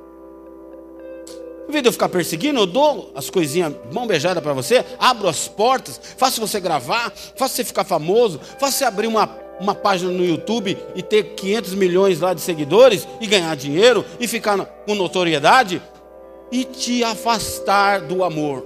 Em 1.69 1.73
vez 1.73 1.83
de 1.83 1.89
eu 1.89 1.93
ficar 1.93 2.09
perseguindo, 2.09 2.61
eu 2.61 2.67
dou 2.67 3.13
as 3.15 3.29
coisinhas 3.29 3.75
mão 3.93 4.07
beijada 4.07 4.41
para 4.41 4.55
você, 4.55 4.83
abro 4.99 5.29
as 5.29 5.47
portas, 5.47 6.01
faço 6.17 6.41
você 6.41 6.59
gravar, 6.59 7.13
faço 7.37 7.57
você 7.57 7.65
ficar 7.65 7.85
famoso, 7.85 8.41
faço 8.59 8.79
você 8.79 8.85
abrir 8.85 9.07
uma, 9.07 9.29
uma 9.61 9.75
página 9.75 10.11
no 10.11 10.25
YouTube 10.25 10.79
e 10.95 11.03
ter 11.03 11.35
500 11.35 11.75
milhões 11.75 12.21
lá 12.21 12.33
de 12.33 12.41
seguidores 12.41 13.07
e 13.21 13.27
ganhar 13.27 13.55
dinheiro 13.55 14.03
e 14.19 14.27
ficar 14.27 14.57
com 14.65 14.95
notoriedade 14.95 15.83
e 16.51 16.65
te 16.65 17.05
afastar 17.05 18.01
do 18.01 18.25
amor, 18.25 18.65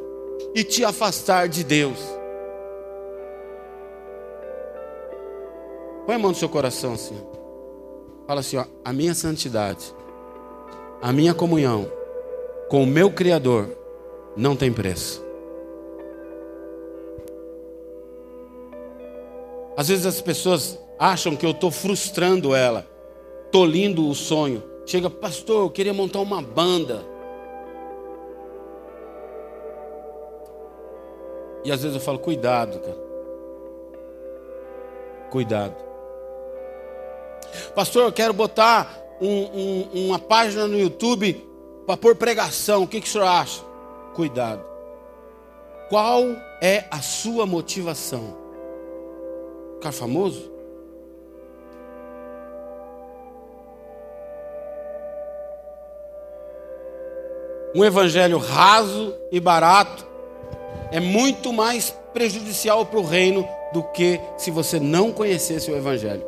e 0.55 0.62
te 0.62 0.84
afastar 0.84 1.48
de 1.48 1.64
Deus. 1.64 1.98
Põe 6.07 6.14
a 6.14 6.18
mão 6.20 6.30
no 6.30 6.36
seu 6.36 6.48
coração 6.48 6.92
assim. 6.92 7.20
Fala 8.28 8.40
assim: 8.40 8.59
ó, 8.59 8.64
a 8.84 8.92
minha 8.92 9.12
santidade, 9.12 9.92
a 11.00 11.12
minha 11.12 11.34
comunhão 11.34 11.90
com 12.73 12.85
o 12.85 12.87
meu 12.87 13.11
Criador 13.11 13.68
não 14.35 14.57
tem 14.57 14.73
preço. 14.73 15.23
Às 19.77 19.89
vezes 19.89 20.07
as 20.07 20.23
pessoas 20.23 20.81
acham 20.99 21.37
que 21.37 21.45
eu 21.45 21.51
estou 21.51 21.70
frustrando 21.70 22.55
ela, 22.55 22.87
tolindo 23.51 24.09
o 24.09 24.14
sonho. 24.14 24.62
Chega, 24.87 25.11
pastor, 25.11 25.64
eu 25.64 25.70
queria 25.70 25.93
montar 25.93 26.20
uma 26.20 26.41
banda. 26.41 27.05
E 31.66 31.70
às 31.70 31.83
vezes 31.83 31.95
eu 31.95 32.03
falo, 32.03 32.20
cuidado, 32.20 32.79
cara. 32.79 32.99
Cuidado. 35.31 35.77
Pastor, 37.75 38.05
eu 38.05 38.12
quero 38.14 38.33
botar 38.33 38.99
um, 39.20 39.29
um, 39.29 40.07
uma 40.07 40.18
página 40.18 40.66
no 40.66 40.79
YouTube 40.79 41.51
para 41.87 41.97
pôr 41.97 42.14
pregação. 42.16 42.83
O 42.83 42.87
que, 42.87 43.01
que 43.01 43.09
o 43.09 43.11
senhor 43.11 43.26
acha? 43.26 43.62
Cuidado. 44.14 44.64
Qual 45.89 46.24
é 46.61 46.85
a 46.91 47.01
sua 47.01 47.47
motivação? 47.47 48.37
Ficar 49.74 49.93
famoso? 49.93 50.51
Um 57.74 57.85
evangelho 57.85 58.37
raso 58.37 59.14
e 59.30 59.41
barato 59.41 60.07
é 60.91 61.01
muito 61.01 61.53
mais 61.53 61.91
prejudicial 62.12 62.85
para 62.85 62.99
o 62.99 63.05
reino 63.05 63.49
do 63.72 63.83
que 63.83 64.20
se 64.37 64.51
você 64.51 64.78
não 64.78 65.11
conhecesse 65.11 65.70
o 65.70 65.76
Evangelho. 65.76 66.24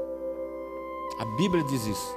A 1.21 1.25
Bíblia 1.37 1.63
diz 1.65 1.87
isso. 1.87 2.17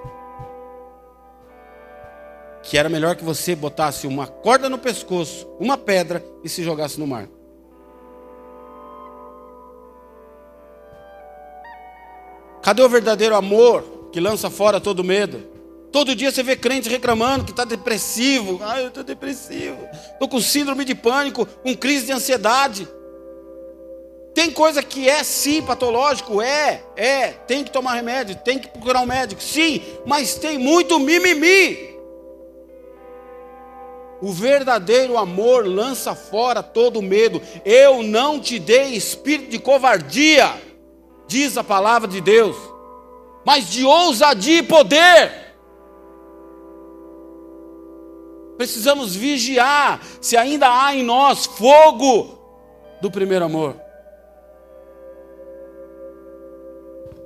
Que 2.67 2.77
era 2.77 2.89
melhor 2.89 3.15
que 3.15 3.23
você 3.23 3.55
botasse 3.55 4.05
uma 4.05 4.27
corda 4.27 4.67
no 4.67 4.77
pescoço, 4.77 5.47
uma 5.57 5.77
pedra 5.77 6.23
e 6.43 6.49
se 6.49 6.63
jogasse 6.63 6.99
no 6.99 7.07
mar. 7.07 7.29
Cadê 12.61 12.81
o 12.81 12.89
verdadeiro 12.89 13.35
amor 13.35 14.09
que 14.11 14.19
lança 14.19 14.49
fora 14.49 14.81
todo 14.81 15.01
medo? 15.01 15.47
Todo 15.93 16.13
dia 16.13 16.29
você 16.29 16.43
vê 16.43 16.57
crente 16.57 16.89
reclamando 16.89 17.45
que 17.45 17.51
está 17.51 17.63
depressivo. 17.63 18.59
Ah, 18.61 18.81
eu 18.81 18.89
estou 18.89 19.03
depressivo. 19.03 19.77
Estou 20.11 20.27
com 20.27 20.41
síndrome 20.41 20.83
de 20.83 20.93
pânico, 20.93 21.45
com 21.45 21.73
crise 21.73 22.07
de 22.07 22.11
ansiedade. 22.11 22.85
Tem 24.33 24.51
coisa 24.51 24.83
que 24.83 25.07
é 25.07 25.23
sim 25.23 25.61
patológico, 25.61 26.41
é, 26.41 26.83
é, 26.97 27.29
tem 27.29 27.63
que 27.63 27.71
tomar 27.71 27.93
remédio, 27.93 28.35
tem 28.35 28.59
que 28.59 28.67
procurar 28.67 28.99
um 28.99 29.05
médico, 29.05 29.41
sim, 29.41 29.81
mas 30.05 30.35
tem 30.35 30.57
muito 30.59 30.99
mimimi. 30.99 31.96
O 34.21 34.31
verdadeiro 34.31 35.17
amor 35.17 35.67
lança 35.67 36.15
fora 36.15 36.63
todo 36.63 37.01
medo. 37.01 37.41
Eu 37.63 38.01
não 38.01 38.39
te 38.39 38.57
dei 38.57 38.95
espírito 38.95 39.51
de 39.51 39.59
covardia, 39.59 40.53
diz 41.27 41.57
a 41.57 41.63
palavra 41.63 42.07
de 42.07 42.19
Deus, 42.19 42.55
mas 43.45 43.69
de 43.69 43.85
ousadia 43.85 44.59
e 44.59 44.63
poder. 44.63 45.47
Precisamos 48.57 49.15
vigiar 49.15 50.01
se 50.19 50.35
ainda 50.35 50.67
há 50.67 50.95
em 50.95 51.03
nós 51.03 51.45
fogo 51.45 52.39
do 52.99 53.11
primeiro 53.11 53.45
amor. 53.45 53.79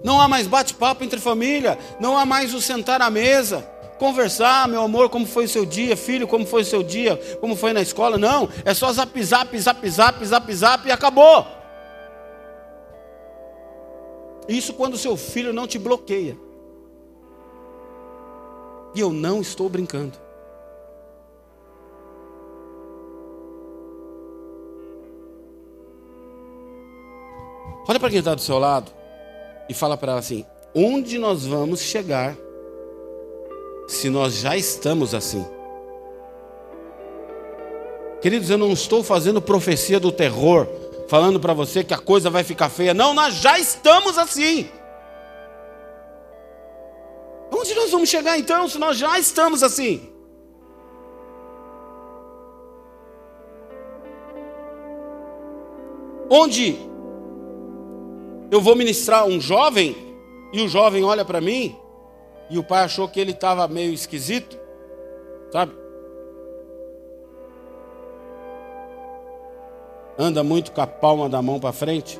Não 0.03 0.19
há 0.19 0.27
mais 0.27 0.47
bate-papo 0.47 1.03
entre 1.03 1.19
família, 1.19 1.77
não 1.99 2.17
há 2.17 2.25
mais 2.25 2.53
o 2.53 2.61
sentar 2.61 3.01
à 3.01 3.09
mesa, 3.09 3.65
conversar, 4.01 4.67
meu 4.67 4.81
amor, 4.81 5.11
como 5.11 5.27
foi 5.27 5.45
o 5.45 5.47
seu 5.47 5.63
dia, 5.63 5.95
filho, 5.95 6.27
como 6.27 6.43
foi 6.43 6.63
o 6.63 6.65
seu 6.65 6.81
dia, 6.81 7.17
como 7.39 7.55
foi 7.55 7.71
na 7.71 7.83
escola. 7.83 8.17
Não, 8.17 8.49
é 8.65 8.73
só 8.73 8.91
zap, 8.91 9.23
zap, 9.23 9.59
zap, 9.59 9.87
zap, 9.87 10.25
zap, 10.25 10.53
zap 10.55 10.87
e 10.87 10.91
acabou. 10.91 11.45
Isso 14.49 14.73
quando 14.73 14.95
o 14.95 14.97
seu 14.97 15.15
filho 15.15 15.53
não 15.53 15.67
te 15.67 15.77
bloqueia. 15.77 16.35
E 18.95 18.99
eu 18.99 19.11
não 19.11 19.39
estou 19.39 19.69
brincando. 19.69 20.17
Olha 27.87 27.99
para 27.99 28.09
quem 28.09 28.17
está 28.17 28.33
do 28.33 28.41
seu 28.41 28.57
lado 28.57 28.91
e 29.69 29.75
fala 29.75 29.95
para 29.95 30.13
ela 30.13 30.19
assim: 30.19 30.43
onde 30.73 31.19
nós 31.19 31.45
vamos 31.45 31.81
chegar 31.81 32.35
se 33.91 34.09
nós 34.09 34.35
já 34.35 34.55
estamos 34.55 35.13
assim? 35.13 35.45
Queridos, 38.21 38.49
eu 38.49 38.57
não 38.57 38.71
estou 38.71 39.03
fazendo 39.03 39.41
profecia 39.41 39.99
do 39.99 40.11
terror, 40.11 40.65
falando 41.09 41.39
para 41.39 41.53
você 41.53 41.83
que 41.83 41.93
a 41.93 41.97
coisa 41.97 42.29
vai 42.29 42.43
ficar 42.43 42.69
feia. 42.69 42.93
Não, 42.93 43.13
nós 43.13 43.35
já 43.35 43.59
estamos 43.59 44.17
assim. 44.17 44.69
Onde 47.51 47.73
nós 47.73 47.91
vamos 47.91 48.07
chegar 48.07 48.39
então 48.39 48.67
se 48.69 48.77
nós 48.77 48.97
já 48.97 49.19
estamos 49.19 49.61
assim? 49.61 50.09
Onde 56.29 56.77
eu 58.49 58.61
vou 58.61 58.73
ministrar 58.73 59.25
um 59.25 59.41
jovem 59.41 60.15
e 60.53 60.61
o 60.61 60.69
jovem 60.69 61.03
olha 61.03 61.25
para 61.25 61.41
mim 61.41 61.80
e 62.51 62.59
o 62.59 62.63
pai 62.63 62.83
achou 62.83 63.07
que 63.07 63.17
ele 63.17 63.31
estava 63.31 63.65
meio 63.65 63.93
esquisito, 63.93 64.59
sabe? 65.53 65.71
Anda 70.19 70.43
muito 70.43 70.73
com 70.73 70.81
a 70.81 70.85
palma 70.85 71.29
da 71.29 71.41
mão 71.41 71.61
para 71.61 71.71
frente. 71.71 72.19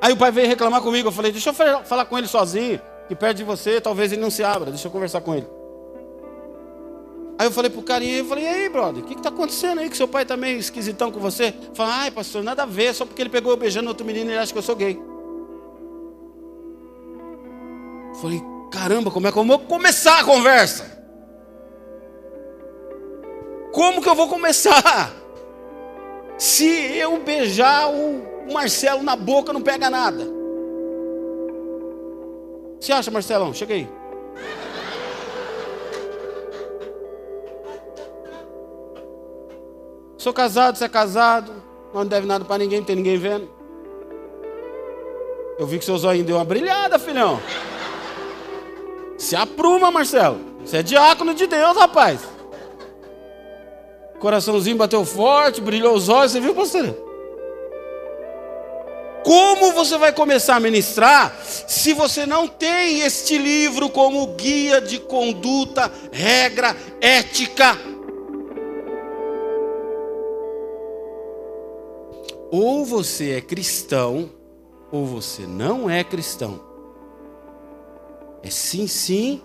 Aí 0.00 0.12
o 0.12 0.16
pai 0.16 0.30
veio 0.30 0.46
reclamar 0.46 0.80
comigo. 0.80 1.08
Eu 1.08 1.12
falei: 1.12 1.32
Deixa 1.32 1.50
eu 1.50 1.84
falar 1.84 2.04
com 2.04 2.16
ele 2.16 2.28
sozinho, 2.28 2.80
que 3.08 3.16
perto 3.16 3.38
de 3.38 3.44
você, 3.44 3.80
talvez 3.80 4.12
ele 4.12 4.22
não 4.22 4.30
se 4.30 4.44
abra. 4.44 4.70
Deixa 4.70 4.86
eu 4.86 4.92
conversar 4.92 5.22
com 5.22 5.34
ele. 5.34 5.48
Aí 7.40 7.46
eu 7.48 7.50
falei 7.50 7.70
pro 7.70 7.82
carinha, 7.82 8.18
eu 8.18 8.24
falei, 8.24 8.44
e 8.44 8.46
aí, 8.46 8.68
brother, 8.70 9.04
o 9.04 9.06
que 9.06 9.12
está 9.12 9.28
acontecendo 9.28 9.80
aí? 9.80 9.90
Que 9.90 9.96
seu 9.96 10.08
pai 10.08 10.22
está 10.22 10.38
meio 10.38 10.58
esquisitão 10.58 11.12
com 11.12 11.20
você? 11.20 11.52
Fala, 11.74 11.94
ai, 11.96 12.10
pastor, 12.10 12.42
nada 12.42 12.62
a 12.62 12.66
ver, 12.66 12.94
só 12.94 13.04
porque 13.04 13.20
ele 13.20 13.28
pegou 13.28 13.52
eu 13.52 13.58
beijando 13.58 13.88
outro 13.88 14.06
menino, 14.06 14.30
ele 14.30 14.38
acha 14.38 14.52
que 14.52 14.58
eu 14.58 14.62
sou 14.62 14.74
gay. 14.74 14.98
Falei, 18.20 18.42
caramba, 18.70 19.10
como 19.10 19.26
é 19.26 19.32
que 19.32 19.38
eu 19.38 19.44
vou 19.44 19.58
começar 19.58 20.20
a 20.20 20.24
conversa? 20.24 20.96
Como 23.72 24.00
que 24.00 24.08
eu 24.08 24.14
vou 24.14 24.28
começar? 24.28 25.12
Se 26.38 26.96
eu 26.96 27.18
beijar 27.22 27.88
o 27.90 28.52
Marcelo 28.52 29.02
na 29.02 29.16
boca, 29.16 29.52
não 29.52 29.62
pega 29.62 29.90
nada. 29.90 30.24
Você 32.80 32.92
acha, 32.92 33.10
Marcelão? 33.10 33.52
Chega 33.52 33.74
aí. 33.74 33.88
Sou 40.18 40.32
casado, 40.32 40.76
você 40.76 40.84
é 40.84 40.88
casado, 40.88 41.52
não 41.94 42.04
deve 42.04 42.26
nada 42.26 42.44
para 42.44 42.58
ninguém, 42.58 42.80
não 42.80 42.86
tem 42.86 42.96
ninguém 42.96 43.16
vendo. 43.16 43.48
Eu 45.58 45.66
vi 45.66 45.78
que 45.78 45.84
seus 45.84 46.04
olhos 46.04 46.26
deu 46.26 46.36
uma 46.36 46.44
brilhada, 46.44 46.98
filhão. 46.98 47.40
Se 49.18 49.34
apruma, 49.34 49.90
Marcelo. 49.90 50.38
Você 50.60 50.78
é 50.78 50.82
diácono 50.82 51.34
de 51.34 51.46
Deus, 51.46 51.76
rapaz. 51.76 52.20
Coraçãozinho 54.18 54.76
bateu 54.76 55.04
forte, 55.04 55.60
brilhou 55.60 55.94
os 55.94 56.08
olhos, 56.08 56.32
você 56.32 56.40
viu, 56.40 56.54
pastor? 56.54 56.96
Como 59.22 59.72
você 59.72 59.98
vai 59.98 60.12
começar 60.12 60.56
a 60.56 60.60
ministrar 60.60 61.36
se 61.42 61.92
você 61.92 62.24
não 62.24 62.46
tem 62.46 63.00
este 63.00 63.36
livro 63.36 63.90
como 63.90 64.26
guia 64.34 64.80
de 64.80 65.00
conduta, 65.00 65.90
regra, 66.12 66.76
ética? 67.00 67.76
Ou 72.50 72.84
você 72.84 73.32
é 73.32 73.40
cristão, 73.40 74.30
ou 74.92 75.04
você 75.04 75.42
não 75.42 75.90
é 75.90 76.04
cristão. 76.04 76.65
É 78.46 78.50
sim, 78.50 78.86
sim 78.86 79.42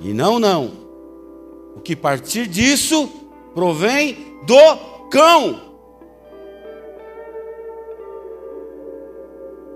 e 0.00 0.14
não, 0.14 0.38
não. 0.38 0.72
O 1.76 1.80
que 1.80 1.94
partir 1.94 2.46
disso 2.46 3.06
provém 3.54 4.38
do 4.46 5.08
cão. 5.10 5.60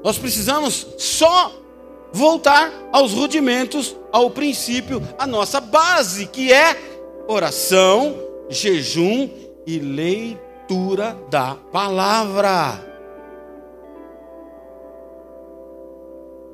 Nós 0.02 0.16
precisamos 0.16 0.86
só 0.96 1.52
voltar 2.10 2.72
aos 2.90 3.12
rudimentos, 3.12 3.94
ao 4.10 4.30
princípio, 4.30 5.02
a 5.18 5.26
nossa 5.26 5.60
base, 5.60 6.24
que 6.24 6.50
é 6.50 6.74
oração, 7.28 8.16
jejum 8.48 9.28
e 9.66 9.78
leitura 9.78 11.18
da 11.28 11.54
palavra. 11.54 12.82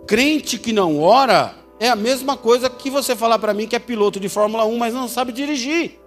Crente 0.08 0.58
que 0.58 0.72
não 0.72 1.00
ora 1.00 1.62
é 1.78 1.88
a 1.88 1.96
mesma 1.96 2.36
coisa 2.36 2.70
que 2.70 2.90
você 2.90 3.16
falar 3.16 3.38
para 3.38 3.54
mim 3.54 3.66
que 3.66 3.76
é 3.76 3.78
piloto 3.78 4.20
de 4.20 4.28
Fórmula 4.28 4.64
1, 4.64 4.76
mas 4.78 4.94
não 4.94 5.08
sabe 5.08 5.32
dirigir. 5.32 5.98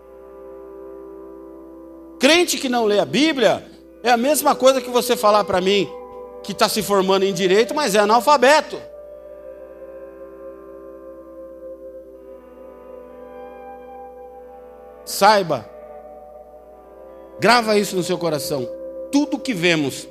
Crente 2.20 2.58
que 2.58 2.70
não 2.70 2.86
lê 2.86 3.00
a 3.00 3.06
Bíblia 3.06 3.66
é 4.02 4.10
a 4.10 4.18
mesma 4.18 4.56
coisa 4.56 4.82
que 4.82 4.90
você 4.90 5.16
falar 5.16 5.44
para 5.44 5.62
mim 5.62 5.88
que 6.44 6.52
está 6.52 6.70
se 6.70 6.82
formando 6.82 7.24
em 7.24 7.34
direito, 7.34 7.76
mas 7.76 7.96
é 7.96 8.00
analfabeto. 8.00 8.82
Saiba 15.06 15.78
Grava 17.40 17.78
isso 17.78 17.96
no 17.96 18.04
seu 18.04 18.18
coração. 18.18 18.68
Tudo 19.12 19.38
que 19.38 19.54
vemos 19.54 20.08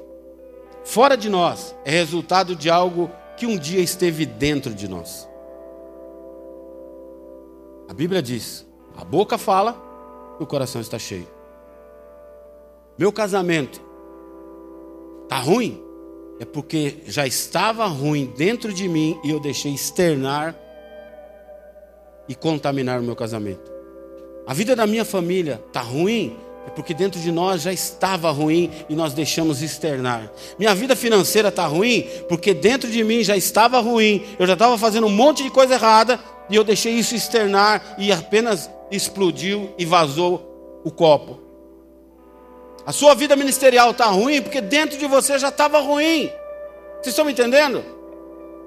fora 0.85 1.17
de 1.17 1.29
nós 1.29 1.75
é 1.85 1.91
resultado 1.91 2.55
de 2.55 2.71
algo 2.71 3.11
que 3.37 3.47
um 3.47 3.59
dia 3.59 3.81
esteve 3.81 4.25
dentro 4.25 4.73
de 4.73 4.87
nós. 4.87 5.29
A 7.89 7.95
Bíblia 7.95 8.23
diz: 8.23 8.67
a 8.97 9.05
boca 9.05 9.39
fala 9.39 9.77
e 10.39 10.43
o 10.43 10.47
coração 10.47 10.81
está 10.81 10.99
cheio. 10.99 11.29
Meu 12.99 13.13
casamento 13.13 13.81
está 15.25 15.39
ruim? 15.39 15.83
É 16.39 16.45
porque 16.45 16.99
já 17.07 17.27
estava 17.27 17.87
ruim 17.87 18.33
dentro 18.37 18.73
de 18.73 18.89
mim 18.89 19.19
e 19.25 19.31
eu 19.31 19.41
deixei 19.41 19.73
externar 19.73 20.55
e 22.29 22.35
contaminar 22.35 23.01
o 23.01 23.03
meu 23.03 23.17
casamento. 23.17 23.71
A 24.47 24.53
vida 24.53 24.77
da 24.77 24.87
minha 24.87 25.05
família 25.05 25.63
está 25.67 25.81
ruim 25.81 26.37
é 26.67 26.71
porque 26.71 26.93
dentro 26.93 27.21
de 27.21 27.31
nós 27.31 27.63
já 27.63 27.73
estava 27.73 28.31
ruim 28.31 28.71
e 28.89 28.95
nós 28.95 29.15
deixamos 29.15 29.63
externar. 29.63 30.31
Minha 30.59 30.75
vida 30.75 30.97
financeira 30.97 31.49
está 31.49 31.67
ruim 31.67 32.07
porque 32.29 32.53
dentro 32.53 32.91
de 32.91 33.05
mim 33.05 33.23
já 33.23 33.37
estava 33.37 33.79
ruim. 33.81 34.25
Eu 34.39 34.47
já 34.47 34.55
estava 34.55 34.77
fazendo 34.77 35.07
um 35.07 35.11
monte 35.11 35.43
de 35.43 35.51
coisa 35.51 35.75
errada 35.75 36.19
e 36.49 36.57
eu 36.57 36.65
deixei 36.65 36.93
isso 36.95 37.15
externar 37.15 37.97
e 37.99 38.13
apenas 38.13 38.71
explodiu 38.91 39.75
e 39.79 39.85
vazou 39.85 40.81
o 40.85 40.91
copo. 40.91 41.41
A 42.87 42.93
sua 42.93 43.15
vida 43.15 43.35
ministerial 43.35 43.91
está 43.91 44.07
ruim 44.07 44.41
porque 44.41 44.61
dentro 44.61 44.97
de 44.97 45.07
você 45.07 45.39
já 45.39 45.49
estava 45.49 45.81
ruim. 45.81 46.31
Vocês 46.95 47.09
estão 47.09 47.25
me 47.25 47.33
entendendo? 47.33 47.85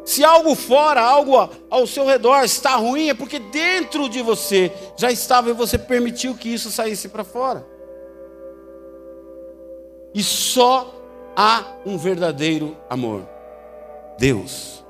Se 0.03 0.23
algo 0.23 0.55
fora, 0.55 1.01
algo 1.01 1.49
ao 1.69 1.86
seu 1.86 2.05
redor 2.05 2.43
está 2.43 2.75
ruim, 2.75 3.09
é 3.09 3.13
porque 3.13 3.39
dentro 3.39 4.09
de 4.09 4.21
você 4.21 4.71
já 4.97 5.11
estava 5.11 5.49
e 5.49 5.53
você 5.53 5.77
permitiu 5.77 6.36
que 6.36 6.49
isso 6.49 6.71
saísse 6.71 7.07
para 7.09 7.23
fora. 7.23 7.65
E 10.13 10.23
só 10.23 10.93
há 11.36 11.63
um 11.86 11.97
verdadeiro 11.97 12.75
amor: 12.89 13.27
Deus. 14.17 14.84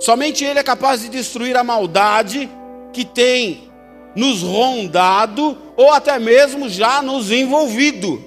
Somente 0.00 0.44
Ele 0.44 0.58
é 0.58 0.62
capaz 0.62 1.02
de 1.02 1.10
destruir 1.10 1.56
a 1.56 1.62
maldade 1.62 2.50
que 2.92 3.04
tem 3.04 3.70
nos 4.16 4.42
rondado 4.42 5.56
ou 5.76 5.92
até 5.92 6.18
mesmo 6.18 6.68
já 6.68 7.02
nos 7.02 7.30
envolvido. 7.30 8.24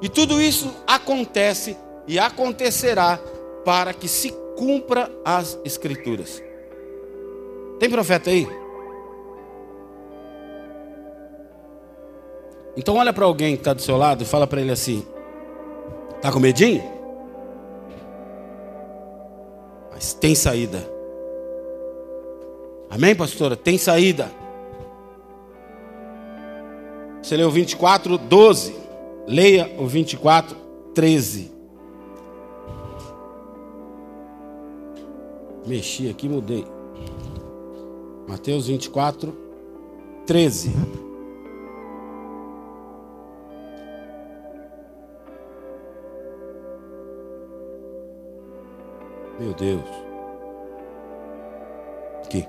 E 0.00 0.08
tudo 0.08 0.40
isso 0.40 0.72
acontece 0.86 1.76
e 2.06 2.18
acontecerá 2.18 3.18
para 3.64 3.92
que 3.92 4.06
se 4.06 4.32
cumpra 4.56 5.10
as 5.24 5.58
escrituras. 5.64 6.40
Tem 7.80 7.90
profeta 7.90 8.30
aí? 8.30 8.46
Então 12.76 12.96
olha 12.96 13.12
para 13.12 13.24
alguém 13.24 13.56
que 13.56 13.62
está 13.62 13.72
do 13.72 13.82
seu 13.82 13.96
lado 13.96 14.22
e 14.22 14.26
fala 14.26 14.46
para 14.46 14.60
ele 14.60 14.70
assim: 14.70 15.04
Tá 16.20 16.30
com 16.30 16.38
medinho? 16.38 16.95
Mas 19.96 20.12
tem 20.12 20.34
saída. 20.34 20.86
Amém, 22.90 23.16
pastora? 23.16 23.56
Tem 23.56 23.78
saída. 23.78 24.30
Você 27.22 27.34
leu 27.34 27.50
24, 27.50 28.18
12. 28.18 28.76
Leia 29.26 29.74
o 29.78 29.86
24, 29.86 30.54
13. 30.94 31.50
Mexi 35.66 36.10
aqui, 36.10 36.28
mudei. 36.28 36.66
Mateus 38.28 38.66
24, 38.66 39.34
13. 40.26 40.72
Meu 49.38 49.52
Deus. 49.52 49.84
Aqui. 52.24 52.46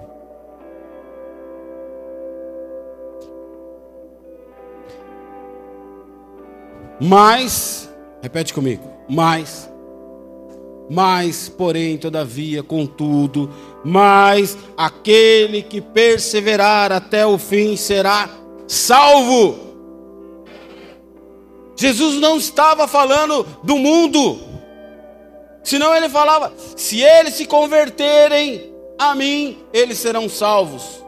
Mas, 6.99 7.89
repete 8.21 8.53
comigo, 8.53 8.83
mas, 9.07 9.69
mas, 10.89 11.49
porém, 11.49 11.97
todavia, 11.97 12.63
contudo, 12.63 13.51
mas 13.83 14.57
aquele 14.75 15.61
que 15.61 15.81
perseverar 15.81 16.91
até 16.91 17.25
o 17.25 17.38
fim 17.38 17.75
será 17.75 18.29
salvo. 18.67 19.59
Jesus 21.75 22.15
não 22.15 22.38
estava 22.38 22.88
falando 22.88 23.45
do 23.63 23.77
mundo, 23.77 24.39
senão 25.68 25.93
ele 25.93 26.07
falava: 26.07 26.53
se 26.76 27.01
eles 27.01 27.34
se 27.34 27.45
converterem 27.45 28.74
a 28.97 29.13
mim, 29.13 29.57
eles 29.74 29.97
serão 29.97 30.30
salvos. 30.30 31.03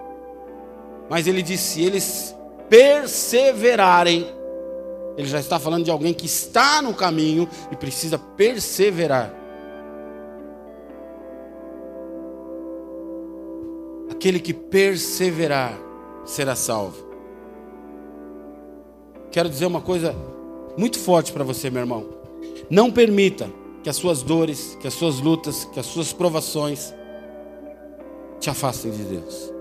Mas 1.09 1.27
ele 1.27 1.41
disse: 1.41 1.75
se 1.75 1.83
eles 1.83 2.35
perseverarem, 2.69 4.27
ele 5.17 5.27
já 5.27 5.39
está 5.39 5.57
falando 5.57 5.85
de 5.85 5.91
alguém 5.91 6.13
que 6.13 6.25
está 6.25 6.81
no 6.81 6.93
caminho 6.93 7.47
e 7.71 7.75
precisa 7.75 8.17
perseverar. 8.17 9.33
Aquele 14.11 14.39
que 14.41 14.53
perseverar 14.53 15.79
será 16.25 16.53
salvo. 16.53 17.07
Quero 19.31 19.49
dizer 19.49 19.65
uma 19.65 19.79
coisa 19.79 20.13
muito 20.77 20.99
forte 20.99 21.31
para 21.31 21.45
você, 21.45 21.69
meu 21.69 21.81
irmão. 21.81 22.05
Não 22.69 22.91
permita 22.91 23.49
que 23.83 23.89
as 23.89 23.95
suas 23.95 24.21
dores, 24.21 24.77
que 24.79 24.87
as 24.87 24.93
suas 24.93 25.19
lutas, 25.19 25.65
que 25.65 25.79
as 25.79 25.85
suas 25.85 26.11
provações 26.11 26.93
te 28.39 28.49
afastem 28.49 28.91
de 28.91 29.03
Deus. 29.03 29.53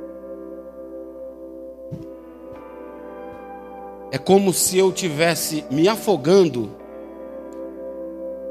É 4.10 4.18
como 4.18 4.52
se 4.52 4.78
eu 4.78 4.90
tivesse 4.90 5.64
me 5.70 5.86
afogando 5.86 6.70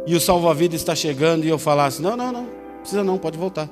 e 0.05 0.15
o 0.15 0.21
salva-vidas 0.21 0.79
está 0.79 0.95
chegando 0.95 1.45
e 1.45 1.49
eu 1.49 1.57
falasse: 1.57 2.01
"Não, 2.01 2.15
não, 2.15 2.31
não, 2.31 2.47
precisa 2.81 3.03
não, 3.03 3.17
pode 3.17 3.37
voltar". 3.37 3.69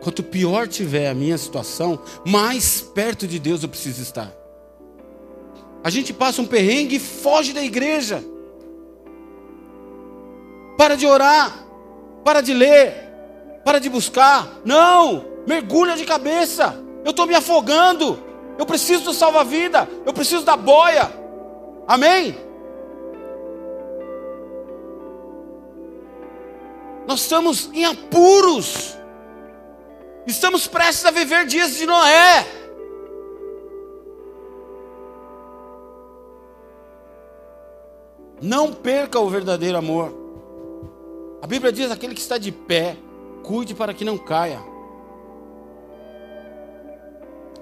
Quanto 0.00 0.22
pior 0.22 0.68
tiver 0.68 1.08
a 1.08 1.14
minha 1.14 1.36
situação, 1.36 1.98
mais 2.26 2.80
perto 2.82 3.26
de 3.26 3.38
Deus 3.38 3.62
eu 3.62 3.68
preciso 3.70 4.02
estar. 4.02 4.43
A 5.84 5.90
gente 5.90 6.12
passa 6.12 6.42
um 6.42 6.46
perrengue 6.46 6.96
e 6.96 7.00
foge 7.00 7.52
da 7.52 7.62
igreja. 7.62 8.24
Para 10.76 10.96
de 10.96 11.06
orar, 11.06 11.64
para 12.24 12.40
de 12.40 12.52
ler, 12.52 12.92
para 13.64 13.78
de 13.78 13.88
buscar. 13.88 14.60
Não! 14.64 15.34
mergulha 15.46 15.96
de 15.96 16.04
cabeça. 16.04 16.82
Eu 17.04 17.10
estou 17.10 17.26
me 17.26 17.34
afogando. 17.34 18.22
Eu 18.58 18.66
preciso 18.66 19.04
do 19.04 19.14
salva-vida. 19.14 19.88
Eu 20.04 20.12
preciso 20.12 20.44
da 20.44 20.56
boia. 20.56 21.10
Amém? 21.86 22.36
Nós 27.06 27.20
estamos 27.20 27.70
em 27.72 27.84
apuros. 27.84 28.96
Estamos 30.26 30.66
prestes 30.66 31.04
a 31.04 31.10
viver 31.10 31.46
dias 31.46 31.76
de 31.76 31.84
Noé. 31.84 32.46
Não 38.44 38.74
perca 38.74 39.18
o 39.18 39.30
verdadeiro 39.30 39.78
amor. 39.78 40.12
A 41.40 41.46
Bíblia 41.46 41.72
diz: 41.72 41.90
aquele 41.90 42.12
que 42.12 42.20
está 42.20 42.36
de 42.36 42.52
pé, 42.52 42.94
cuide 43.42 43.74
para 43.74 43.94
que 43.94 44.04
não 44.04 44.18
caia. 44.18 44.60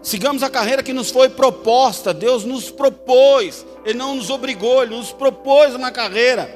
Sigamos 0.03 0.43
a 0.43 0.51
carreira 0.51 0.83
que 0.83 0.93
nos 0.93 1.09
foi 1.09 1.29
proposta. 1.29 2.13
Deus 2.13 2.45
nos 2.45 2.69
propôs, 2.69 3.65
Ele 3.85 3.97
não 3.97 4.17
nos 4.17 4.29
obrigou, 4.29 4.83
Ele 4.83 4.97
nos 4.97 5.13
propôs 5.13 5.73
uma 5.77 5.93
carreira. 5.93 6.51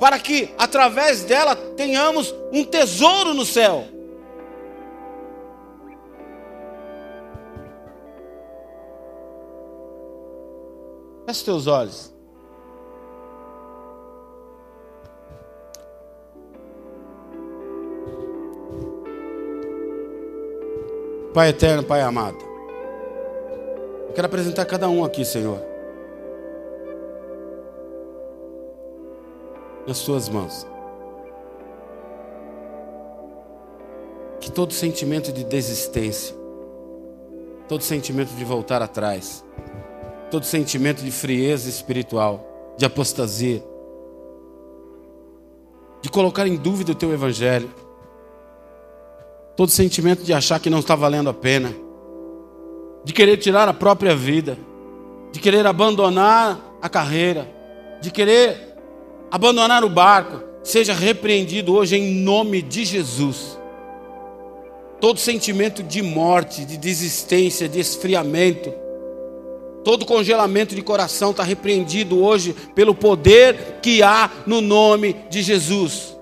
Para 0.00 0.18
que 0.18 0.52
através 0.58 1.22
dela 1.22 1.54
tenhamos 1.54 2.34
um 2.52 2.64
tesouro 2.64 3.34
no 3.34 3.46
céu. 3.46 3.84
Feche 11.24 11.44
teus 11.44 11.68
olhos. 11.68 12.11
Pai 21.32 21.48
eterno, 21.48 21.82
Pai 21.82 22.02
amado. 22.02 22.36
Eu 24.06 24.12
quero 24.14 24.26
apresentar 24.26 24.66
cada 24.66 24.86
um 24.88 25.02
aqui, 25.02 25.24
Senhor. 25.24 25.58
Nas 29.86 29.96
suas 29.96 30.28
mãos. 30.28 30.66
Que 34.40 34.52
todo 34.52 34.74
sentimento 34.74 35.32
de 35.32 35.42
desistência, 35.44 36.36
todo 37.66 37.82
sentimento 37.82 38.34
de 38.34 38.44
voltar 38.44 38.82
atrás, 38.82 39.42
todo 40.30 40.44
sentimento 40.44 41.02
de 41.02 41.10
frieza 41.10 41.68
espiritual, 41.68 42.44
de 42.76 42.84
apostasia, 42.84 43.62
de 46.02 46.10
colocar 46.10 46.46
em 46.46 46.56
dúvida 46.56 46.92
o 46.92 46.94
teu 46.94 47.12
evangelho, 47.12 47.70
todo 49.56 49.70
sentimento 49.70 50.22
de 50.22 50.32
achar 50.32 50.60
que 50.60 50.70
não 50.70 50.80
está 50.80 50.94
valendo 50.94 51.30
a 51.30 51.34
pena, 51.34 51.74
de 53.04 53.12
querer 53.12 53.36
tirar 53.36 53.68
a 53.68 53.74
própria 53.74 54.14
vida, 54.14 54.56
de 55.32 55.40
querer 55.40 55.66
abandonar 55.66 56.58
a 56.80 56.88
carreira, 56.88 57.48
de 58.00 58.10
querer 58.10 58.74
abandonar 59.30 59.84
o 59.84 59.88
barco, 59.88 60.42
seja 60.62 60.94
repreendido 60.94 61.74
hoje 61.74 61.96
em 61.96 62.14
nome 62.14 62.62
de 62.62 62.84
Jesus. 62.84 63.58
Todo 65.00 65.18
sentimento 65.18 65.82
de 65.82 66.00
morte, 66.00 66.64
de 66.64 66.76
desistência, 66.76 67.68
de 67.68 67.80
esfriamento, 67.80 68.72
Todo 69.84 70.06
congelamento 70.06 70.74
de 70.74 70.82
coração 70.82 71.32
está 71.32 71.42
repreendido 71.42 72.22
hoje 72.22 72.54
pelo 72.74 72.94
poder 72.94 73.80
que 73.82 74.02
há 74.02 74.30
no 74.46 74.60
nome 74.60 75.16
de 75.28 75.42
Jesus. 75.42 76.16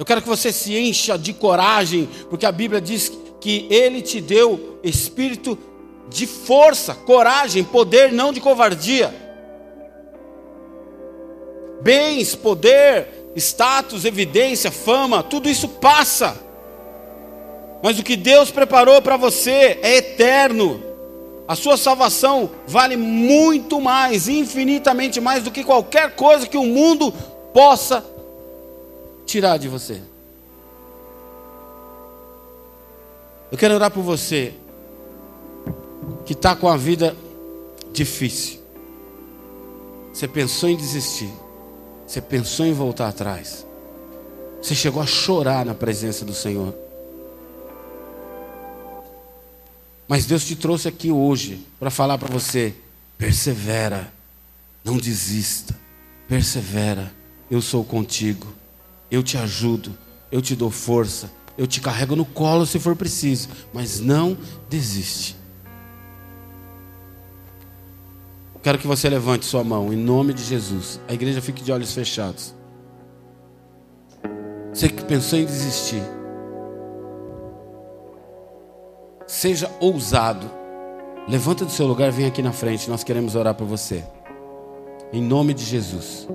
Eu 0.00 0.06
quero 0.06 0.22
que 0.22 0.28
você 0.28 0.50
se 0.50 0.74
encha 0.74 1.18
de 1.18 1.34
coragem, 1.34 2.08
porque 2.30 2.46
a 2.46 2.50
Bíblia 2.50 2.80
diz 2.80 3.12
que 3.38 3.66
Ele 3.68 4.00
te 4.00 4.18
deu 4.18 4.80
espírito 4.82 5.58
de 6.08 6.26
força, 6.26 6.94
coragem, 6.94 7.62
poder, 7.62 8.10
não 8.10 8.32
de 8.32 8.40
covardia. 8.40 9.14
Bens, 11.82 12.34
poder, 12.34 13.32
status, 13.36 14.06
evidência, 14.06 14.70
fama, 14.70 15.22
tudo 15.22 15.50
isso 15.50 15.68
passa. 15.68 16.34
Mas 17.82 17.98
o 17.98 18.02
que 18.02 18.16
Deus 18.16 18.50
preparou 18.50 19.02
para 19.02 19.18
você 19.18 19.78
é 19.82 19.96
eterno. 19.98 20.82
A 21.46 21.54
sua 21.54 21.76
salvação 21.76 22.50
vale 22.66 22.96
muito 22.96 23.78
mais, 23.78 24.28
infinitamente 24.28 25.20
mais 25.20 25.42
do 25.42 25.50
que 25.50 25.62
qualquer 25.62 26.16
coisa 26.16 26.46
que 26.46 26.56
o 26.56 26.64
mundo 26.64 27.12
possa 27.52 28.02
tirar 29.30 29.58
de 29.58 29.68
você. 29.68 30.02
Eu 33.52 33.56
quero 33.56 33.74
orar 33.74 33.90
por 33.90 34.02
você 34.02 34.54
que 36.26 36.32
está 36.32 36.56
com 36.56 36.68
a 36.68 36.76
vida 36.76 37.16
difícil. 37.92 38.60
Você 40.12 40.26
pensou 40.26 40.68
em 40.68 40.76
desistir. 40.76 41.30
Você 42.06 42.20
pensou 42.20 42.66
em 42.66 42.72
voltar 42.72 43.08
atrás. 43.08 43.64
Você 44.60 44.74
chegou 44.74 45.00
a 45.00 45.06
chorar 45.06 45.64
na 45.64 45.74
presença 45.74 46.24
do 46.24 46.34
Senhor. 46.34 46.74
Mas 50.08 50.26
Deus 50.26 50.44
te 50.44 50.56
trouxe 50.56 50.88
aqui 50.88 51.12
hoje 51.12 51.64
para 51.78 51.88
falar 51.88 52.18
para 52.18 52.28
você: 52.28 52.74
persevera, 53.16 54.12
não 54.84 54.96
desista, 54.96 55.78
persevera, 56.28 57.12
eu 57.48 57.62
sou 57.62 57.84
contigo, 57.84 58.59
eu 59.10 59.22
te 59.22 59.36
ajudo, 59.36 59.96
eu 60.30 60.40
te 60.40 60.54
dou 60.54 60.70
força, 60.70 61.30
eu 61.58 61.66
te 61.66 61.80
carrego 61.80 62.14
no 62.14 62.24
colo 62.24 62.64
se 62.64 62.78
for 62.78 62.94
preciso, 62.94 63.48
mas 63.72 64.00
não 64.00 64.36
desiste. 64.68 65.40
Quero 68.62 68.78
que 68.78 68.86
você 68.86 69.08
levante 69.08 69.46
sua 69.46 69.64
mão 69.64 69.92
em 69.92 69.96
nome 69.96 70.34
de 70.34 70.44
Jesus. 70.44 71.00
A 71.08 71.14
igreja 71.14 71.40
fique 71.40 71.62
de 71.62 71.72
olhos 71.72 71.94
fechados. 71.94 72.54
Você 74.72 74.88
que 74.88 75.02
pensou 75.04 75.38
em 75.38 75.46
desistir, 75.46 76.02
seja 79.26 79.70
ousado. 79.80 80.50
Levanta 81.26 81.64
do 81.64 81.70
seu 81.70 81.86
lugar 81.86 82.10
vem 82.12 82.26
aqui 82.26 82.42
na 82.42 82.52
frente. 82.52 82.90
Nós 82.90 83.02
queremos 83.02 83.34
orar 83.34 83.54
por 83.54 83.66
você. 83.66 84.04
Em 85.12 85.22
nome 85.22 85.54
de 85.54 85.64
Jesus. 85.64 86.28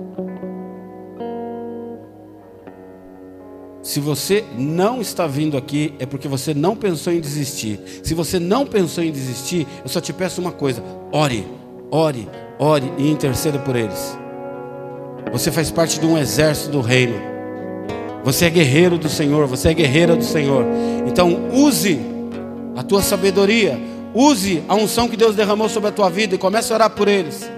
Se 3.86 4.00
você 4.00 4.44
não 4.58 5.00
está 5.00 5.28
vindo 5.28 5.56
aqui, 5.56 5.94
é 6.00 6.04
porque 6.04 6.26
você 6.26 6.52
não 6.52 6.74
pensou 6.74 7.12
em 7.12 7.20
desistir. 7.20 7.78
Se 8.02 8.14
você 8.14 8.40
não 8.40 8.66
pensou 8.66 9.04
em 9.04 9.12
desistir, 9.12 9.64
eu 9.84 9.88
só 9.88 10.00
te 10.00 10.12
peço 10.12 10.40
uma 10.40 10.50
coisa: 10.50 10.82
ore, 11.12 11.46
ore, 11.88 12.28
ore 12.58 12.92
e 12.98 13.08
interceda 13.08 13.60
por 13.60 13.76
eles. 13.76 14.18
Você 15.30 15.52
faz 15.52 15.70
parte 15.70 16.00
de 16.00 16.06
um 16.06 16.18
exército 16.18 16.70
do 16.70 16.80
reino. 16.80 17.14
Você 18.24 18.46
é 18.46 18.50
guerreiro 18.50 18.98
do 18.98 19.08
Senhor, 19.08 19.46
você 19.46 19.68
é 19.68 19.74
guerreira 19.74 20.16
do 20.16 20.24
Senhor. 20.24 20.64
Então 21.06 21.48
use 21.52 22.00
a 22.74 22.82
tua 22.82 23.02
sabedoria, 23.02 23.80
use 24.12 24.64
a 24.66 24.74
unção 24.74 25.06
que 25.06 25.16
Deus 25.16 25.36
derramou 25.36 25.68
sobre 25.68 25.90
a 25.90 25.92
tua 25.92 26.10
vida 26.10 26.34
e 26.34 26.38
comece 26.38 26.72
a 26.72 26.74
orar 26.74 26.90
por 26.90 27.06
eles. 27.06 27.48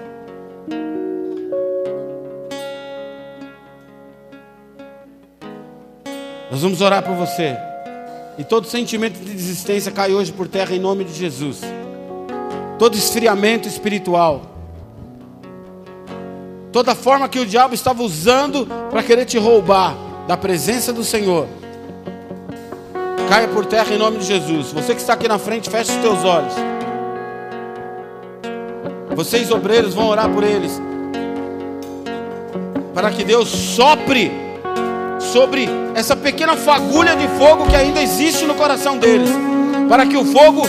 Nós 6.51 6.62
vamos 6.62 6.80
orar 6.80 7.03
por 7.03 7.14
você. 7.14 7.57
E 8.38 8.44
todo 8.44 8.66
sentimento 8.66 9.18
de 9.18 9.32
desistência 9.32 9.92
cai 9.92 10.12
hoje 10.12 10.32
por 10.32 10.49
terra 10.49 10.74
em 10.74 10.78
nome 10.78 11.05
de 11.05 11.12
Jesus. 11.12 11.61
Todo 12.78 12.96
esfriamento 12.96 13.66
espiritual. 13.66 14.42
Toda 16.72 16.94
forma 16.94 17.28
que 17.28 17.40
o 17.40 17.46
diabo 17.46 17.74
estava 17.74 18.03
usando 18.03 18.66
para 18.90 19.03
querer 19.03 19.24
te 19.24 19.38
roubar 19.38 19.96
da 20.26 20.36
presença 20.36 20.92
do 20.92 21.03
Senhor. 21.03 21.49
Caia 23.28 23.49
por 23.49 23.66
terra 23.66 23.94
em 23.94 23.99
nome 23.99 24.18
de 24.18 24.24
Jesus. 24.24 24.72
Você 24.72 24.94
que 24.94 25.01
está 25.01 25.14
aqui 25.14 25.28
na 25.28 25.38
frente, 25.38 25.68
feche 25.68 25.90
os 25.90 25.99
teus 25.99 26.24
olhos. 26.24 26.55
Vocês 29.14 29.51
obreiros 29.51 29.94
vão 29.94 30.07
orar 30.07 30.30
por 30.30 30.44
eles. 30.44 30.80
Para 32.94 33.11
que 33.11 33.24
Deus 33.24 33.49
sopre 33.49 34.47
sobre 35.33 35.68
essa 35.95 36.16
pequena 36.16 36.57
fagulha 36.57 37.14
de 37.14 37.29
fogo 37.39 37.66
que 37.66 37.76
ainda 37.76 38.01
existe 38.01 38.45
no 38.45 38.55
coração 38.55 38.99
deles, 38.99 39.31
para 39.89 40.07
que 40.07 40.16
o 40.16 40.24
fogo 40.24 40.62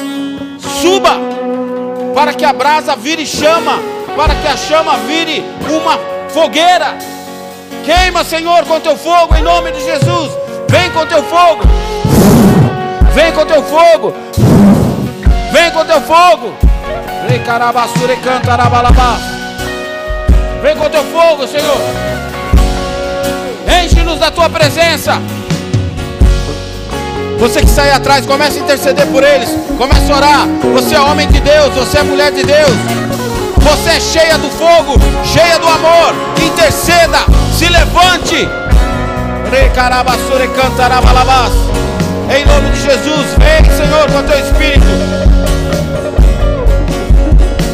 suba, 0.81 1.11
para 2.13 2.33
que 2.33 2.45
a 2.45 2.53
brasa 2.53 2.95
vire 2.95 3.25
chama, 3.25 3.79
para 4.15 4.35
que 4.35 4.47
a 4.47 4.57
chama 4.57 4.97
vire 5.07 5.43
uma 5.69 5.99
fogueira. 6.29 6.97
Queima, 7.85 8.23
Senhor, 8.23 8.65
com 8.65 8.79
teu 8.79 8.97
fogo 8.97 9.35
em 9.35 9.41
nome 9.41 9.71
de 9.71 9.83
Jesus. 9.83 10.31
Vem 10.69 10.91
com 10.91 11.05
teu 11.05 11.23
fogo. 11.23 11.63
Vem 13.13 13.31
com 13.31 13.45
teu 13.45 13.63
fogo. 13.63 14.13
Vem 15.51 15.71
com 15.71 15.85
teu 15.85 16.01
fogo. 16.01 16.53
Vem 20.61 20.75
com 20.75 20.89
teu 20.89 21.03
fogo, 21.05 21.47
Senhor. 21.47 22.08
Enche-nos 23.69 24.19
da 24.19 24.31
tua 24.31 24.49
presença. 24.49 25.21
Você 27.39 27.61
que 27.61 27.69
sai 27.69 27.91
atrás, 27.91 28.25
comece 28.25 28.59
a 28.59 28.61
interceder 28.61 29.07
por 29.07 29.23
eles. 29.23 29.49
Comece 29.77 30.11
a 30.11 30.15
orar. 30.15 30.47
Você 30.73 30.95
é 30.95 30.99
homem 30.99 31.27
de 31.27 31.39
Deus, 31.39 31.73
você 31.73 31.99
é 31.99 32.03
mulher 32.03 32.31
de 32.31 32.43
Deus. 32.43 32.75
Você 33.57 33.89
é 33.91 33.99
cheia 33.99 34.37
do 34.37 34.49
fogo, 34.49 34.99
cheia 35.23 35.57
do 35.59 35.67
amor. 35.67 36.13
Interceda, 36.43 37.19
se 37.57 37.69
levante. 37.69 38.47
Em 42.29 42.45
nome 42.45 42.69
de 42.71 42.81
Jesus, 42.81 43.27
vem, 43.37 43.65
Senhor, 43.75 44.11
com 44.11 44.23
teu 44.23 44.39
espírito. 44.39 45.28